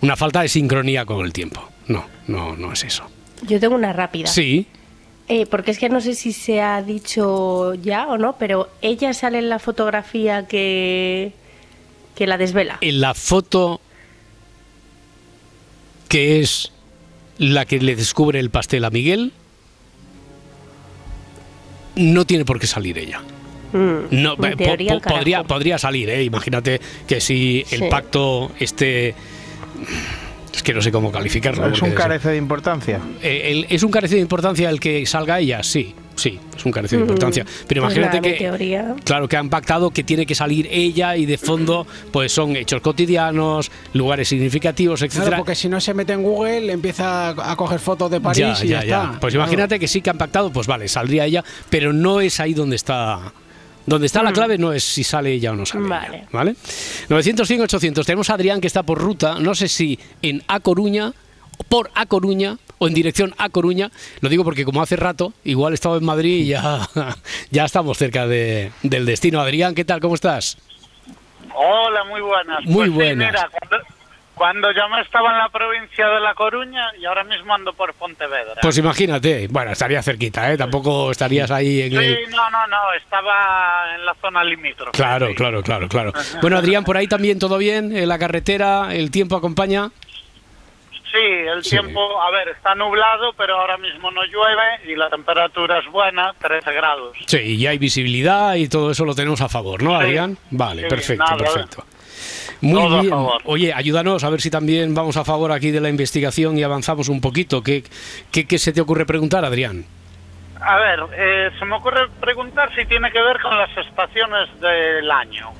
una 0.00 0.16
falta 0.16 0.40
de 0.40 0.48
sincronía 0.48 1.04
con 1.04 1.24
el 1.24 1.32
tiempo. 1.32 1.68
No, 1.86 2.06
no, 2.26 2.56
no 2.56 2.72
es 2.72 2.82
eso. 2.84 3.04
Yo 3.42 3.60
tengo 3.60 3.74
una 3.76 3.92
rápida. 3.92 4.26
Sí, 4.26 4.66
Eh, 5.30 5.44
porque 5.46 5.72
es 5.72 5.78
que 5.78 5.88
no 5.90 6.00
sé 6.00 6.14
si 6.14 6.32
se 6.32 6.60
ha 6.62 6.82
dicho 6.82 7.74
ya 7.74 8.06
o 8.06 8.16
no, 8.16 8.36
pero 8.38 8.68
ella 8.80 9.12
sale 9.12 9.38
en 9.38 9.48
la 9.50 9.58
fotografía 9.58 10.46
que, 10.46 11.32
que 12.14 12.26
la 12.26 12.38
desvela. 12.38 12.78
en 12.80 13.00
la 13.02 13.12
foto 13.14 13.80
que 16.08 16.40
es 16.40 16.72
la 17.36 17.66
que 17.66 17.78
le 17.78 17.94
descubre 17.94 18.40
el 18.40 18.48
pastel 18.48 18.84
a 18.86 18.90
Miguel, 18.90 19.32
no 21.96 22.24
tiene 22.24 22.44
por 22.46 22.58
qué 22.58 22.66
salir 22.66 22.96
ella. 22.98 23.20
Mm, 23.72 23.98
No, 24.22 24.36
po- 24.36 24.42
po- 24.44 25.02
podría, 25.04 25.44
podría 25.44 25.76
salir, 25.78 26.08
¿eh? 26.08 26.22
imagínate 26.24 26.80
que 27.06 27.20
si 27.20 27.66
el 27.70 27.80
Sí. 27.80 27.86
pacto 27.90 28.50
este... 28.58 29.14
Es 30.58 30.62
que 30.64 30.74
no 30.74 30.82
sé 30.82 30.90
cómo 30.90 31.12
calificarlo. 31.12 31.68
es 31.68 31.80
un 31.82 31.92
carece 31.92 32.30
de 32.30 32.36
importancia. 32.36 32.98
eh, 33.22 33.42
el- 33.44 33.66
¿Es 33.70 33.84
un 33.84 33.92
carece 33.92 34.16
de 34.16 34.20
importancia 34.22 34.68
el 34.68 34.80
que 34.80 35.06
salga 35.06 35.38
ella? 35.38 35.62
Sí, 35.62 35.94
sí, 36.16 36.36
es 36.56 36.64
un 36.66 36.72
carece 36.72 36.96
de 36.96 37.02
importancia. 37.02 37.44
Pero 37.68 37.82
Pues 37.84 37.94
imagínate 37.96 38.20
nada, 38.20 38.32
que... 38.34 38.38
teoría. 38.44 38.96
Claro 39.04 39.28
que 39.28 39.36
han 39.36 39.50
pactado 39.50 39.90
que 39.92 40.02
tiene 40.02 40.26
que 40.26 40.34
salir 40.34 40.66
ella 40.68 41.16
y 41.16 41.26
de 41.26 41.38
fondo 41.38 41.86
pues 42.10 42.32
son 42.32 42.56
hechos 42.56 42.80
cotidianos, 42.80 43.70
lugares 43.92 44.26
significativos, 44.28 44.98
Claro, 44.98 45.12
etcétera. 45.12 45.36
porque 45.36 45.54
si 45.54 45.68
no 45.68 45.80
se 45.80 45.94
mete 45.94 46.12
en 46.14 46.24
Google, 46.24 46.72
empieza 46.72 47.28
a 47.28 47.54
coger 47.54 47.78
fotos 47.78 48.10
de 48.10 48.20
París 48.20 48.58
y 48.64 48.66
ya, 48.68 48.80
está. 48.80 49.16
Pues 49.20 49.34
Claro. 49.34 49.44
imagínate 49.46 49.78
que 49.78 49.86
sí 49.86 50.00
que 50.02 50.10
han 50.10 50.18
pactado, 50.18 50.50
pues 50.50 50.66
vale, 50.66 50.88
saldría 50.88 51.24
ella, 51.24 51.44
pero 51.70 51.92
no 51.92 52.20
es 52.20 52.40
ahí 52.40 52.52
donde 52.52 52.74
está. 52.74 53.32
Donde 53.88 54.06
está 54.06 54.22
la 54.22 54.32
clave 54.32 54.58
no 54.58 54.72
es 54.72 54.84
si 54.84 55.02
sale 55.02 55.32
ella 55.32 55.52
o 55.52 55.56
no 55.56 55.64
sale. 55.64 55.84
Mm. 55.84 55.88
Vale. 55.88 56.16
ella, 56.18 56.28
¿Vale? 56.30 56.54
900, 57.08 57.48
100, 57.48 57.60
800. 57.62 58.06
Tenemos 58.06 58.28
a 58.30 58.34
Adrián 58.34 58.60
que 58.60 58.66
está 58.66 58.82
por 58.82 58.98
ruta, 58.98 59.38
no 59.40 59.54
sé 59.54 59.68
si 59.68 59.98
en 60.22 60.42
A 60.46 60.60
Coruña, 60.60 61.12
por 61.68 61.90
A 61.94 62.06
Coruña 62.06 62.58
o 62.78 62.86
en 62.86 62.94
dirección 62.94 63.34
a 63.38 63.48
Coruña. 63.48 63.90
Lo 64.20 64.28
digo 64.28 64.44
porque 64.44 64.64
como 64.64 64.82
hace 64.82 64.96
rato, 64.96 65.32
igual 65.44 65.74
estaba 65.74 65.96
en 65.96 66.04
Madrid 66.04 66.44
y 66.44 66.46
ya, 66.48 66.88
ya 67.50 67.64
estamos 67.64 67.96
cerca 67.98 68.26
de- 68.26 68.70
del 68.82 69.06
destino. 69.06 69.40
Adrián, 69.40 69.74
¿qué 69.74 69.84
tal? 69.84 70.00
¿Cómo 70.00 70.14
estás? 70.14 70.58
Hola, 71.54 72.04
muy 72.04 72.20
buenas. 72.20 72.64
Muy 72.64 72.74
Pues 72.74 72.86
sí, 72.90 72.94
buenas. 72.94 73.32
mira, 73.32 73.48
cuando, 73.50 73.86
cuando 74.38 74.70
yo 74.72 74.88
me 74.88 75.00
estaba 75.02 75.32
en 75.32 75.38
la 75.38 75.48
provincia 75.48 76.08
de 76.08 76.20
La 76.20 76.34
Coruña 76.34 76.92
y 76.98 77.04
ahora 77.04 77.24
mismo 77.24 77.52
ando 77.54 77.72
por 77.72 77.92
Pontevedra. 77.94 78.54
Pues 78.62 78.78
imagínate, 78.78 79.48
bueno, 79.50 79.72
estaría 79.72 80.02
cerquita, 80.02 80.50
¿eh? 80.52 80.56
Tampoco 80.56 81.10
estarías 81.10 81.50
ahí 81.50 81.82
en 81.82 81.90
sí, 81.90 81.96
el... 81.96 82.30
no, 82.30 82.48
no, 82.50 82.66
no, 82.68 82.78
estaba 82.96 83.94
en 83.96 84.06
la 84.06 84.14
zona 84.14 84.44
limítrofe. 84.44 84.92
Claro, 84.92 85.28
sí. 85.28 85.34
claro, 85.34 85.62
claro, 85.62 85.88
claro. 85.88 86.12
Bueno, 86.40 86.56
Adrián, 86.56 86.84
por 86.84 86.96
ahí 86.96 87.06
también 87.08 87.38
todo 87.38 87.58
bien, 87.58 87.94
en 87.96 88.08
la 88.08 88.18
carretera, 88.18 88.94
el 88.94 89.10
tiempo 89.10 89.36
acompaña. 89.36 89.90
Sí, 91.10 91.18
el 91.24 91.64
Sí. 91.64 91.70
tiempo, 91.70 92.20
a 92.20 92.30
ver, 92.30 92.48
está 92.48 92.74
nublado, 92.74 93.32
pero 93.32 93.58
ahora 93.58 93.78
mismo 93.78 94.10
no 94.10 94.22
llueve 94.24 94.92
y 94.92 94.94
la 94.94 95.08
temperatura 95.08 95.78
es 95.78 95.86
buena, 95.90 96.34
13 96.38 96.70
grados. 96.72 97.16
Sí, 97.26 97.38
y 97.38 97.66
hay 97.66 97.78
visibilidad 97.78 98.54
y 98.56 98.68
todo 98.68 98.90
eso 98.90 99.04
lo 99.06 99.14
tenemos 99.14 99.40
a 99.40 99.48
favor, 99.48 99.82
¿no. 99.82 99.96
Adrián? 99.96 100.36
Vale, 100.50 100.86
perfecto, 100.86 101.24
nada, 101.24 101.36
perfecto. 101.38 101.84
Muy 102.60 102.74
todo 102.82 102.96
a 102.96 103.00
bien. 103.00 103.10
favor. 103.10 103.42
Oye, 103.44 103.72
ayúdanos 103.72 104.24
a 104.24 104.30
ver 104.30 104.40
si 104.40 104.50
también 104.50 104.94
vamos 104.94 105.16
a 105.16 105.24
favor 105.24 105.52
aquí 105.52 105.70
de 105.70 105.80
la 105.80 105.88
investigación 105.88 106.58
y 106.58 106.62
avanzamos 106.62 107.08
un 107.08 107.20
poquito. 107.20 107.62
¿Qué, 107.62 107.84
qué, 108.32 108.46
qué 108.46 108.58
se 108.58 108.72
te 108.72 108.80
ocurre 108.80 109.06
preguntar, 109.06 109.44
Adrián? 109.44 109.84
A 110.60 110.76
ver, 110.76 111.00
eh, 111.16 111.50
se 111.58 111.64
me 111.64 111.76
ocurre 111.76 112.08
preguntar 112.20 112.68
si 112.74 112.84
tiene 112.86 113.10
que 113.12 113.20
ver 113.22 113.40
con 113.40 113.56
las 113.56 113.70
estaciones 113.76 114.48
del 114.60 115.08
año. 115.10 115.50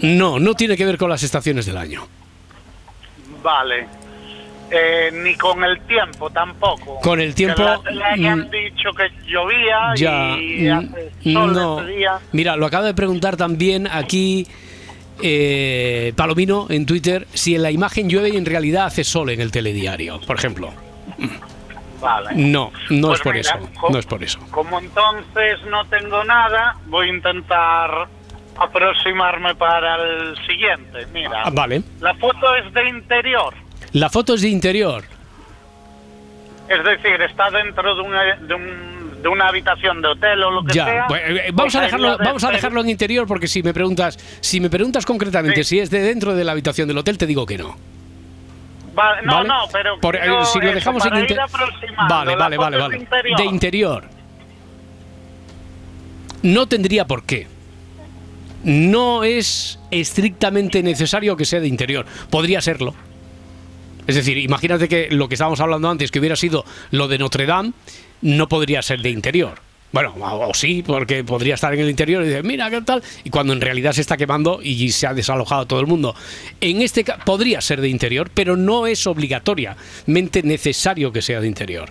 No, 0.00 0.38
no 0.38 0.54
tiene 0.54 0.76
que 0.76 0.84
ver 0.84 0.96
con 0.96 1.10
las 1.10 1.22
estaciones 1.24 1.66
del 1.66 1.76
año. 1.76 2.06
Vale. 3.42 3.86
Eh, 4.70 5.10
ni 5.12 5.34
con 5.36 5.62
el 5.62 5.80
tiempo 5.82 6.30
tampoco. 6.30 6.98
Con 7.00 7.20
el 7.20 7.34
tiempo, 7.34 7.62
Que 7.84 7.90
mm, 8.34 8.50
dicho 8.50 8.90
que 8.92 9.10
llovía 9.26 9.92
Ya, 9.94 10.36
y 10.38 10.68
mm, 10.68 10.72
hace 10.72 11.32
sol 11.32 11.52
no. 11.52 11.80
este 11.80 11.92
día. 11.92 12.18
Mira, 12.32 12.56
lo 12.56 12.66
acaba 12.66 12.86
de 12.86 12.94
preguntar 12.94 13.36
también 13.36 13.86
aquí 13.86 14.46
eh, 15.22 16.12
Palomino 16.16 16.66
en 16.70 16.86
Twitter 16.86 17.26
si 17.32 17.54
en 17.54 17.62
la 17.62 17.70
imagen 17.70 18.08
llueve 18.08 18.30
y 18.30 18.36
en 18.36 18.44
realidad 18.46 18.86
hace 18.86 19.04
sol 19.04 19.30
en 19.30 19.40
el 19.40 19.50
telediario, 19.52 20.20
por 20.26 20.36
ejemplo. 20.36 20.72
Vale. 22.00 22.30
No, 22.34 22.70
no 22.90 23.08
Pues 23.08 23.18
es 23.20 23.24
por 23.24 23.34
mira, 23.34 23.50
eso. 23.50 23.70
No 23.90 23.98
es 23.98 24.06
por 24.06 24.22
eso. 24.22 24.38
Como 24.50 24.78
entonces 24.78 25.58
no 25.70 25.84
tengo 25.86 26.22
nada, 26.24 26.76
voy 26.86 27.08
a 27.08 27.14
intentar 27.14 28.08
aproximarme 28.56 29.54
para 29.54 29.96
el 29.96 30.36
siguiente. 30.46 31.06
Mira, 31.12 31.42
Ah, 31.44 31.50
vale. 31.50 31.82
la 32.00 32.14
foto 32.14 32.54
es 32.56 32.72
de 32.74 32.88
interior, 32.88 33.54
La 33.92 34.10
foto 34.10 34.34
es 34.34 34.42
de 34.42 34.48
interior. 34.48 35.04
es 36.68 36.84
decir, 36.84 37.20
está 37.22 37.50
dentro 37.50 37.94
de 37.94 38.00
una, 38.02 38.22
de, 38.36 38.54
un- 38.54 38.93
de 39.24 39.28
una 39.30 39.48
habitación 39.48 40.00
de 40.02 40.08
hotel 40.08 40.42
o 40.44 40.50
lo 40.50 40.62
que 40.64 40.74
Ya, 40.74 40.84
sea. 40.84 41.06
bueno, 41.08 41.26
eh, 41.36 41.50
vamos 41.52 41.72
Pues 41.72 41.74
a 41.74 41.78
ahí 41.80 41.84
dejarlo, 41.86 42.06
lo 42.10 42.12
de 42.18 42.24
vamos 42.24 42.28
a 42.28 42.32
exterior- 42.34 42.54
dejarlo 42.56 42.80
en 42.82 42.88
interior 42.90 43.26
porque 43.26 43.48
si 43.48 43.62
me 43.62 43.72
preguntas, 43.74 44.18
si 44.40 44.60
me 44.60 44.68
preguntas 44.70 45.06
concretamente 45.06 45.64
Sí. 45.64 45.70
si 45.76 45.80
es 45.80 45.88
de 45.90 46.00
dentro 46.02 46.34
de 46.34 46.44
la 46.44 46.52
habitación 46.52 46.86
del 46.86 46.98
hotel, 46.98 47.16
te 47.18 47.26
digo 47.26 47.46
que 47.46 47.56
no. 47.58 47.74
Va- 48.96 49.20
no, 49.22 49.32
¿vale? 49.36 49.48
no, 49.48 49.54
pero 49.72 49.98
Por- 49.98 50.14
eh, 50.14 50.20
si 50.52 50.60
lo 50.60 50.72
dejamos 50.72 51.02
en 51.04 51.08
para 51.10 51.20
ir 51.24 51.30
inter- 51.30 51.40
aproximando. 51.40 52.14
Vale, 52.14 52.36
vale, 52.36 52.56
vale, 52.58 52.76
vale. 52.78 52.96
Interior. 52.98 53.38
De 53.38 53.44
interior. 53.46 54.04
No 56.42 56.66
tendría 56.66 57.06
por 57.06 57.24
qué. 57.24 57.46
No 58.62 59.24
es 59.24 59.78
estrictamente 59.90 60.82
necesario 60.82 61.36
que 61.36 61.44
sea 61.44 61.60
de 61.60 61.68
interior. 61.68 62.04
Podría 62.30 62.60
serlo. 62.60 62.94
Es 64.06 64.16
decir, 64.16 64.36
imagínate 64.36 64.86
que 64.88 65.08
lo 65.10 65.28
que 65.28 65.34
estábamos 65.34 65.60
hablando 65.60 65.88
antes, 65.88 66.10
que 66.10 66.18
hubiera 66.18 66.36
sido 66.36 66.64
lo 66.90 67.08
de 67.08 67.16
Notre 67.18 67.46
Dame, 67.46 67.72
no 68.22 68.48
podría 68.48 68.82
ser 68.82 69.00
de 69.00 69.10
interior. 69.10 69.54
Bueno, 69.92 70.12
o, 70.18 70.48
o 70.50 70.54
sí, 70.54 70.82
porque 70.84 71.22
podría 71.22 71.54
estar 71.54 71.72
en 71.72 71.80
el 71.80 71.88
interior 71.88 72.22
y 72.24 72.26
decir, 72.28 72.42
mira, 72.44 72.68
¿qué 72.68 72.80
tal? 72.82 73.00
Y 73.22 73.30
cuando 73.30 73.52
en 73.52 73.60
realidad 73.60 73.92
se 73.92 74.00
está 74.00 74.16
quemando 74.16 74.58
y 74.60 74.90
se 74.90 75.06
ha 75.06 75.14
desalojado 75.14 75.66
todo 75.66 75.78
el 75.80 75.86
mundo. 75.86 76.16
En 76.60 76.82
este 76.82 77.04
caso, 77.04 77.20
podría 77.24 77.60
ser 77.60 77.80
de 77.80 77.88
interior, 77.88 78.28
pero 78.34 78.56
no 78.56 78.88
es 78.88 79.06
obligatoriamente 79.06 80.42
necesario 80.42 81.12
que 81.12 81.22
sea 81.22 81.40
de 81.40 81.46
interior. 81.46 81.90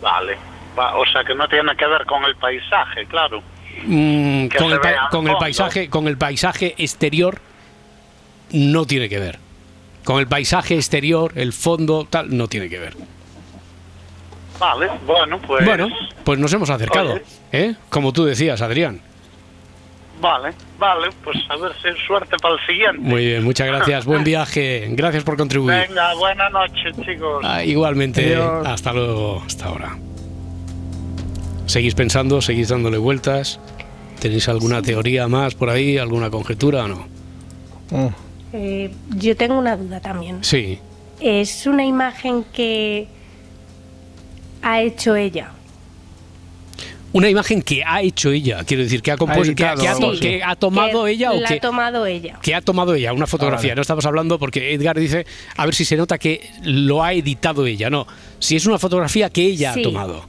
Vale. 0.00 0.36
Va, 0.78 0.96
o 0.96 1.04
sea 1.06 1.24
que 1.24 1.34
no 1.34 1.46
tiene 1.48 1.76
que 1.76 1.86
ver 1.86 2.06
con 2.06 2.24
el 2.24 2.36
paisaje, 2.36 3.04
claro. 3.06 3.42
Mm, 3.84 4.46
con 4.56 4.72
el, 4.72 4.80
pa- 4.80 5.08
con 5.10 5.28
el 5.28 5.36
paisaje 5.36 5.88
con 5.88 6.08
el 6.08 6.16
paisaje 6.18 6.74
exterior 6.78 7.40
no 8.50 8.86
tiene 8.86 9.08
que 9.08 9.20
ver 9.20 9.38
con 10.02 10.18
el 10.18 10.26
paisaje 10.26 10.74
exterior 10.74 11.30
el 11.36 11.52
fondo 11.52 12.04
tal 12.10 12.36
no 12.36 12.48
tiene 12.48 12.68
que 12.68 12.80
ver 12.80 12.94
Vale, 14.58 14.88
bueno, 15.06 15.38
pues. 15.46 15.64
bueno 15.64 15.88
pues 16.24 16.38
nos 16.38 16.52
hemos 16.52 16.68
acercado 16.70 17.12
Oye. 17.12 17.22
¿eh? 17.52 17.74
como 17.90 18.12
tú 18.12 18.24
decías 18.24 18.60
Adrián 18.60 19.00
Vale, 20.20 20.50
vale, 20.80 21.10
pues 21.22 21.36
a 21.48 21.56
ver 21.56 21.70
si 21.80 22.06
suerte 22.06 22.36
para 22.42 22.54
el 22.54 22.60
siguiente. 22.66 22.98
muy 22.98 23.24
bien 23.24 23.44
muchas 23.44 23.66
gracias 23.72 24.04
buen 24.04 24.24
viaje 24.24 24.88
gracias 24.90 25.22
por 25.22 25.36
contribuir 25.36 25.86
Venga, 25.88 26.12
buena 26.14 26.50
noche, 26.50 26.90
chicos. 27.04 27.40
Ah, 27.44 27.62
igualmente 27.62 28.34
Adiós. 28.34 28.66
hasta 28.66 28.92
luego 28.92 29.42
hasta 29.46 29.66
ahora 29.66 29.96
seguís 31.66 31.94
pensando 31.94 32.40
seguís 32.42 32.68
dándole 32.68 32.98
vueltas 32.98 33.60
tenéis 34.18 34.48
alguna 34.48 34.82
teoría 34.82 35.28
más 35.28 35.54
por 35.54 35.70
ahí 35.70 35.98
alguna 35.98 36.30
conjetura 36.30 36.84
o 36.84 36.88
no 36.88 37.06
Eh, 38.52 38.90
yo 39.16 39.36
tengo 39.36 39.58
una 39.58 39.76
duda 39.76 40.00
también. 40.00 40.42
sí 40.42 40.78
Es 41.20 41.66
una 41.66 41.84
imagen 41.84 42.44
que 42.52 43.06
ha 44.70 44.80
hecho 44.82 45.16
ella. 45.16 45.50
Una 47.10 47.30
imagen 47.30 47.62
que 47.62 47.82
ha 47.82 48.02
hecho 48.02 48.30
ella, 48.30 48.62
quiero 48.64 48.82
decir, 48.82 49.00
que 49.00 49.10
ha 49.10 49.16
compuesto, 49.16 49.54
que, 49.54 49.64
ha- 49.64 49.74
que 49.74 49.86
que 50.20 50.42
tomado 50.58 51.04
Que 51.04 51.10
ella 51.12 51.32
o 51.32 51.40
la 51.40 51.48
que, 51.48 51.54
ha 51.54 51.60
tomado 51.60 52.04
ella. 52.06 52.38
que 52.42 52.54
ha 52.54 52.60
tomado 52.60 52.94
ella, 52.94 53.14
una 53.14 53.26
fotografía. 53.26 53.68
Ah, 53.68 53.70
vale. 53.70 53.76
No 53.76 53.80
estamos 53.82 54.04
hablando 54.04 54.38
porque 54.38 54.74
Edgar 54.74 54.98
dice, 55.00 55.24
a 55.56 55.64
ver 55.64 55.74
si 55.74 55.86
se 55.86 55.96
nota 55.96 56.18
que 56.18 56.50
lo 56.64 57.02
ha 57.02 57.14
editado 57.14 57.64
ella. 57.66 57.88
No, 57.88 58.06
si 58.38 58.56
es 58.56 58.66
una 58.66 58.78
fotografía 58.78 59.30
que 59.30 59.42
ella 59.42 59.72
Sí. 59.72 59.80
ha 59.80 59.82
tomado. 59.82 60.26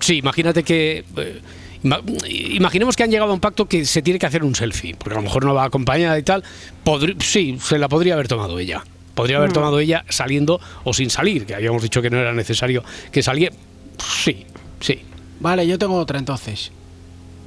Sí, 0.00 0.18
imagínate 0.18 0.62
que... 0.62 1.04
eh, 1.16 1.40
ima- 1.82 2.02
Imaginemos 2.28 2.94
que 2.94 3.04
han 3.04 3.10
llegado 3.10 3.30
a 3.30 3.34
un 3.34 3.40
pacto 3.40 3.66
que 3.66 3.86
se 3.86 4.02
tiene 4.02 4.18
que 4.18 4.26
hacer 4.26 4.44
un 4.44 4.54
selfie, 4.54 4.96
porque 4.96 5.14
a 5.14 5.16
lo 5.16 5.22
mejor 5.22 5.46
no 5.46 5.54
va 5.54 5.64
acompañada 5.64 6.18
y 6.18 6.22
tal. 6.24 6.44
Podri- 6.84 7.16
sí, 7.22 7.58
se 7.60 7.78
la 7.78 7.88
podría 7.88 8.14
haber 8.14 8.28
tomado 8.28 8.58
ella. 8.58 8.84
Podría 9.18 9.38
haber 9.38 9.50
Mm. 9.50 9.54
tomado 9.54 9.80
ella 9.80 10.04
saliendo 10.08 10.60
o 10.84 10.94
sin 10.94 11.10
salir, 11.10 11.44
que 11.44 11.52
habíamos 11.56 11.82
dicho 11.82 12.00
que 12.00 12.08
no 12.08 12.18
era 12.18 12.32
necesario 12.32 12.84
que 13.10 13.20
saliera. 13.20 13.52
Sí, 13.98 14.46
sí. 14.78 15.00
Vale, 15.40 15.66
yo 15.66 15.76
tengo 15.76 15.96
otra 15.96 16.20
entonces. 16.20 16.70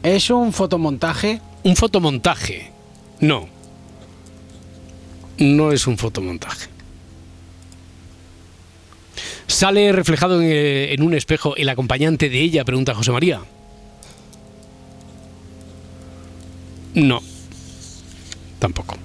¿Es 0.04 0.30
un 0.30 0.52
fotomontaje? 0.52 1.40
Un 1.64 1.78
fotomontaje. 1.78 2.70
No. 3.22 3.48
No 5.38 5.72
es 5.72 5.88
un 5.88 5.98
fotomontaje. 5.98 6.68
¿Sale 9.48 9.94
reflejado 9.94 10.42
en, 10.42 10.50
eh, 10.52 10.94
en 10.94 11.02
un 11.04 11.14
espejo 11.14 11.56
el 11.56 11.70
acompañante 11.70 12.28
de 12.28 12.42
ella? 12.42 12.66
Pregunta 12.66 12.94
José 12.94 13.14
María. 13.14 13.40
No. 16.96 17.22
Tampoco. 18.60 18.98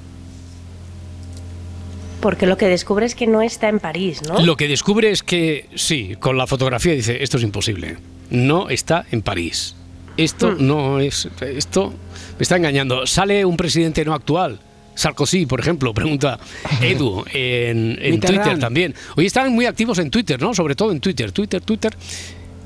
Porque 2.27 2.47
lo 2.49 2.57
que 2.57 2.66
descubre 2.66 3.07
es 3.07 3.14
que 3.14 3.29
no 3.29 3.41
está 3.41 3.68
en 3.68 3.79
París, 3.79 4.20
¿no? 4.27 4.41
Lo 4.41 4.57
que 4.57 4.66
descubre 4.66 5.12
es 5.12 5.22
que, 5.22 5.68
sí, 5.77 6.16
con 6.18 6.37
la 6.37 6.49
fotografía 6.49 6.93
dice, 6.93 7.22
esto 7.22 7.37
es 7.37 7.45
imposible. 7.45 7.99
No 8.31 8.68
está 8.68 9.07
en 9.12 9.22
París. 9.22 9.77
Esto 10.16 10.51
Hmm. 10.51 10.66
no 10.66 10.99
es... 10.99 11.29
Esto 11.41 11.95
me 12.37 12.43
está 12.43 12.57
engañando. 12.57 13.07
Sale 13.07 13.45
un 13.45 13.57
presidente 13.57 14.05
no 14.05 14.12
actual. 14.12 14.59
Sarkozy, 14.97 15.47
por 15.47 15.61
ejemplo, 15.61 15.95
pregunta 15.95 16.41
Edu 16.83 17.24
en. 17.33 18.18
Twitter 18.18 18.59
también. 18.59 18.93
Hoy 19.16 19.27
están 19.27 19.53
muy 19.53 19.66
activos 19.66 19.99
en 20.01 20.11
Twitter, 20.11 20.43
¿no? 20.43 20.53
Sobre 20.53 20.74
todo 20.74 20.91
en 20.91 20.99
Twitter. 20.99 21.31
Twitter, 21.31 21.61
Twitter. 21.61 21.97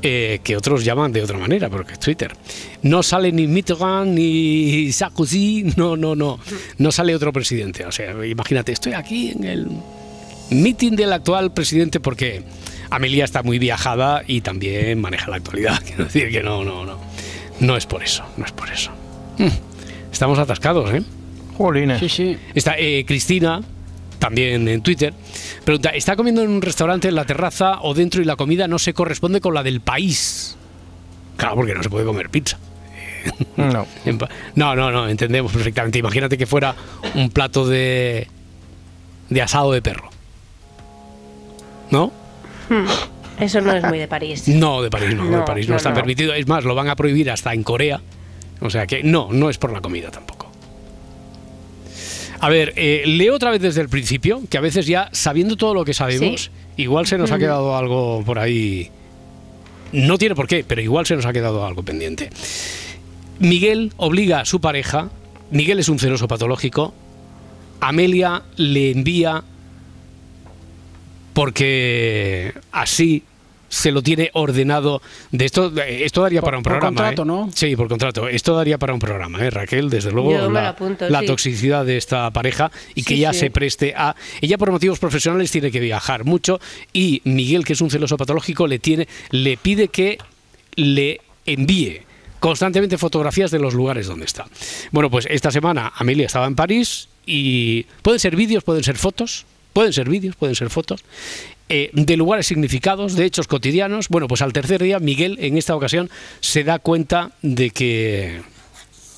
Eh, 0.03 0.40
que 0.42 0.57
otros 0.57 0.84
llaman 0.84 1.12
de 1.12 1.22
otra 1.22 1.38
manera, 1.38 1.68
porque 1.68 1.92
es 1.94 2.01
Twitter. 2.01 2.34
No 2.82 3.03
sale 3.03 3.32
ni 3.32 3.46
Mitterrand 3.46 4.14
ni 4.14 4.90
Sarkozy, 4.92 5.72
no, 5.76 5.96
no, 5.96 6.14
no. 6.14 6.38
No 6.78 6.92
sale 6.92 7.14
otro 7.14 7.32
presidente. 7.32 7.84
O 7.84 7.92
sea, 7.92 8.14
imagínate, 8.24 8.72
estoy 8.72 8.94
aquí 8.94 9.30
en 9.30 9.44
el 9.44 9.68
meeting 10.51 10.92
del 10.96 11.12
actual 11.12 11.53
presidente 11.53 12.01
porque 12.01 12.42
Amelia 12.90 13.24
está 13.24 13.42
muy 13.42 13.59
viajada 13.59 14.22
y 14.26 14.40
también 14.40 15.01
maneja 15.01 15.30
la 15.30 15.36
actualidad. 15.36 15.80
Quiero 15.86 16.05
decir 16.05 16.30
que 16.30 16.42
no, 16.42 16.64
no, 16.64 16.84
no. 16.84 16.98
No 17.61 17.76
es 17.76 17.86
por 17.86 18.03
eso, 18.03 18.24
no 18.36 18.44
es 18.46 18.53
por 18.53 18.70
eso. 18.70 18.90
Mm, 19.38 19.48
Estamos 20.12 20.38
atascados, 20.38 20.92
¿eh? 20.94 21.03
Jolines. 21.57 22.01
Sí, 22.01 22.09
sí. 22.09 22.36
Está 22.55 22.74
eh, 22.78 23.05
Cristina, 23.07 23.61
también 24.21 24.68
en 24.68 24.83
Twitter, 24.83 25.12
pregunta, 25.64 25.89
¿está 25.91 26.14
comiendo 26.14 26.43
en 26.43 26.51
un 26.51 26.62
restaurante 26.62 27.09
en 27.09 27.16
la 27.16 27.25
terraza 27.25 27.81
o 27.83 27.95
dentro 27.95 28.23
y 28.23 28.25
la 28.25 28.37
comida 28.37 28.68
no 28.68 28.79
se 28.79 28.95
corresponde 28.95 29.41
con 29.41 29.55
la 29.55 29.64
del 29.64 29.81
país? 29.81 30.57
Claro, 31.37 31.57
porque 31.57 31.75
no 31.75 31.83
se 31.83 31.91
puede 31.91 32.05
comer 32.05 32.31
pizza. 32.31 32.59
No. 33.57 33.87
No, 34.55 34.75
no, 34.75 34.91
no, 34.91 35.09
entendemos 35.09 35.53
perfectamente. 35.53 35.99
Imagínate 35.99 36.39
que 36.39 36.47
fuera 36.47 36.75
un 37.14 37.29
plato 37.29 37.66
de, 37.66 38.29
de 39.29 39.43
asado 39.43 39.73
de 39.73 39.83
perro. 39.83 40.09
¿No? 41.91 42.12
Hmm. 42.68 42.87
Eso 43.41 43.61
no 43.61 43.73
es 43.73 43.85
muy 43.85 43.99
de 43.99 44.09
París. 44.09 44.45
No, 44.49 44.81
de 44.83 44.91
París 44.91 45.14
no, 45.14 45.25
de 45.25 45.43
París 45.43 45.66
no, 45.66 45.73
no, 45.73 45.77
está 45.77 45.91
no. 45.91 45.97
permitido. 45.97 46.33
Es 46.33 46.47
más, 46.47 46.64
lo 46.64 46.75
van 46.75 46.89
a 46.89 46.97
prohibir 46.97 47.31
hasta 47.31 47.53
en 47.53 47.62
Corea. 47.62 48.01
O 48.61 48.71
sea 48.71 48.87
que 48.87 49.03
no, 49.03 49.29
no 49.33 49.51
es 49.51 49.59
por 49.59 49.73
la 49.73 49.81
comida 49.81 50.11
tampoco. 50.11 50.39
A 52.41 52.49
ver, 52.49 52.72
eh, 52.76 53.03
leo 53.07 53.34
otra 53.34 53.51
vez 53.51 53.61
desde 53.61 53.82
el 53.82 53.88
principio, 53.88 54.41
que 54.49 54.57
a 54.57 54.62
veces 54.62 54.86
ya 54.86 55.11
sabiendo 55.12 55.57
todo 55.57 55.74
lo 55.74 55.84
que 55.84 55.93
sabemos, 55.93 56.51
igual 56.76 57.07
se 57.07 57.18
nos 57.18 57.30
ha 57.32 57.38
quedado 57.38 57.76
algo 57.76 58.22
por 58.24 58.38
ahí. 58.38 58.91
No 59.93 60.16
tiene 60.16 60.34
por 60.34 60.47
qué, 60.47 60.64
pero 60.66 60.80
igual 60.80 61.05
se 61.05 61.16
nos 61.16 61.26
ha 61.26 61.32
quedado 61.34 61.66
algo 61.66 61.82
pendiente. 61.82 62.30
Miguel 63.41 63.93
obliga 63.99 64.41
a 64.41 64.45
su 64.47 64.61
pareja, 64.61 65.11
Miguel 65.51 65.80
es 65.80 65.88
un 65.91 65.99
celoso 65.99 66.28
patológico, 66.28 66.95
Amelia 67.80 68.43
le 68.57 68.91
envía 68.91 69.43
porque 71.34 72.55
así 72.72 73.24
se 73.71 73.91
lo 73.93 74.03
tiene 74.03 74.31
ordenado 74.35 75.01
de 75.31 75.47
esto 75.47 75.73
esto 75.79 76.21
daría 76.23 76.41
Por- 76.43 76.49
para 76.49 76.57
un 76.59 76.62
por 76.64 76.73
programa 76.73 76.97
contrato, 76.97 77.23
¿eh? 77.23 77.25
¿no? 77.25 77.51
sí 77.55 77.75
por 77.77 77.89
contrato 77.89 78.29
esto 78.29 78.55
daría 78.55 78.77
para 78.77 78.93
un 78.93 78.99
programa 78.99 79.39
¿eh? 79.43 79.49
Raquel 79.49 79.89
desde 79.89 80.11
luego 80.11 80.33
Yo 80.33 80.51
la, 80.51 80.61
lo 80.62 80.68
apunto, 80.68 81.09
la 81.09 81.21
sí. 81.21 81.27
toxicidad 81.27 81.87
de 81.87 81.97
esta 81.97 82.31
pareja 82.33 82.71
y 82.95 83.05
que 83.05 83.14
Sí, 83.14 83.25
sí. 83.33 83.39
se 83.39 83.51
preste 83.51 83.95
a 83.97 84.14
ella 84.43 84.59
por 84.59 84.71
motivos 84.73 84.99
profesionales 84.99 85.51
tiene 85.51 85.71
que 85.71 85.81
viajar 85.81 86.25
mucho 86.25 86.61
y 86.93 87.23
Miguel 87.25 87.64
que 87.64 87.73
es 87.73 87.81
un 87.81 87.91
celoso 87.91 88.16
patológico 88.16 88.66
le 88.66 88.79
tiene 88.81 89.09
le 89.31 89.57
pide 89.57 89.89
que 89.89 90.18
le 90.75 91.21
envíe 91.47 92.03
constantemente 92.41 92.99
fotografías 92.99 93.51
de 93.51 93.59
los 93.59 93.75
lugares 93.75 94.07
donde 94.07 94.25
está. 94.25 94.47
Bueno, 94.93 95.11
pues 95.11 95.27
esta 95.31 95.51
semana 95.51 95.93
Amelia 95.95 96.27
estaba 96.27 96.47
en 96.47 96.55
París 96.57 97.09
y 97.27 97.83
pueden 98.03 98.18
ser 98.18 98.35
vídeos, 98.35 98.64
pueden 98.64 98.83
ser 98.83 98.97
fotos, 98.97 99.45
pueden 99.75 99.93
ser 99.93 100.09
vídeos, 100.09 100.37
pueden 100.37 100.55
ser 100.57 100.71
fotos. 100.71 101.05
Eh, 101.71 101.91
de 101.93 102.16
lugares 102.16 102.49
significados, 102.49 103.14
de 103.14 103.25
hechos 103.25 103.47
cotidianos. 103.47 104.09
Bueno, 104.09 104.27
pues 104.27 104.43
al 104.43 104.53
tercer 104.53 104.83
día 104.83 104.99
Miguel 104.99 105.39
en 105.41 105.57
esta 105.57 105.77
ocasión 105.77 106.11
se 106.41 106.64
da 106.64 106.81
cuenta 106.81 107.31
de 107.43 107.71
que 107.71 108.43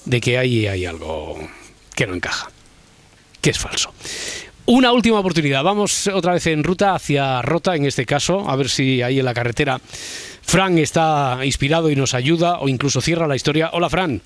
de 0.05 0.21
que 0.21 0.37
ahí 0.37 0.67
hay 0.67 0.85
algo 0.85 1.39
que 1.95 2.07
no 2.07 2.15
encaja, 2.15 2.51
que 3.41 3.51
es 3.51 3.59
falso. 3.59 3.95
Una 4.67 4.93
última 4.93 5.19
oportunidad. 5.19 5.65
Vamos 5.65 6.07
otra 6.09 6.35
vez 6.35 6.47
en 6.47 6.63
ruta 6.63 6.95
hacia 6.95 7.41
Rota, 7.43 7.75
en 7.75 7.87
este 7.87 8.05
caso, 8.05 8.49
a 8.49 8.55
ver 8.55 8.69
si 8.69 9.03
ahí 9.03 9.19
en 9.19 9.25
la 9.25 9.35
carretera 9.35 9.81
Fran 10.43 10.79
está 10.79 11.39
inspirado 11.45 11.91
y 11.91 11.97
nos 11.97 12.15
ayuda 12.15 12.59
o 12.61 12.69
incluso 12.69 13.01
cierra 13.01 13.27
la 13.27 13.35
historia. 13.35 13.71
Hola, 13.73 13.89
Fran. 13.89 14.21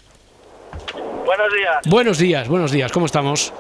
Buenos 1.24 1.53
días. 1.55 1.77
Buenos 1.87 2.18
días, 2.18 2.49
buenos 2.49 2.72
días. 2.72 2.91
¿Cómo 2.91 3.07
estamos? 3.07 3.53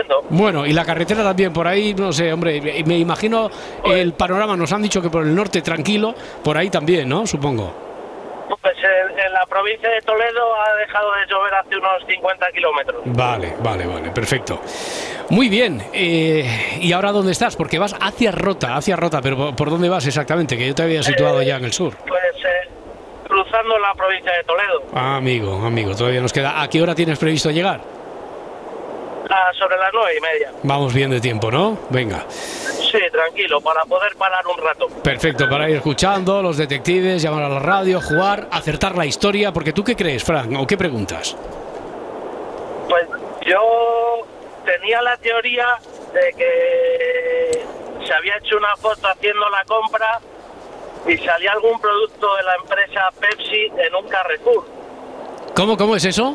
Estupendo. 0.00 0.24
Bueno, 0.30 0.66
y 0.66 0.72
la 0.72 0.84
carretera 0.84 1.22
también 1.22 1.52
por 1.52 1.66
ahí, 1.66 1.94
no 1.94 2.12
sé, 2.12 2.32
hombre, 2.32 2.60
me 2.84 2.98
imagino 2.98 3.50
el 3.84 4.12
panorama. 4.12 4.56
Nos 4.56 4.72
han 4.72 4.82
dicho 4.82 5.00
que 5.02 5.10
por 5.10 5.22
el 5.24 5.34
norte 5.34 5.62
tranquilo, 5.62 6.14
por 6.42 6.56
ahí 6.56 6.70
también, 6.70 7.08
¿no? 7.08 7.26
Supongo. 7.26 7.86
Pues 8.62 8.74
en, 8.78 9.18
en 9.18 9.32
la 9.32 9.44
provincia 9.46 9.88
de 9.90 10.00
Toledo 10.02 10.54
ha 10.60 10.74
dejado 10.78 11.12
de 11.12 11.26
llover 11.30 11.54
hace 11.54 11.76
unos 11.76 11.90
50 12.08 12.46
kilómetros. 12.52 13.02
Vale, 13.06 13.54
vale, 13.62 13.86
vale, 13.86 14.10
perfecto. 14.10 14.60
Muy 15.30 15.48
bien. 15.48 15.82
eh, 15.92 16.78
¿Y 16.80 16.92
ahora 16.92 17.12
dónde 17.12 17.32
estás? 17.32 17.56
Porque 17.56 17.78
vas 17.78 17.94
hacia 18.00 18.32
Rota, 18.32 18.76
hacia 18.76 18.96
Rota, 18.96 19.20
pero 19.22 19.36
¿por- 19.36 19.54
¿por 19.56 19.70
dónde 19.70 19.88
vas 19.88 20.06
exactamente? 20.06 20.56
Que 20.56 20.66
yo 20.68 20.74
te 20.74 20.82
había 20.82 21.02
situado 21.02 21.42
ya 21.42 21.56
en 21.56 21.64
el 21.66 21.72
sur. 21.72 21.94
Pues 22.06 22.20
eh, 22.44 22.68
cruzando 23.28 23.78
la 23.78 23.92
provincia 23.94 24.32
de 24.32 24.42
Toledo. 24.44 24.82
Ah, 24.94 25.16
amigo, 25.16 25.54
amigo, 25.64 25.94
todavía 25.94 26.20
nos 26.22 26.32
queda. 26.32 26.60
¿A 26.62 26.68
qué 26.68 26.80
hora 26.82 26.94
tienes 26.94 27.18
previsto 27.18 27.50
llegar? 27.50 27.80
Ah, 29.30 29.50
sobre 29.58 29.76
las 29.76 29.90
nueve 29.92 30.12
y 30.16 30.20
media. 30.20 30.52
Vamos 30.62 30.94
bien 30.94 31.10
de 31.10 31.20
tiempo, 31.20 31.50
¿no? 31.50 31.78
Venga. 31.90 32.24
Sí, 32.30 32.98
tranquilo, 33.12 33.60
para 33.60 33.84
poder 33.84 34.16
parar 34.16 34.46
un 34.46 34.56
rato. 34.56 34.86
Perfecto, 35.02 35.48
para 35.48 35.68
ir 35.68 35.76
escuchando, 35.76 36.40
los 36.40 36.56
detectives, 36.56 37.22
llamar 37.22 37.44
a 37.44 37.48
la 37.50 37.58
radio, 37.58 38.00
jugar, 38.00 38.48
acertar 38.50 38.96
la 38.96 39.04
historia, 39.04 39.52
porque 39.52 39.72
tú 39.72 39.84
qué 39.84 39.94
crees, 39.94 40.24
Frank, 40.24 40.50
o 40.58 40.66
qué 40.66 40.78
preguntas. 40.78 41.36
Pues 42.88 43.06
yo 43.46 44.26
tenía 44.64 45.02
la 45.02 45.16
teoría 45.18 45.66
de 46.14 46.32
que 46.34 47.66
se 48.06 48.14
había 48.14 48.38
hecho 48.38 48.56
una 48.56 48.74
foto 48.76 49.08
haciendo 49.08 49.48
la 49.50 49.64
compra 49.66 50.20
y 51.06 51.18
salía 51.18 51.52
algún 51.52 51.78
producto 51.78 52.34
de 52.36 52.42
la 52.44 52.54
empresa 52.56 53.10
Pepsi 53.20 53.66
en 53.76 53.94
un 53.94 54.08
Carrefour. 54.08 54.64
¿Cómo, 55.54 55.76
cómo 55.76 55.96
es 55.96 56.04
eso? 56.06 56.34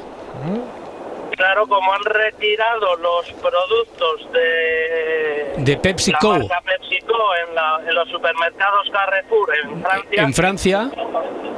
Claro, 1.36 1.66
como 1.68 1.92
han 1.94 2.04
retirado 2.04 2.96
los 2.98 3.26
productos 3.42 4.32
de, 4.34 5.54
De 5.64 5.78
PepsiCo. 5.78 6.34
la 6.34 6.40
marca 6.40 6.62
PepsiCo 6.62 7.14
en, 7.48 7.56
la- 7.56 7.82
en 7.88 7.96
los 7.96 8.10
supermercados 8.10 8.88
Carrefour 8.92 9.50
en 9.64 9.82
Francia, 9.82 10.24
En 10.24 10.34
Francia, 10.34 10.92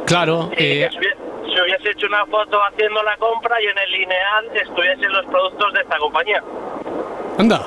claro, 0.06 0.50
eh, 0.56 0.90
se 0.92 1.62
hubiese 1.62 1.90
hecho 1.92 2.08
una 2.08 2.26
foto 2.26 2.58
haciendo 2.72 3.04
la 3.04 3.18
compra 3.18 3.62
y 3.62 3.66
en 3.66 3.78
el 3.78 3.92
lineal 3.92 4.46
estuviesen 4.56 5.12
los 5.12 5.26
productos 5.26 5.74
de 5.74 5.82
esta 5.82 5.98
compañía. 5.98 6.44
anda. 7.38 7.66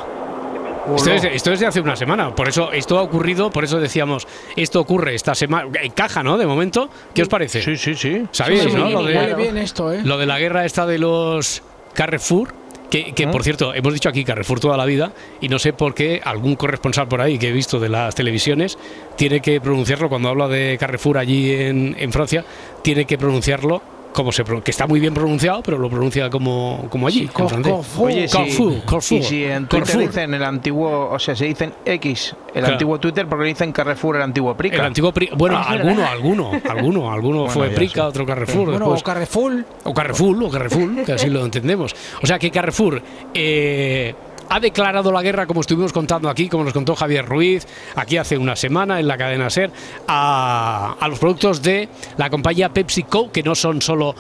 Esto 0.97 1.11
es, 1.13 1.25
esto 1.25 1.53
es 1.53 1.61
de 1.61 1.67
hace 1.67 1.81
una 1.83 1.97
semana, 1.97 2.35
por 2.35 2.49
eso 2.49 2.73
esto 2.73 2.99
ha 2.99 3.03
ocurrido, 3.03 3.51
por 3.51 3.63
eso 3.63 3.79
decíamos, 3.79 4.27
esto 4.57 4.81
ocurre 4.81 5.15
esta 5.15 5.35
semana, 5.35 5.69
encaja, 5.83 6.23
¿no? 6.23 6.39
De 6.39 6.47
momento, 6.47 6.89
¿qué 7.15 7.21
os 7.21 7.29
parece? 7.29 7.61
Sí, 7.61 7.77
sí, 7.77 7.95
sí. 7.95 8.25
¿Sabéis, 8.31 8.63
Sí, 8.63 8.71
sí, 8.71 8.77
no? 8.77 8.87
sí, 8.87 8.93
Lo 8.95 9.03
de, 9.03 9.35
bien 9.35 9.59
esto, 9.59 9.93
¿eh? 9.93 10.01
lo 10.03 10.17
de 10.17 10.25
la 10.25 10.39
guerra 10.39 10.65
esta 10.65 10.87
de 10.87 10.99
los 10.99 11.63
Carrefour, 11.99 12.55
que, 12.93 13.13
que, 13.13 13.27
por 13.27 13.43
cierto, 13.43 13.75
hemos 13.75 13.93
dicho 13.93 14.09
aquí 14.09 14.23
Carrefour 14.23 14.61
toda 14.61 14.77
la 14.77 14.85
vida 14.85 15.11
y 15.41 15.49
no 15.49 15.59
sé 15.59 15.73
por 15.73 15.97
qué 15.97 16.21
algún 16.25 16.55
corresponsal 16.55 17.09
por 17.09 17.21
ahí 17.21 17.41
que 17.41 17.49
he 17.49 17.53
visto 17.53 17.81
de 17.81 17.89
las 17.89 18.15
televisiones 18.15 18.79
tiene 19.17 19.41
que 19.41 19.61
pronunciarlo 19.61 20.09
cuando 20.09 20.29
habla 20.29 20.47
de 20.47 20.77
Carrefour 20.79 21.19
allí 21.19 21.51
en, 21.51 21.97
en 21.99 22.13
Francia, 22.13 22.45
tiene 22.83 23.05
que 23.05 23.19
pronunciarlo 23.19 23.83
como 24.13 24.33
se 24.33 24.43
que 24.45 24.71
está 24.71 24.87
muy 24.87 24.99
bien 25.01 25.15
pronunciado, 25.15 25.63
pero 25.63 25.79
lo 25.79 25.89
pronuncia 25.89 26.29
como, 26.31 26.87
como 26.91 27.07
allí, 27.07 27.29
en 27.39 27.49
francés. 27.49 27.75
Oye, 27.99 28.27
sí. 28.29 28.37
Carrefour, 28.37 28.73
Carrefour, 28.85 29.19
y 29.19 29.23
si 29.23 29.45
en 29.45 29.67
Twitter 29.69 29.99
dicen 29.99 30.35
el 30.35 30.43
antiguo, 30.43 31.11
o 31.11 31.19
sea, 31.19 31.37
se 31.37 31.45
dicen 31.45 31.73
X, 31.85 32.35
el 32.49 32.53
Claro. 32.61 32.73
antiguo 32.75 32.99
Twitter, 32.99 33.27
porque 33.29 33.45
dicen 33.47 33.71
Carrefour 33.73 34.17
el 34.17 34.23
antiguo 34.23 34.57
Prica. 34.57 34.77
El 34.77 34.83
antiguo 34.83 35.13
Pri- 35.13 35.31
bueno, 35.37 35.57
Ah, 35.59 35.67
alguno, 35.71 36.07
alguno, 36.07 36.51
alguno, 36.69 37.13
alguno 37.13 37.39
Bueno, 37.41 37.53
fue 37.53 37.69
Prica, 37.71 38.07
otro 38.07 38.27
Carrefour, 38.27 38.65
Bueno, 38.71 38.79
después 38.81 39.01
o 39.01 39.05
Carrefour. 39.05 39.65
o 39.85 39.95
Carrefour, 39.95 40.43
o 40.45 40.51
Carrefour, 40.51 41.05
que 41.05 41.13
así 41.13 41.29
lo 41.31 41.45
entendemos. 41.45 41.95
O 42.23 42.27
sea 42.27 42.39
que 42.39 42.51
Carrefour 42.51 43.01
eh, 43.35 44.15
ha 44.51 44.61
declarado 44.61 45.13
la 45.13 45.23
guerra, 45.23 45.47
como 45.47 45.61
estuvimos 45.61 45.93
contando 45.93 46.29
aquí, 46.29 46.49
como 46.49 46.65
nos 46.65 46.73
contó 46.73 46.95
Javier 46.97 47.25
Ruiz, 47.27 47.67
aquí 47.97 48.17
hace 48.17 48.39
una 48.39 48.57
semana 48.57 48.99
en 49.01 49.07
la 49.09 49.17
cadena 49.19 49.51
SER, 49.51 49.71
a, 50.07 50.97
a 50.99 51.09
los 51.09 51.19
productos 51.19 51.63
de 51.63 51.89
la 52.17 52.31
compañía 52.31 52.69
PepsiCo, 52.71 53.31
que 53.31 53.43
no 53.43 53.55
son 53.55 53.83
solo 53.83 54.15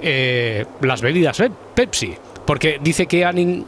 eh, 0.00 0.64
las 0.82 1.00
bebidas 1.02 1.36
Pe- 1.38 1.50
Pepsi, 1.74 2.14
porque 2.46 2.78
dice 2.82 3.06
que 3.06 3.24
han... 3.24 3.64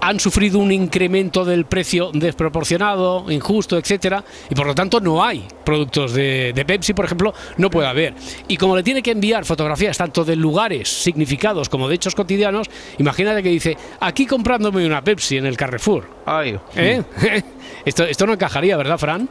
han 0.00 0.20
sufrido 0.20 0.58
un 0.58 0.72
incremento 0.72 1.44
del 1.44 1.66
precio 1.66 2.10
desproporcionado, 2.12 3.30
injusto, 3.30 3.76
etcétera, 3.76 4.24
y 4.50 4.54
por 4.54 4.66
lo 4.66 4.74
tanto 4.74 5.00
no 5.00 5.24
hay 5.24 5.46
productos 5.64 6.12
de, 6.12 6.52
de 6.54 6.64
Pepsi, 6.64 6.94
por 6.94 7.04
ejemplo, 7.04 7.34
no 7.56 7.70
puede 7.70 7.88
haber. 7.88 8.14
Y 8.46 8.56
como 8.56 8.76
le 8.76 8.82
tiene 8.82 9.02
que 9.02 9.10
enviar 9.10 9.44
fotografías 9.44 9.96
tanto 9.96 10.24
de 10.24 10.36
lugares 10.36 10.88
significados 10.88 11.68
como 11.68 11.88
de 11.88 11.96
hechos 11.96 12.14
cotidianos, 12.14 12.68
imagínate 12.98 13.42
que 13.42 13.50
dice, 13.50 13.76
aquí 14.00 14.26
comprándome 14.26 14.86
una 14.86 15.02
Pepsi 15.02 15.36
en 15.36 15.46
el 15.46 15.56
Carrefour. 15.56 16.08
Ay. 16.26 16.58
¿Eh? 16.76 17.02
esto, 17.84 18.04
esto 18.04 18.26
no 18.26 18.34
encajaría, 18.34 18.76
¿verdad, 18.76 18.98
Fran? 18.98 19.28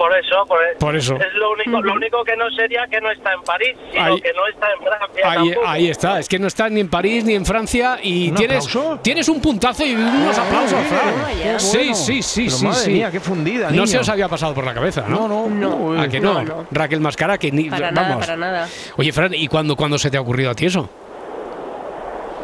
Sí, 0.00 0.06
por 0.06 0.16
eso, 0.16 0.46
por, 0.46 0.58
Por 0.78 0.96
eso. 0.96 1.16
Es 1.16 1.34
lo 1.34 1.50
único, 1.52 1.82
lo 1.82 1.92
único 1.94 2.24
que 2.24 2.34
no 2.36 2.48
sería 2.50 2.86
que 2.86 3.00
no 3.00 3.10
está 3.10 3.32
en 3.34 3.42
París, 3.42 3.76
sino 3.92 4.04
Ahí- 4.04 4.20
que 4.20 4.32
no 4.32 4.46
está 4.46 4.66
en 4.72 4.78
Francia. 4.80 5.30
Ahí, 5.30 5.54
ahí 5.66 5.88
está, 5.90 6.18
es 6.20 6.28
que 6.28 6.38
no 6.38 6.46
está 6.46 6.68
ni 6.68 6.80
en 6.80 6.88
París 6.88 7.24
ni 7.24 7.34
en 7.34 7.44
Francia 7.44 7.98
y 8.02 8.30
¿Un 8.30 8.36
tienes, 8.36 8.66
aplauso? 8.66 8.98
tienes 9.02 9.28
un 9.28 9.40
puntazo 9.42 9.84
y 9.84 9.94
unos 9.94 10.38
aplausos, 10.38 10.78
Fran. 10.86 11.26
Qué 11.42 11.60
Sí, 11.60 11.78
bueno. 11.78 11.94
sí, 11.94 12.22
sí, 12.22 12.44
Pero 12.46 12.56
sí. 12.56 12.64
madre 12.66 12.78
sí. 12.84 12.90
mía, 12.92 13.10
qué 13.10 13.20
fundida, 13.20 13.70
No 13.70 13.86
se 13.86 13.98
os 13.98 14.08
había 14.08 14.28
pasado 14.28 14.54
por 14.54 14.64
la 14.64 14.72
cabeza, 14.74 15.04
¿no? 15.08 15.28
No, 15.28 15.48
no. 15.48 15.76
Uy. 15.76 15.98
¿A 16.00 16.08
que 16.08 16.20
no? 16.20 16.34
No, 16.34 16.42
no. 16.42 16.66
Raquel 16.70 17.00
Mascara, 17.00 17.36
que 17.38 17.50
ni. 17.52 17.68
Para 17.68 17.90
vamos. 17.90 18.02
nada, 18.08 18.18
para 18.20 18.36
nada. 18.36 18.68
Oye, 18.96 19.12
Fran, 19.12 19.34
¿y 19.34 19.48
cuándo, 19.48 19.76
cuándo 19.76 19.98
se 19.98 20.10
te 20.10 20.16
ha 20.16 20.20
ocurrido 20.20 20.50
a 20.50 20.54
ti 20.54 20.66
eso? 20.66 20.88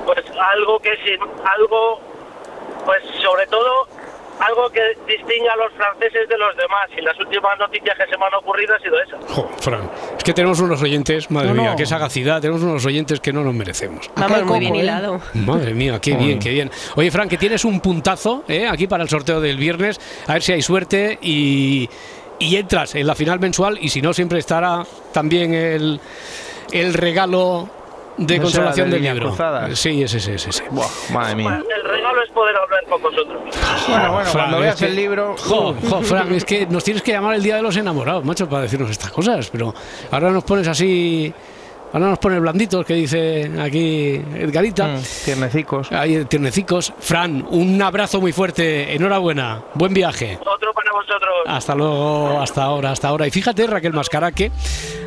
Pues 0.04 0.18
algo 0.38 0.78
que 0.80 0.90
sin, 1.04 1.20
algo, 1.44 2.00
pues 2.84 3.02
sobre 3.22 3.46
todo 3.46 3.88
algo 4.40 4.68
que 4.70 4.80
distinga 5.06 5.52
a 5.52 5.56
los 5.56 5.72
franceses 5.74 6.28
de 6.28 6.36
los 6.38 6.56
demás. 6.56 6.88
Y 6.96 7.00
las 7.00 7.18
últimas 7.18 7.58
noticias 7.58 7.96
que 7.96 8.06
se 8.10 8.18
me 8.18 8.24
han 8.26 8.34
ocurrido 8.34 8.74
ha 8.74 8.78
sido 8.80 9.00
esa. 9.00 9.16
Jo, 9.28 9.48
Fran, 9.60 9.90
es 10.16 10.24
que 10.24 10.32
tenemos 10.32 10.60
unos 10.60 10.82
oyentes, 10.82 11.30
madre 11.30 11.48
No, 11.48 11.54
no. 11.54 11.62
mía, 11.62 11.74
qué 11.76 11.86
sagacidad, 11.86 12.40
tenemos 12.40 12.62
unos 12.62 12.84
oyentes 12.86 13.20
que 13.20 13.32
no 13.32 13.42
nos 13.42 13.54
merecemos. 13.54 14.10
Vamos 14.16 14.44
muy 14.44 14.60
bien 14.60 14.74
¿eh? 14.76 14.78
hilado. 14.80 15.20
Madre 15.34 15.74
mía, 15.74 15.98
qué 16.00 16.14
bien, 16.16 16.38
qué 16.38 16.50
bien. 16.50 16.70
Oye, 16.96 17.10
Fran, 17.10 17.28
que 17.28 17.36
tienes 17.38 17.64
un 17.64 17.80
puntazo 17.80 18.44
¿eh? 18.48 18.66
aquí 18.68 18.86
para 18.86 19.02
el 19.02 19.08
sorteo 19.08 19.40
del 19.40 19.56
viernes, 19.56 20.00
a 20.26 20.34
ver 20.34 20.42
si 20.42 20.52
hay 20.52 20.62
suerte 20.62 21.18
y, 21.22 21.88
y 22.38 22.56
entras 22.56 22.94
en 22.94 23.06
la 23.06 23.14
final 23.14 23.40
mensual 23.40 23.78
y 23.80 23.88
si 23.88 24.02
no, 24.02 24.12
siempre 24.12 24.38
estará 24.38 24.84
también 25.12 25.54
el, 25.54 26.00
el 26.72 26.94
regalo 26.94 27.68
de 28.16 28.36
¿No 28.36 28.42
consolación 28.44 28.90
de 28.90 28.96
del 28.98 29.14
libro. 29.14 29.36
Sí, 29.74 30.02
ese, 30.02 30.18
ese, 30.18 30.34
ese. 30.34 30.50
ese. 30.50 30.64
Buah, 30.70 30.86
madre 31.12 31.34
mía. 31.36 31.62
El 31.76 31.90
regalo 31.90 32.22
es 32.22 32.30
poder 32.30 32.56
hablar 32.56 32.84
con 32.88 33.02
vosotros. 33.02 33.38
Bueno, 33.88 34.12
bueno, 34.12 34.30
cuando 34.32 34.56
es 34.56 34.62
veas 34.62 34.76
que- 34.76 34.86
el 34.86 34.96
libro. 34.96 35.34
Jo, 35.38 35.74
jo, 35.88 36.02
Fran, 36.02 36.32
es 36.32 36.44
que 36.44 36.66
nos 36.66 36.82
tienes 36.84 37.02
que 37.02 37.12
llamar 37.12 37.34
el 37.34 37.42
día 37.42 37.56
de 37.56 37.62
los 37.62 37.76
enamorados, 37.76 38.24
macho, 38.24 38.48
para 38.48 38.62
decirnos 38.62 38.90
estas 38.90 39.10
cosas. 39.10 39.48
Pero 39.50 39.74
ahora 40.10 40.30
nos 40.30 40.44
pones 40.44 40.66
así. 40.68 41.32
Ahora 41.96 42.10
nos 42.10 42.18
pones 42.18 42.38
blanditos, 42.42 42.84
que 42.84 42.92
dice 42.92 43.50
aquí 43.58 44.20
Edgarita. 44.34 44.86
Mm, 44.86 45.00
tiernecicos. 45.24 45.90
Ahí, 45.90 46.26
tiernecicos. 46.26 46.92
Fran, 46.98 47.46
un 47.48 47.80
abrazo 47.80 48.20
muy 48.20 48.32
fuerte. 48.32 48.94
Enhorabuena. 48.94 49.62
Buen 49.72 49.94
viaje. 49.94 50.38
Otro 50.42 50.74
para 50.74 50.92
vosotros. 50.92 51.32
Hasta 51.46 51.74
luego, 51.74 52.38
hasta 52.38 52.64
ahora, 52.64 52.90
hasta 52.90 53.08
ahora. 53.08 53.26
Y 53.26 53.30
fíjate, 53.30 53.66
Raquel 53.66 53.94
Mascaraque. 53.94 54.52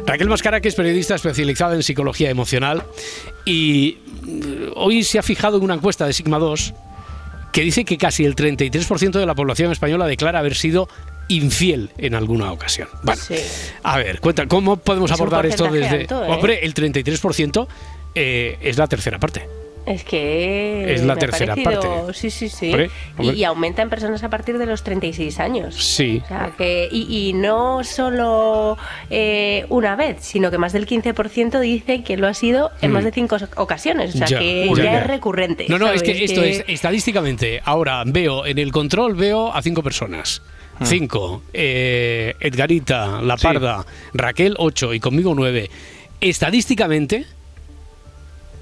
Raquel 0.08 0.30
Mascaraque 0.30 0.68
es 0.68 0.74
periodista 0.74 1.14
especializada 1.14 1.76
en 1.76 1.84
psicología 1.84 2.32
emocional 2.32 2.82
y 3.46 4.00
mm, 4.24 4.72
hoy 4.76 5.04
se 5.04 5.20
ha 5.20 5.22
fijado 5.22 5.58
en 5.58 5.66
una 5.66 5.76
encuesta 5.76 6.08
de 6.08 6.14
Sigma 6.14 6.40
2 6.40 6.74
que 7.52 7.62
dice 7.62 7.86
que 7.86 8.00
casi 8.00 8.26
el 8.26 8.36
33% 8.36 9.12
de 9.12 9.26
la 9.28 9.36
población 9.36 9.72
española 9.72 10.08
declara 10.08 10.40
haber 10.40 10.56
sido 10.56 10.88
infiel 11.30 11.90
en 11.98 12.14
alguna 12.16 12.52
ocasión. 12.52 12.90
Bueno, 13.04 13.22
Sí. 13.22 13.36
a 13.84 13.98
ver, 13.98 14.20
cuenta, 14.20 14.48
¿cómo 14.48 14.76
podemos 14.78 15.10
Es 15.12 15.18
abordar 15.20 15.46
esto 15.46 15.68
desde... 15.72 16.02
alto, 16.02 16.26
¿eh? 16.26 16.28
Hombre, 16.30 16.60
el 16.64 16.74
33% 16.74 17.68
eh, 18.16 18.58
es 18.62 18.78
la 18.78 18.88
tercera 18.88 19.18
parte. 19.20 19.48
Es 19.86 20.04
que 20.04 20.94
Es 20.94 21.02
la 21.02 21.08
me 21.08 21.14
ha 21.14 21.16
tercera 21.16 21.56
parecido- 21.56 21.82
parte. 22.04 22.14
Sí, 22.14 22.30
sí, 22.30 22.50
sí. 22.50 22.68
Hombre, 22.68 22.86
Y- 23.18 23.20
hombre. 23.22 23.38
Y, 23.38 23.44
aumenta 23.46 23.82
en 23.82 23.90
personas 23.90 24.22
a 24.24 24.30
partir 24.30 24.58
de 24.60 24.68
los 24.68 24.84
36 24.84 25.40
años. 25.40 25.74
Sí. 25.84 26.22
O 26.26 26.28
sea, 26.28 26.52
que, 26.58 26.88
y, 26.92 27.30
y 27.30 27.34
no 27.34 27.84
solo 27.84 28.78
eh, 29.10 29.66
una 29.70 29.96
vez, 29.96 30.18
sino 30.20 30.52
que 30.52 30.58
más 30.60 30.74
del 30.74 30.86
15% 30.86 31.60
dice 31.60 32.04
que 32.04 32.18
lo 32.18 32.28
ha 32.28 32.34
sido 32.36 32.70
en 32.82 32.92
Mm. 32.92 32.94
más 32.94 33.04
de 33.04 33.12
cinco 33.12 33.38
ocasiones. 33.56 34.14
O 34.14 34.18
sea, 34.20 34.28
Ya, 34.28 34.38
que 34.40 34.70
ya, 34.76 35.00
es 35.00 35.08
recurrente. 35.08 35.66
No, 35.70 35.80
no, 35.80 35.90
es 35.92 36.04
que 36.04 36.24
esto 36.24 36.44
es 36.44 36.64
estadísticamente. 36.68 37.62
Ahora 37.64 38.04
veo 38.06 38.46
en 38.46 38.60
el 38.60 38.72
control 38.72 39.16
veo 39.16 39.52
a 39.56 39.62
cinco 39.64 39.82
personas. 39.82 40.42
Cinco. 40.84 41.44
Eh, 41.54 42.36
Edgarita, 42.40 43.22
La 43.22 43.38
Parda, 43.38 43.86
Raquel, 44.14 44.56
ocho 44.58 44.94
y 44.94 45.00
conmigo 45.00 45.34
nueve. 45.36 45.70
Estadísticamente, 46.22 47.26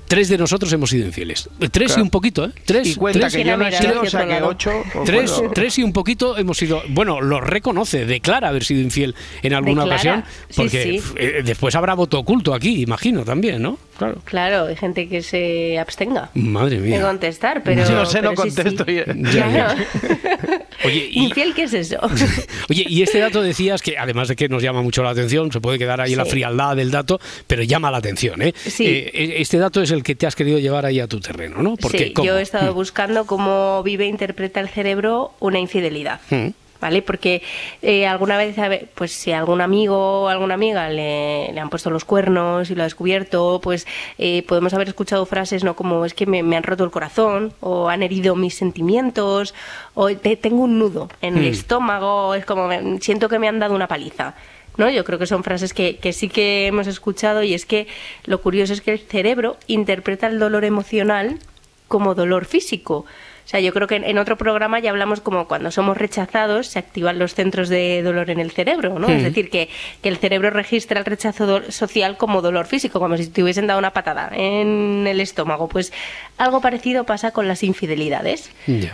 tres 0.07 0.29
de 0.29 0.37
nosotros 0.37 0.71
hemos 0.73 0.89
sido 0.89 1.05
infieles. 1.05 1.49
Tres 1.71 1.97
y 1.97 2.01
un 2.01 2.09
poquito, 2.09 2.45
¿eh? 2.45 2.51
Tres. 2.65 2.87
Y 2.89 2.95
cuenta 2.95 3.19
tres, 3.19 3.35
que 3.35 3.43
yo 3.43 3.57
no 3.57 3.67
he 3.67 3.71
sido, 3.71 4.01
o 4.01 4.05
sea 4.05 4.21
que 4.21 4.33
mira. 4.33 4.47
ocho. 4.47 4.71
pues 4.93 5.05
Tres, 5.05 5.31
bueno. 5.31 5.51
tres 5.53 5.77
y 5.79 5.83
un 5.83 5.93
poquito 5.93 6.37
hemos 6.37 6.57
sido. 6.57 6.81
Bueno, 6.89 7.19
lo 7.21 7.41
reconoce, 7.41 8.05
declara 8.05 8.49
haber 8.49 8.63
sido 8.63 8.81
infiel 8.81 9.15
en 9.41 9.53
alguna 9.53 9.83
Declara, 9.83 10.19
ocasión, 10.19 10.23
sí, 10.49 10.55
porque 10.55 11.01
sí. 11.01 11.13
eh, 11.17 11.41
después 11.43 11.75
habrá 11.75 11.93
voto 11.93 12.19
oculto 12.19 12.53
aquí, 12.53 12.81
imagino 12.83 13.23
también, 13.25 13.61
¿no? 13.61 13.77
Claro. 13.97 14.21
Claro, 14.25 14.65
hay 14.67 14.75
gente 14.75 15.07
que 15.09 15.21
se 15.23 15.77
abstenga 15.79 16.29
Madre 16.35 16.79
de 16.79 16.87
mía. 16.89 17.01
contestar, 17.01 17.63
pero. 17.63 17.83
Yo 17.83 17.95
no 17.95 18.05
sé, 18.05 18.21
no 18.21 18.31
sí, 18.31 18.35
sí. 18.35 18.55
contesto. 18.55 18.85
y- 18.91 18.95
Ya, 18.95 19.05
ya. 19.33 19.75
Claro. 19.75 19.75
Oye, 20.85 21.09
y, 21.11 21.23
¿Infiel 21.25 21.53
qué 21.55 21.63
es 21.63 21.73
eso? 21.73 21.97
Oye, 22.69 22.85
y 22.87 23.01
este 23.01 23.19
dato 23.19 23.41
decías 23.41 23.81
que 23.81 23.97
además 23.97 24.27
de 24.27 24.35
que 24.35 24.47
nos 24.49 24.61
llama 24.61 24.81
mucho 24.81 25.01
la 25.03 25.09
atención, 25.09 25.51
se 25.51 25.59
puede 25.59 25.79
quedar 25.79 25.99
ahí 26.01 26.15
la 26.15 26.25
Sí. 26.25 26.31
frialdad 26.31 26.75
del 26.75 26.91
dato, 26.91 27.19
pero 27.47 27.63
llama 27.63 27.89
la 27.89 27.97
atención, 27.97 28.41
¿eh? 28.41 28.53
Sí. 28.55 28.85
Eh, 28.85 29.11
eh, 29.13 29.33
Este 29.39 29.57
dato 29.57 29.81
es 29.81 29.91
el 29.91 30.03
que 30.03 30.15
te 30.15 30.27
has 30.27 30.35
querido 30.35 30.59
llevar 30.59 30.85
ahí 30.85 30.99
a 30.99 31.07
tu 31.07 31.19
terreno, 31.19 31.61
¿no? 31.63 31.75
Porque, 31.77 32.05
sí, 32.05 32.13
¿cómo? 32.13 32.27
yo 32.27 32.37
he 32.37 32.41
estado 32.41 32.71
Mm. 32.71 32.75
buscando 32.75 33.25
cómo 33.25 33.81
vive 33.83 34.05
e 34.05 34.07
interpreta 34.07 34.59
el 34.59 34.69
cerebro 34.69 35.33
una 35.39 35.59
infidelidad. 35.59 36.19
Mm. 36.29 36.47
¿Vale? 36.79 37.01
Porque 37.01 37.41
eh, 37.81 38.05
alguna 38.05 38.37
vez, 38.37 38.55
pues 38.93 39.11
si 39.11 39.31
algún 39.31 39.61
amigo 39.61 40.23
o 40.23 40.27
alguna 40.27 40.53
amiga 40.53 40.89
le, 40.89 41.51
le 41.51 41.59
han 41.59 41.69
puesto 41.69 41.89
los 41.89 42.05
cuernos 42.05 42.69
y 42.69 42.75
lo 42.75 42.81
ha 42.81 42.85
descubierto, 42.85 43.59
pues 43.63 43.87
eh, 44.19 44.43
podemos 44.47 44.73
haber 44.75 44.87
escuchado 44.89 45.25
frases, 45.25 45.63
¿no? 45.63 45.75
Como 45.75 46.05
es 46.05 46.13
que 46.13 46.27
me, 46.27 46.43
me 46.43 46.55
han 46.55 46.63
roto 46.63 46.83
el 46.83 46.91
corazón, 46.91 47.51
o 47.61 47.89
han 47.89 48.03
herido 48.03 48.35
mis 48.35 48.53
sentimientos, 48.55 49.55
o 49.95 50.07
te- 50.15 50.37
tengo 50.37 50.63
un 50.63 50.77
nudo 50.77 51.09
en 51.21 51.37
el 51.37 51.45
Mm. 51.45 51.53
estómago, 51.53 52.35
es 52.35 52.45
como 52.45 52.67
me- 52.67 52.99
siento 53.01 53.27
que 53.27 53.39
me 53.39 53.47
han 53.47 53.57
dado 53.59 53.73
una 53.73 53.87
paliza. 53.87 54.35
¿no? 54.77 54.87
Yo 54.91 55.03
creo 55.03 55.17
que 55.17 55.25
son 55.25 55.43
frases 55.43 55.73
que, 55.73 55.97
que 55.97 56.13
sí 56.13 56.29
que 56.29 56.67
hemos 56.67 56.85
escuchado 56.85 57.41
y 57.41 57.55
es 57.55 57.65
que 57.65 57.87
lo 58.25 58.39
curioso 58.41 58.73
es 58.73 58.81
que 58.81 58.91
el 58.91 58.99
cerebro 58.99 59.57
interpreta 59.65 60.27
el 60.27 60.37
dolor 60.37 60.63
emocional 60.65 61.39
como 61.87 62.13
dolor 62.13 62.45
físico. 62.45 63.05
O 63.47 63.49
sea, 63.49 63.61
yo 63.61 63.71
creo 63.71 63.87
que 63.87 63.95
en, 63.95 64.17
otro 64.17 64.37
programa 64.37 64.79
ya 64.79 64.89
hablamos 64.89 65.21
como 65.21 65.47
cuando 65.47 65.71
somos 65.71 65.95
rechazados 65.95 66.67
se 66.67 66.79
activan 66.79 67.17
los 67.17 67.33
centros 67.33 67.69
de 67.69 68.03
dolor 68.03 68.29
en 68.29 68.41
el 68.41 68.51
cerebro, 68.51 68.99
¿no? 68.99 69.07
Mm. 69.07 69.11
Es 69.11 69.23
decir, 69.23 69.49
que, 69.49 69.69
que 70.01 70.09
el 70.09 70.17
cerebro 70.17 70.49
registra 70.49 70.99
el 70.99 71.05
rechazo 71.05 71.71
social 71.71 72.17
como 72.17 72.41
dolor 72.41 72.65
físico, 72.65 72.99
como 72.99 73.15
si 73.15 73.27
te 73.27 73.41
hubiesen 73.41 73.65
dado 73.65 73.79
una 73.79 73.93
patada 73.93 74.31
en 74.33 75.07
el 75.07 75.21
estómago. 75.21 75.69
Pues 75.69 75.93
algo 76.37 76.59
parecido 76.59 77.05
pasa 77.05 77.31
con 77.31 77.47
las 77.47 77.63
infidelidades. 77.63 78.51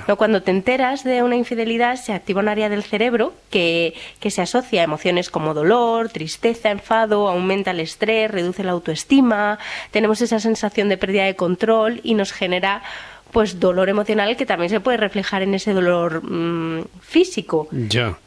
¿no? 0.08 0.18
Cuando 0.18 0.43
te 0.43 0.51
enteras 0.51 1.04
de 1.04 1.24
una 1.24 1.36
infidelidad, 1.36 1.95
se 1.95 2.14
activa 2.14 2.41
un 2.41 2.47
área 2.47 2.70
del 2.70 2.84
cerebro 2.84 3.34
que, 3.49 3.95
que 4.20 4.30
se 4.30 4.43
asocia 4.43 4.82
a 4.82 4.84
emociones 4.84 5.32
como 5.32 5.56
dolor, 5.56 6.10
tristeza, 6.10 6.70
enfado, 6.70 7.28
aumenta 7.28 7.72
el 7.72 7.80
estrés, 7.80 8.30
reduce 8.30 8.64
la 8.64 8.74
autoestima, 8.74 9.58
tenemos 9.89 10.22
esa 10.22 10.39
sensación 10.39 10.89
de 10.89 10.97
pérdida 10.97 11.26
de 11.26 11.36
control 11.36 12.01
y 12.04 12.14
nos 12.14 12.34
genera 12.34 12.84
pues 13.34 13.59
dolor 13.59 13.89
emocional 13.89 14.38
que 14.38 14.45
también 14.45 14.69
se 14.69 14.79
puede 14.79 14.97
reflejar 14.97 15.41
en 15.41 15.53
ese 15.55 15.73
dolor 15.73 16.23
mm, 16.23 16.86
físico. 17.01 17.67
Ya. 17.71 18.17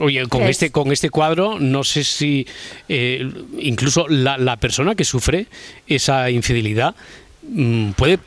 Oye, 0.00 0.26
con 0.28 0.42
Es- 0.42 0.50
este, 0.50 0.70
con 0.70 0.92
este 0.92 1.10
cuadro, 1.10 1.58
no 1.58 1.82
sé 1.84 2.04
si 2.04 2.46
eh, 2.88 3.28
incluso 3.58 4.06
la, 4.08 4.36
la 4.36 4.56
persona 4.56 4.94
que 4.94 5.04
sufre 5.04 5.46
esa 5.88 6.30
infidelidad 6.30 6.94
mm, 7.42 7.90
puede 7.92 8.18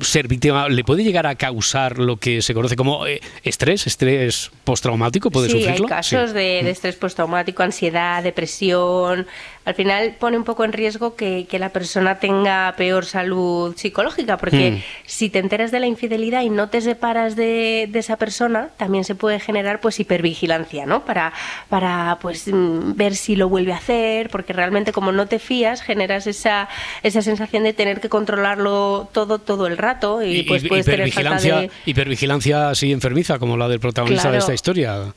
ser 0.00 0.28
víctima, 0.28 0.68
le 0.68 0.84
puede 0.84 1.02
llegar 1.02 1.26
a 1.26 1.34
causar 1.34 1.98
lo 1.98 2.18
que 2.18 2.40
se 2.42 2.54
conoce 2.54 2.76
como 2.76 3.04
eh, 3.06 3.20
estrés, 3.42 3.86
estrés 3.88 4.50
postraumático, 4.62 5.30
puede 5.32 5.48
sí, 5.48 5.58
sufrirlo. 5.60 5.86
hay 5.86 5.88
casos 5.88 6.30
Sí. 6.30 6.34
de, 6.36 6.62
de 6.62 6.70
estrés 6.70 6.94
postraumático, 6.96 7.62
ansiedad, 7.64 8.22
depresión. 8.22 9.26
Al 9.68 9.74
final 9.74 10.16
pone 10.18 10.38
un 10.38 10.44
poco 10.44 10.64
en 10.64 10.72
riesgo 10.72 11.14
que, 11.14 11.46
que 11.46 11.58
la 11.58 11.68
persona 11.68 12.18
tenga 12.20 12.72
peor 12.78 13.04
salud 13.04 13.76
psicológica, 13.76 14.38
porque 14.38 14.70
Mm. 14.70 14.82
si 15.04 15.28
te 15.28 15.40
enteras 15.40 15.70
de 15.70 15.78
la 15.78 15.86
infidelidad 15.86 16.40
y 16.40 16.48
no 16.48 16.70
te 16.70 16.80
separas 16.80 17.36
de, 17.36 17.86
de 17.90 17.98
esa 17.98 18.16
persona, 18.16 18.70
también 18.78 19.04
se 19.04 19.14
puede 19.14 19.38
generar 19.40 19.80
pues 19.80 20.00
hipervigilancia, 20.00 20.86
¿no? 20.86 21.04
Para, 21.04 21.34
para 21.68 22.16
pues 22.22 22.48
mm, 22.48 22.94
ver 22.96 23.14
si 23.14 23.36
lo 23.36 23.50
vuelve 23.50 23.74
a 23.74 23.76
hacer, 23.76 24.30
porque 24.30 24.54
realmente 24.54 24.90
como 24.92 25.12
no 25.12 25.26
te 25.26 25.38
fías, 25.38 25.82
generas 25.82 26.26
esa, 26.26 26.68
esa 27.02 27.20
sensación 27.20 27.62
de 27.62 27.74
tener 27.74 28.00
que 28.00 28.08
controlarlo 28.08 29.10
todo 29.12 29.38
todo 29.38 29.66
el 29.66 29.76
rato 29.76 30.22
y, 30.22 30.38
Y- 30.38 30.42
pues 30.44 30.66
puedes 30.66 30.86
tener 30.86 31.12
falta 31.12 31.20
hipervigilancia, 31.40 31.60
de... 31.60 31.70
hipervigilancia 31.84 32.70
así 32.70 32.90
enfermiza, 32.90 33.38
como 33.38 33.58
la 33.58 33.68
del 33.68 33.80
protagonista 33.80 34.30
de 34.30 34.38
esta 34.38 34.54
historia 34.54 35.12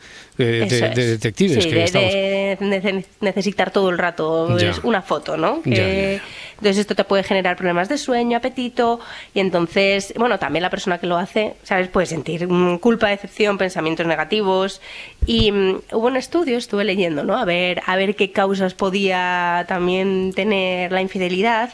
de, 0.45 1.07
detectives. 1.07 1.63
Sí, 1.63 1.69
que 1.69 1.75
de, 1.75 1.83
estamos- 1.83 2.11
de 2.13 2.57
nece- 2.61 3.05
necesitar 3.21 3.71
todo 3.71 3.89
el 3.89 3.97
rato 3.97 4.57
Ya. 4.57 4.69
es 4.69 4.79
una 4.83 5.01
foto, 5.01 5.37
¿no? 5.37 5.61
Que- 5.61 6.19
ya, 6.21 6.23
Entonces 6.61 6.77
esto 6.79 6.93
te 6.95 7.03
puede 7.03 7.23
generar 7.23 7.55
problemas 7.55 7.89
de 7.89 7.97
sueño, 7.97 8.37
apetito 8.37 8.99
y 9.33 9.39
entonces, 9.39 10.13
bueno, 10.15 10.37
también 10.37 10.61
la 10.61 10.69
persona 10.69 10.99
que 10.99 11.07
lo 11.07 11.17
hace, 11.17 11.55
¿sabes? 11.63 11.87
Puede 11.87 12.05
sentir 12.05 12.47
mm, 12.47 12.77
culpa, 12.77 13.09
decepción, 13.09 13.57
pensamientos 13.57 14.05
negativos 14.05 14.79
y 15.25 15.51
mm, 15.51 15.79
hubo 15.93 16.07
un 16.07 16.17
estudio, 16.17 16.57
estuve 16.59 16.83
leyendo, 16.83 17.23
¿no? 17.23 17.35
A 17.37 17.45
ver, 17.45 17.81
a 17.87 17.95
ver 17.95 18.15
qué 18.15 18.31
causas 18.31 18.75
podía 18.75 19.65
también 19.67 20.33
tener 20.35 20.91
la 20.91 21.01
infidelidad 21.01 21.73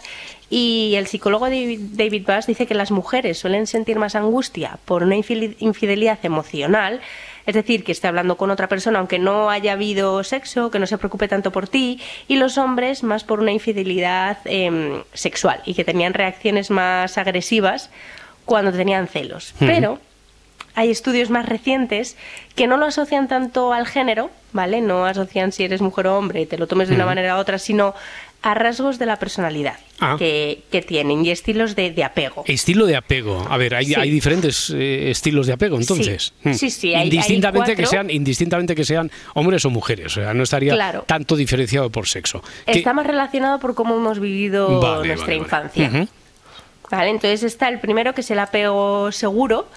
y 0.49 0.93
el 0.95 1.07
psicólogo 1.07 1.47
David, 1.49 2.23
Bass 2.25 2.47
dice 2.47 2.65
que 2.65 2.73
las 2.73 2.89
mujeres 2.91 3.37
suelen 3.37 3.67
sentir 3.67 3.97
más 3.99 4.15
angustia 4.15 4.77
por 4.85 5.03
una 5.03 5.15
infidelidad 5.17 6.19
emocional, 6.23 7.01
es 7.47 7.55
decir, 7.55 7.83
que 7.83 7.93
esté 7.93 8.07
hablando 8.07 8.37
con 8.37 8.51
otra 8.51 8.67
persona 8.67 8.99
aunque 8.99 9.17
no 9.17 9.49
haya 9.49 9.71
habido 9.71 10.23
sexo, 10.23 10.69
que 10.69 10.79
no 10.79 10.85
se 10.85 10.97
preocupe 10.97 11.27
tanto 11.27 11.51
por 11.51 11.67
ti, 11.67 11.99
y 12.27 12.35
los 12.35 12.57
hombres 12.57 13.01
más 13.03 13.23
por 13.23 13.39
una 13.39 13.53
infidelidad 13.53 14.37
em, 14.45 15.01
sexual 15.13 15.61
y 15.65 15.73
que 15.73 15.85
tenían 15.85 16.13
reacciones 16.13 16.69
más 16.69 17.17
agresivas 17.17 17.89
cuando 18.45 18.71
tenían 18.71 19.07
celos. 19.07 19.53
Pero 19.59 19.99
hay 20.75 20.91
estudios 20.91 21.29
más 21.29 21.47
recientes 21.47 22.17
que 22.55 22.67
no 22.67 22.77
lo 22.77 22.85
asocian 22.85 23.27
tanto 23.27 23.73
al 23.73 23.87
género, 23.87 24.29
¿vale? 24.51 24.81
No 24.81 25.05
asocian 25.05 25.51
si 25.51 25.63
eres 25.63 25.81
mujer 25.81 26.07
o 26.07 26.17
hombre, 26.17 26.45
te 26.45 26.57
lo 26.57 26.67
tomes 26.67 26.89
de 26.89 26.95
una 26.95 27.05
manera 27.05 27.35
u 27.35 27.39
otra, 27.39 27.57
sino 27.59 27.95
a 28.51 28.53
rasgos 28.53 28.97
de 28.99 29.05
la 29.05 29.17
personalidad 29.19 29.75
Ah. 29.99 30.15
que, 30.17 30.61
que 30.71 30.81
tienen 30.83 31.25
y 31.25 31.31
estilos 31.31 31.75
de, 31.75 31.89
de 31.91 32.03
apego. 32.03 32.43
Estilo 32.47 32.85
de 32.85 32.95
apego. 32.95 33.45
A 33.49 33.57
ver, 33.57 33.73
hay, 33.75 33.87
Sí. 33.87 33.95
hay 33.95 34.09
diferentes 34.11 34.69
eh, 34.75 35.09
estilos 35.09 35.47
de 35.47 35.53
apego, 35.53 35.77
entonces. 35.77 36.33
Sí. 36.43 36.53
Sí, 36.53 36.69
sí, 36.69 36.87
hay- 36.89 37.01
hay 37.01 37.03
indistintamente 37.07 37.71
que 37.75 37.81
cuatro. 37.83 37.89
sean, 37.91 38.09
indistintamente 38.11 38.75
que 38.75 38.85
sean 38.85 39.09
hombres 39.33 39.65
o 39.65 39.69
mujeres. 39.71 40.05
O 40.17 40.21
sea, 40.21 40.33
no 40.35 40.43
estaría 40.43 40.73
Claro. 40.73 41.03
tanto 41.07 41.35
diferenciado 41.35 41.89
por 41.89 42.07
sexo. 42.07 42.43
Que- 42.65 42.73
Está 42.73 42.93
más 42.93 43.07
relacionado 43.07 43.59
por 43.59 43.73
cómo 43.75 43.95
hemos 43.97 44.19
vivido 44.19 44.79
Vale, 44.79 45.07
nuestra 45.07 45.15
vale, 45.15 45.19
vale. 45.25 45.35
infancia. 45.37 45.87
Ujú. 45.93 46.07
¿Vale? 46.89 47.09
Entonces 47.09 47.43
está 47.43 47.67
el 47.67 47.79
primero 47.81 48.13
que 48.13 48.21
es 48.21 48.31
el 48.31 48.39
apego 48.39 49.11
seguro, 49.11 49.67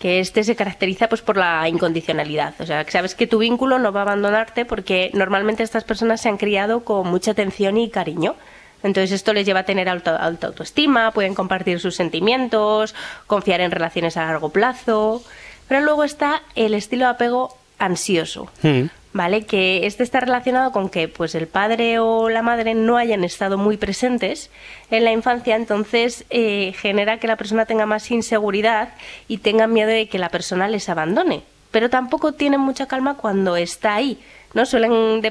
que 0.00 0.18
este 0.18 0.42
se 0.44 0.56
caracteriza 0.56 1.10
pues 1.10 1.20
por 1.20 1.36
la 1.36 1.68
incondicionalidad. 1.68 2.54
O 2.58 2.66
sea, 2.66 2.84
que 2.84 2.90
sabes 2.90 3.14
que 3.14 3.26
tu 3.26 3.38
vínculo 3.38 3.78
no 3.78 3.92
va 3.92 4.00
a 4.00 4.02
abandonarte 4.04 4.64
porque 4.64 5.10
normalmente 5.12 5.62
estas 5.62 5.84
personas 5.84 6.22
se 6.22 6.30
han 6.30 6.38
criado 6.38 6.84
con 6.84 7.06
mucha 7.06 7.32
atención 7.32 7.76
y 7.76 7.90
cariño. 7.90 8.34
Entonces 8.82 9.12
esto 9.12 9.34
les 9.34 9.44
lleva 9.44 9.60
a 9.60 9.64
tener 9.64 9.90
alta, 9.90 10.16
alta 10.16 10.46
autoestima, 10.46 11.10
pueden 11.10 11.34
compartir 11.34 11.80
sus 11.80 11.96
sentimientos, 11.96 12.94
confiar 13.26 13.60
en 13.60 13.70
relaciones 13.70 14.16
a 14.16 14.24
largo 14.24 14.48
plazo. 14.48 15.22
Pero 15.68 15.82
luego 15.82 16.02
está 16.02 16.40
el 16.54 16.72
estilo 16.72 17.04
de 17.04 17.10
apego 17.10 17.54
ansioso. 17.78 18.50
Mm. 18.62 18.86
¿Vale? 19.12 19.44
Que 19.44 19.86
este 19.86 20.02
está 20.02 20.20
relacionado 20.20 20.72
con 20.72 20.88
que 20.88 21.08
pues 21.08 21.34
el 21.34 21.48
padre 21.48 21.98
o 21.98 22.28
la 22.28 22.42
madre 22.42 22.74
no 22.74 22.96
hayan 22.96 23.24
estado 23.24 23.58
muy 23.58 23.76
presentes 23.76 24.50
en 24.90 25.04
la 25.04 25.12
infancia, 25.12 25.56
entonces 25.56 26.24
eh, 26.30 26.72
genera 26.76 27.18
que 27.18 27.26
la 27.26 27.36
persona 27.36 27.66
tenga 27.66 27.86
más 27.86 28.10
inseguridad 28.10 28.94
y 29.28 29.38
tenga 29.38 29.66
miedo 29.66 29.90
de 29.90 30.08
que 30.08 30.18
la 30.18 30.28
persona 30.28 30.68
les 30.68 30.88
abandone. 30.88 31.42
Pero 31.70 31.90
tampoco 31.90 32.32
tienen 32.32 32.60
mucha 32.60 32.86
calma 32.86 33.16
cuando 33.16 33.56
está 33.56 33.94
ahí, 33.94 34.18
¿no? 34.54 34.66
Suelen 34.66 35.22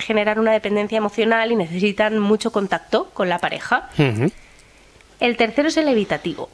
generar 0.00 0.38
una 0.38 0.52
dependencia 0.52 0.98
emocional 0.98 1.50
y 1.50 1.56
necesitan 1.56 2.18
mucho 2.18 2.52
contacto 2.52 3.10
con 3.12 3.28
la 3.28 3.38
pareja. 3.38 3.90
El 5.18 5.36
tercero 5.36 5.68
es 5.68 5.76
el 5.76 5.88
evitativo, 5.88 6.48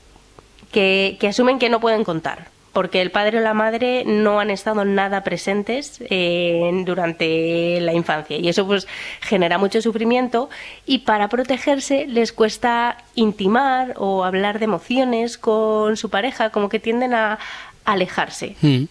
que, 0.73 1.19
que 1.21 1.29
asumen 1.29 1.59
que 1.59 1.69
no 1.69 1.81
pueden 1.81 2.03
contar. 2.03 2.56
Porque 2.77 3.01
el 3.01 3.11
padre 3.11 3.39
o 3.39 3.41
la 3.41 3.55
madre 3.55 4.05
no 4.05 4.39
han 4.39 4.51
estado 4.51 4.85
nada 4.85 5.25
presentes 5.25 5.99
eh, 6.11 6.71
durante 6.85 7.81
la 7.81 7.95
infancia 7.95 8.37
y 8.37 8.51
eso 8.51 8.67
pues 8.67 8.87
genera 9.23 9.57
mucho 9.57 9.81
sufrimiento 9.81 10.51
y 10.85 10.99
para 10.99 11.31
protegerse 11.31 12.07
les 12.07 12.35
cuesta 12.35 12.99
intimar 13.15 13.95
o 13.97 14.25
hablar 14.25 14.59
de 14.59 14.67
emociones 14.67 15.39
con 15.39 15.97
su 15.97 16.11
pareja, 16.11 16.51
como 16.51 16.69
que 16.69 16.79
tienden 16.79 17.15
a 17.15 17.39
alejarse. 17.87 18.57
Mm. 18.61 18.85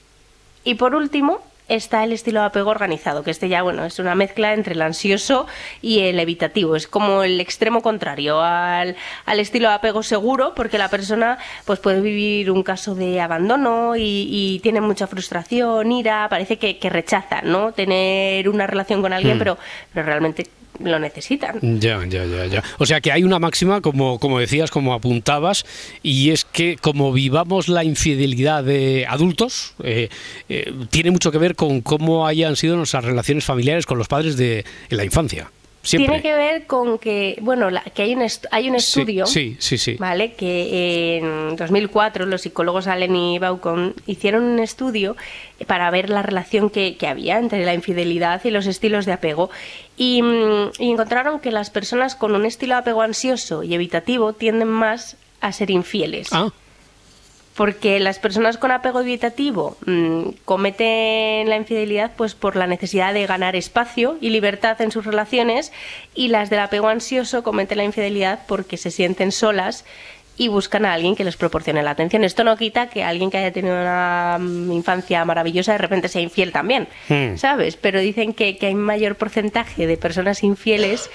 Y 0.63 0.73
por 0.73 0.95
último, 0.95 1.41
está 1.67 2.03
el 2.03 2.11
estilo 2.13 2.39
de 2.41 2.47
apego 2.47 2.69
organizado, 2.69 3.23
que 3.23 3.31
este 3.31 3.49
ya, 3.49 3.63
bueno, 3.63 3.85
es 3.85 3.99
una 3.99 4.15
mezcla 4.15 4.53
entre 4.53 4.73
el 4.73 4.81
ansioso 4.81 5.47
y 5.81 5.99
el 5.99 6.19
evitativo. 6.19 6.75
Es 6.75 6.87
como 6.87 7.23
el 7.23 7.39
extremo 7.41 7.81
contrario 7.81 8.41
al, 8.41 8.95
al 9.25 9.39
estilo 9.39 9.69
de 9.69 9.75
apego 9.75 10.03
seguro, 10.03 10.53
porque 10.55 10.77
la 10.77 10.89
persona 10.89 11.37
pues 11.65 11.79
puede 11.79 12.01
vivir 12.01 12.51
un 12.51 12.63
caso 12.63 12.95
de 12.95 13.19
abandono 13.21 13.95
y, 13.95 14.27
y 14.29 14.59
tiene 14.59 14.81
mucha 14.81 15.07
frustración, 15.07 15.91
ira, 15.91 16.27
parece 16.29 16.57
que, 16.57 16.77
que 16.77 16.89
rechaza, 16.89 17.41
¿no? 17.41 17.71
Tener 17.71 18.47
una 18.49 18.67
relación 18.67 19.01
con 19.01 19.13
alguien, 19.13 19.35
Hmm. 19.35 19.39
pero, 19.39 19.57
pero 19.93 20.05
realmente 20.05 20.47
lo 20.79 20.99
necesitan. 20.99 21.59
Ya, 21.79 22.05
ya, 22.05 22.25
ya, 22.25 22.45
ya. 22.45 22.63
O 22.77 22.85
sea 22.85 23.01
que 23.01 23.11
hay 23.11 23.23
una 23.23 23.39
máxima, 23.39 23.81
como, 23.81 24.19
como 24.19 24.39
decías, 24.39 24.71
como 24.71 24.93
apuntabas, 24.93 25.65
y 26.03 26.31
es 26.31 26.45
que 26.45 26.77
como 26.77 27.11
vivamos 27.11 27.67
la 27.67 27.83
infidelidad 27.83 28.63
de 28.63 29.05
adultos, 29.07 29.73
eh, 29.83 30.09
eh, 30.49 30.73
tiene 30.89 31.11
mucho 31.11 31.31
que 31.31 31.37
ver 31.37 31.55
con 31.55 31.81
cómo 31.81 32.27
hayan 32.27 32.55
sido 32.55 32.77
nuestras 32.77 33.05
relaciones 33.05 33.45
familiares 33.45 33.85
con 33.85 33.97
los 33.97 34.07
padres 34.07 34.37
de 34.37 34.65
en 34.89 34.97
la 34.97 35.05
infancia. 35.05 35.49
Siempre. 35.85 36.19
Tiene 36.19 36.21
que 36.23 36.33
ver 36.35 36.65
con 36.65 36.97
que, 36.97 37.37
bueno, 37.41 37.69
la- 37.69 37.81
que 37.81 38.01
hay 38.01 38.15
un, 38.15 38.23
est- 38.23 38.45
hay 38.51 38.67
un 38.69 38.75
estudio. 38.75 39.25
Sí, 39.27 39.55
sí, 39.59 39.77
sí. 39.77 39.95
¿Vale? 39.99 40.33
Que 40.33 41.17
en 41.19 41.55
2004 41.55 42.25
los 42.25 42.41
psicólogos 42.41 42.87
Allen 42.87 43.15
y 43.15 43.39
Baucon 43.39 43.93
hicieron 44.07 44.43
un 44.43 44.59
estudio 44.59 45.15
para 45.67 45.89
ver 45.91 46.09
la 46.09 46.21
relación 46.23 46.69
que, 46.69 46.97
que 46.97 47.07
había 47.07 47.37
entre 47.37 47.63
la 47.65 47.73
infidelidad 47.73 48.43
y 48.43 48.49
los 48.49 48.65
estilos 48.65 49.05
de 49.05 49.13
apego. 49.13 49.49
Y, 49.95 50.21
mm, 50.21 50.71
y 50.79 50.89
encontraron 50.91 51.39
que 51.39 51.51
las 51.51 51.69
personas 51.69 52.15
con 52.15 52.33
un 52.35 52.45
estilo 52.45 52.73
de 52.75 52.79
apego 52.81 53.01
ansioso 53.03 53.63
y 53.63 53.73
evitativo 53.75 54.33
tienden 54.33 54.67
más 54.69 55.15
a 55.39 55.51
ser 55.51 55.69
infieles. 55.69 56.29
Ah. 56.31 56.49
Porque 57.55 57.99
las 57.99 58.19
personas 58.19 58.57
con 58.57 58.71
apego 58.71 58.99
evitativo 59.01 59.77
mm, 59.85 60.29
cometen 60.43 61.47
la 61.49 61.55
infidelidad 61.55 62.11
pues 62.17 62.35
por 62.35 62.55
la 62.55 62.67
necesidad 62.67 63.13
de 63.13 63.25
ganar 63.25 63.55
espacio 63.55 64.17
y 64.19 64.29
libertad 64.29 64.81
en 64.81 64.91
sus 64.91 65.05
relaciones 65.05 65.71
y 66.13 66.27
las 66.27 66.49
del 66.49 66.59
apego 66.59 66.89
ansioso 66.89 67.43
cometen 67.43 67.77
la 67.77 67.85
infidelidad 67.85 68.39
porque 68.47 68.75
se 68.77 68.91
sienten 68.91 69.31
solas 69.31 69.85
y 70.37 70.49
buscan 70.49 70.85
a 70.85 70.91
alguien 70.93 71.15
que 71.15 71.23
les 71.23 71.37
proporcione 71.37 71.81
la 71.81 71.91
atención. 71.91 72.25
Esto 72.25 72.43
no 72.43 72.57
quita 72.57 72.89
que 72.89 73.03
alguien 73.03 73.31
que 73.31 73.37
haya 73.37 73.53
tenido 73.53 73.79
una 73.79 74.37
mm, 74.37 74.71
infancia 74.73 75.23
maravillosa 75.23 75.71
de 75.71 75.77
repente 75.77 76.09
sea 76.09 76.21
infiel 76.21 76.51
también, 76.51 76.89
Hmm. 77.07 77.37
¿sabes? 77.37 77.77
Pero 77.77 77.99
dicen 78.01 78.33
que, 78.33 78.57
que 78.57 78.65
hay 78.65 78.75
mayor 78.75 79.15
porcentaje 79.15 79.87
de 79.87 79.95
personas 79.95 80.43
infieles 80.43 81.09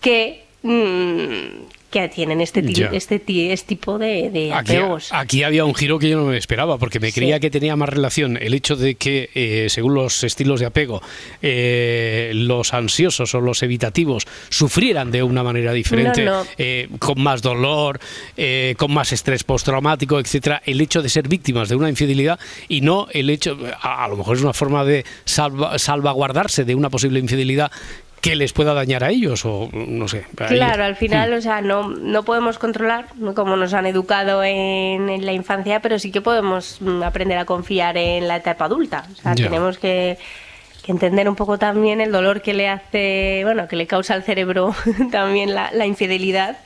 que, 0.00 0.44
mm, 0.62 1.66
que 1.94 2.08
tienen 2.08 2.40
este, 2.40 2.60
este, 2.92 3.52
este 3.52 3.66
tipo 3.66 3.98
de, 3.98 4.28
de 4.30 4.52
Aquí, 4.52 4.72
apegos. 4.76 5.08
aquí 5.12 5.44
había 5.44 5.64
un 5.64 5.74
giro 5.76 5.98
que 6.00 6.08
yo 6.08 6.16
no 6.18 6.24
me 6.26 6.36
esperaba, 6.36 6.76
porque 6.76 6.98
me 6.98 7.12
Sí. 7.12 7.20
creía 7.20 7.38
que 7.38 7.50
tenía 7.50 7.76
más 7.76 7.88
relación 7.88 8.36
el 8.36 8.52
hecho 8.52 8.74
de 8.74 8.96
que, 8.96 9.30
eh, 9.34 9.66
según 9.70 9.94
los 9.94 10.24
estilos 10.24 10.58
de 10.58 10.66
apego, 10.66 11.00
eh, 11.40 12.32
los 12.34 12.74
ansiosos 12.74 13.32
o 13.34 13.40
los 13.40 13.62
evitativos 13.62 14.26
sufrieran 14.48 15.10
de 15.12 15.22
una 15.22 15.42
manera 15.44 15.72
diferente, 15.72 16.24
No, 16.24 16.42
no. 16.42 16.50
eh, 16.58 16.88
con 16.98 17.20
más 17.22 17.42
dolor, 17.42 18.00
con 18.76 18.92
más 18.92 19.12
estrés 19.12 19.44
postraumático, 19.44 20.18
etcétera, 20.18 20.62
el 20.66 20.80
hecho 20.80 21.00
de 21.00 21.08
ser 21.08 21.28
víctimas 21.28 21.68
de 21.68 21.76
una 21.76 21.88
infidelidad 21.88 22.38
y 22.68 22.80
no 22.80 23.06
el 23.12 23.30
hecho, 23.30 23.56
a, 23.80 24.04
a 24.04 24.08
lo 24.08 24.16
mejor 24.16 24.36
es 24.36 24.42
una 24.42 24.52
forma 24.52 24.84
de 24.84 25.04
salva- 25.24 25.78
salvaguardarse 25.78 26.64
de 26.64 26.74
una 26.74 26.90
posible 26.90 27.20
infidelidad 27.20 27.70
que 28.24 28.36
les 28.36 28.54
pueda 28.54 28.72
dañar 28.72 29.04
a 29.04 29.10
ellos 29.10 29.44
o 29.44 29.68
no 29.72 30.08
sé. 30.08 30.24
Claro, 30.34 30.82
al 30.84 30.96
final, 30.96 31.34
o 31.34 31.40
sea, 31.42 31.60
no, 31.60 31.90
no 31.90 32.22
podemos 32.24 32.58
controlar 32.58 33.04
como 33.34 33.54
nos 33.56 33.74
han 33.74 33.84
educado 33.86 34.42
en, 34.42 35.10
en 35.10 35.26
la 35.26 35.32
infancia, 35.34 35.80
pero 35.80 35.98
sí 35.98 36.10
que 36.10 36.22
podemos 36.22 36.78
mm, 36.80 37.02
aprender 37.02 37.36
a 37.36 37.44
confiar 37.44 37.98
en 37.98 38.26
la 38.26 38.36
etapa 38.36 38.64
adulta. 38.64 39.04
O 39.12 39.16
sea, 39.16 39.34
Ya. 39.34 39.44
tenemos 39.44 39.76
que, 39.76 40.16
que 40.84 40.92
entender 40.92 41.28
un 41.28 41.34
poco 41.34 41.58
también 41.58 42.00
el 42.00 42.12
dolor 42.12 42.42
que 42.42 42.52
le 42.52 42.68
hace, 42.68 43.40
bueno, 43.44 43.66
que 43.68 43.76
le 43.76 43.86
causa 43.86 44.12
al 44.14 44.22
cerebro 44.22 44.74
también 45.10 45.54
la, 45.54 45.70
la 45.72 45.86
infidelidad 45.86 46.58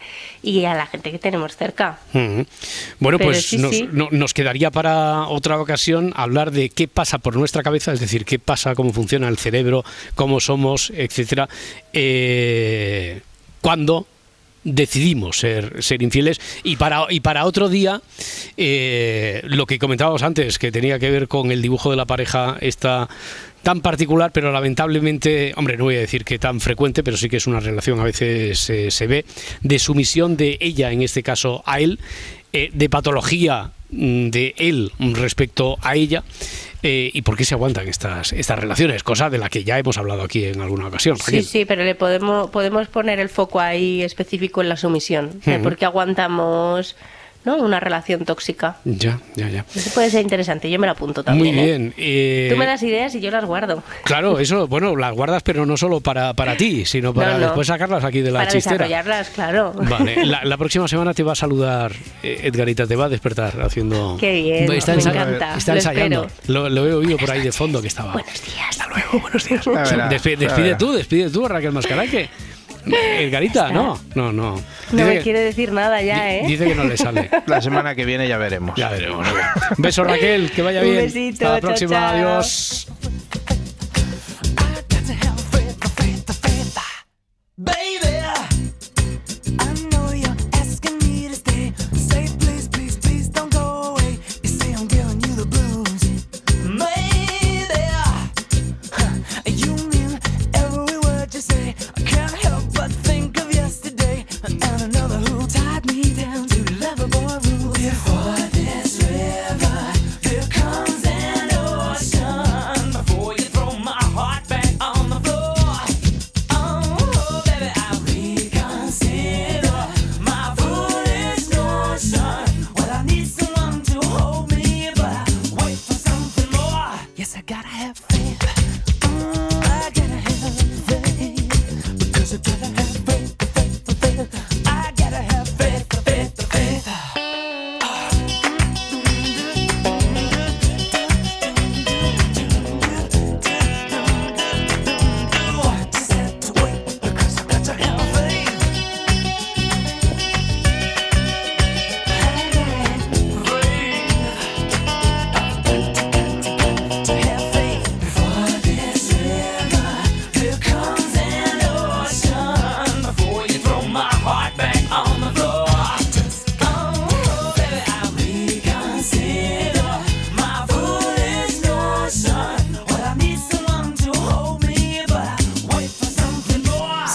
y 0.43 0.65
a 0.65 0.75
la 0.75 0.87
gente 0.87 1.11
que 1.13 1.19
tenemos 1.19 1.57
cerca. 1.57 1.99
Bueno, 2.13 2.47
Pero 2.99 3.19
pues 3.19 3.47
sí, 3.47 3.59
nos, 3.59 3.75
sí. 3.75 3.89
no- 3.93 4.09
nos 4.11 4.35
quedaría 4.35 4.71
para 4.71 5.27
otra 5.29 5.61
ocasión 5.61 6.13
hablar 6.17 6.51
de 6.51 6.69
qué 6.71 6.89
pasa 6.89 7.19
por 7.19 7.37
nuestra 7.37 7.63
cabeza, 7.63 7.93
es 7.93 8.01
decir, 8.01 8.25
qué 8.25 8.39
pasa, 8.39 8.75
cómo 8.75 8.93
funciona 8.93 9.29
el 9.29 9.39
cerebro, 9.39 9.85
cómo 10.17 10.41
somos, 10.41 10.91
etcétera, 10.97 11.49
eh, 11.93 13.21
cuando 13.61 14.07
decidimos 14.65 15.39
ser, 15.39 15.83
ser 15.83 16.03
infieles 16.03 16.41
y 16.63 16.77
para, 16.77 17.07
y 17.09 17.21
para 17.21 17.45
otro 17.47 17.69
día 17.69 18.03
eh, 18.57 19.41
lo 19.45 19.65
que 19.67 19.79
comentábamos 19.79 20.23
antes 20.23 20.59
que 20.59 20.71
tenía 20.73 20.99
que 20.99 21.11
ver 21.11 21.29
con 21.29 21.53
el 21.53 21.63
dibujo 21.63 21.91
de 21.91 21.97
la 21.97 22.05
pareja 22.05 22.57
esta 22.61 23.09
tan 23.63 23.81
particular 23.81 24.31
pero 24.33 24.53
lamentablemente 24.53 25.53
hombre 25.57 25.77
no 25.77 25.85
voy 25.85 25.97
a 25.97 26.01
decir 26.01 26.25
que 26.25 26.39
tan 26.39 26.61
frecuente 26.61 27.03
pero 27.03 27.17
sí 27.17 27.29
que 27.29 27.37
es 27.37 27.47
una 27.47 27.61
relación 27.61 28.01
a 28.01 28.05
veces 28.05 28.69
eh, 28.71 28.91
se 28.91 29.07
ve 29.07 29.25
de 29.63 29.79
sumisión 29.79 30.37
de 30.37 30.59
ella 30.61 30.91
en 30.93 31.03
este 31.03 31.23
caso 31.23 31.63
a 31.67 31.81
él 31.81 31.99
eh, 32.53 32.71
de 32.73 32.89
patología 32.89 33.73
mm, 33.91 34.31
de 34.31 34.55
él 34.57 34.93
respecto 34.99 35.77
a 35.83 35.97
ella 35.97 36.25
eh, 36.83 37.11
y 37.13 37.23
por 37.23 37.37
qué 37.37 37.45
se 37.45 37.55
aguantan 37.55 37.89
estas, 37.89 38.33
estas 38.33 38.57
relaciones, 38.57 39.03
cosa 39.03 39.29
de 39.31 39.39
la 39.39 39.49
que 39.49 39.65
ya 39.65 39.79
hemos 39.79 39.99
hablado 39.99 40.23
aquí 40.23 40.45
en 40.45 40.61
alguna 40.61 40.87
ocasión. 40.87 41.17
Sí, 41.17 41.23
Raquel. 41.27 41.45
sí, 41.45 41.65
pero 41.65 41.83
le 41.83 41.97
podemos, 41.97 42.51
podemos 42.51 42.87
poner 42.87 43.19
el 43.19 43.29
foco 43.29 43.59
ahí 43.59 44.03
específico 44.03 44.63
en 44.63 44.69
la 44.69 44.77
sumisión, 44.77 45.41
de 45.45 45.59
por 45.59 45.77
qué 45.77 45.87
aguantamos 45.87 46.95
¿no? 47.45 47.57
una 47.57 47.81
relación 47.81 48.25
tóxica. 48.25 48.77
Ya, 48.85 49.19
ya, 49.35 49.49
ya. 49.49 49.65
Eso 49.75 49.91
puede 49.95 50.11
ser 50.11 50.23
interesante, 50.23 50.71
yo 50.71 50.79
me 50.79 50.87
lo 50.87 50.93
apunto 50.93 51.23
también. 51.25 51.55
Muy 51.55 51.65
¿eh? 51.65 51.67
bien. 51.67 51.95
eh, 51.97 52.49
Tú 52.51 52.57
me 52.59 52.67
das 52.67 52.83
ideas 52.83 53.15
y 53.15 53.21
yo 53.21 53.31
las 53.31 53.45
guardo. 53.45 53.83
Claro, 54.05 54.39
eso, 54.39 54.67
bueno, 54.69 54.95
las 54.97 55.13
guardas, 55.15 55.43
pero 55.43 55.65
no 55.67 55.77
solo 55.77 56.01
para, 56.01 56.35
para 56.35 56.57
ti, 56.57 56.85
sino 56.85 57.13
para 57.15 57.33
No, 57.33 57.39
no. 57.39 57.45
después 57.47 57.67
sacarlas 57.69 58.05
aquí 58.05 58.21
de 58.21 58.31
la 58.31 58.41
Para 58.41 58.51
chistera. 58.53 58.75
desarrollarlas, 58.77 59.31
claro. 59.31 59.73
Vale, 59.75 60.27
la, 60.27 60.45
la 60.45 60.57
próxima 60.57 60.87
semana 60.89 61.15
te 61.15 61.23
va 61.23 61.33
a 61.33 61.37
saludar 61.37 61.93
eh, 62.23 62.41
Edgarita, 62.45 62.87
te 62.87 62.97
va 62.97 63.07
a 63.07 63.09
despertar 63.09 63.61
haciendo. 63.63 64.17
Qué 64.21 64.33
bien, 64.33 64.73
está 64.73 64.95
me 64.95 65.03
encanta, 65.03 65.57
Está 65.57 65.73
lo 65.73 65.79
ensayando. 65.79 66.27
Lo, 66.49 66.69
lo 66.69 66.87
he 66.87 66.93
oído 66.95 67.17
por 67.17 67.31
ahí 67.31 67.43
de 67.43 67.53
fondo 67.53 67.81
que 67.81 67.89
estaba. 67.89 68.13
Buenos 68.13 68.35
días. 68.45 68.67
Hasta 68.71 68.87
luego, 68.89 69.21
buenos 69.21 69.49
días. 69.49 69.65
Ya 69.65 70.09
despide 70.09 70.75
tú, 70.77 70.93
despide 70.93 71.31
tú 71.31 71.47
Raquel 71.49 71.73
Mascaraque. 71.73 72.29
Edgarita, 72.87 73.71
no, 73.71 73.99
no, 74.15 74.33
no. 74.33 74.53
No 74.53 74.63
Dice 74.93 75.05
me 75.05 75.15
que- 75.17 75.21
quiere 75.23 75.41
decir 75.41 75.73
nada 75.73 76.01
ya, 76.03 76.35
¿eh? 76.35 76.43
Dice 76.47 76.67
que 76.67 76.75
no 76.75 76.85
le 76.85 76.97
sale. 76.97 77.29
La 77.47 77.61
semana 77.61 77.95
que 77.95 78.05
viene 78.05 78.27
ya 78.29 78.39
veremos. 78.39 78.77
Ya 78.77 78.89
veremos. 78.91 79.27
Beso 79.77 80.05
Raquel, 80.05 80.51
que 80.51 80.63
vaya 80.63 80.81
Un 80.81 80.91
bien. 80.91 81.05
besito, 81.05 81.45
Hasta 81.45 81.55
la 81.55 81.61
chao, 81.61 81.69
próxima, 81.69 81.91
chao. 81.91 82.09
adiós. 82.15 82.87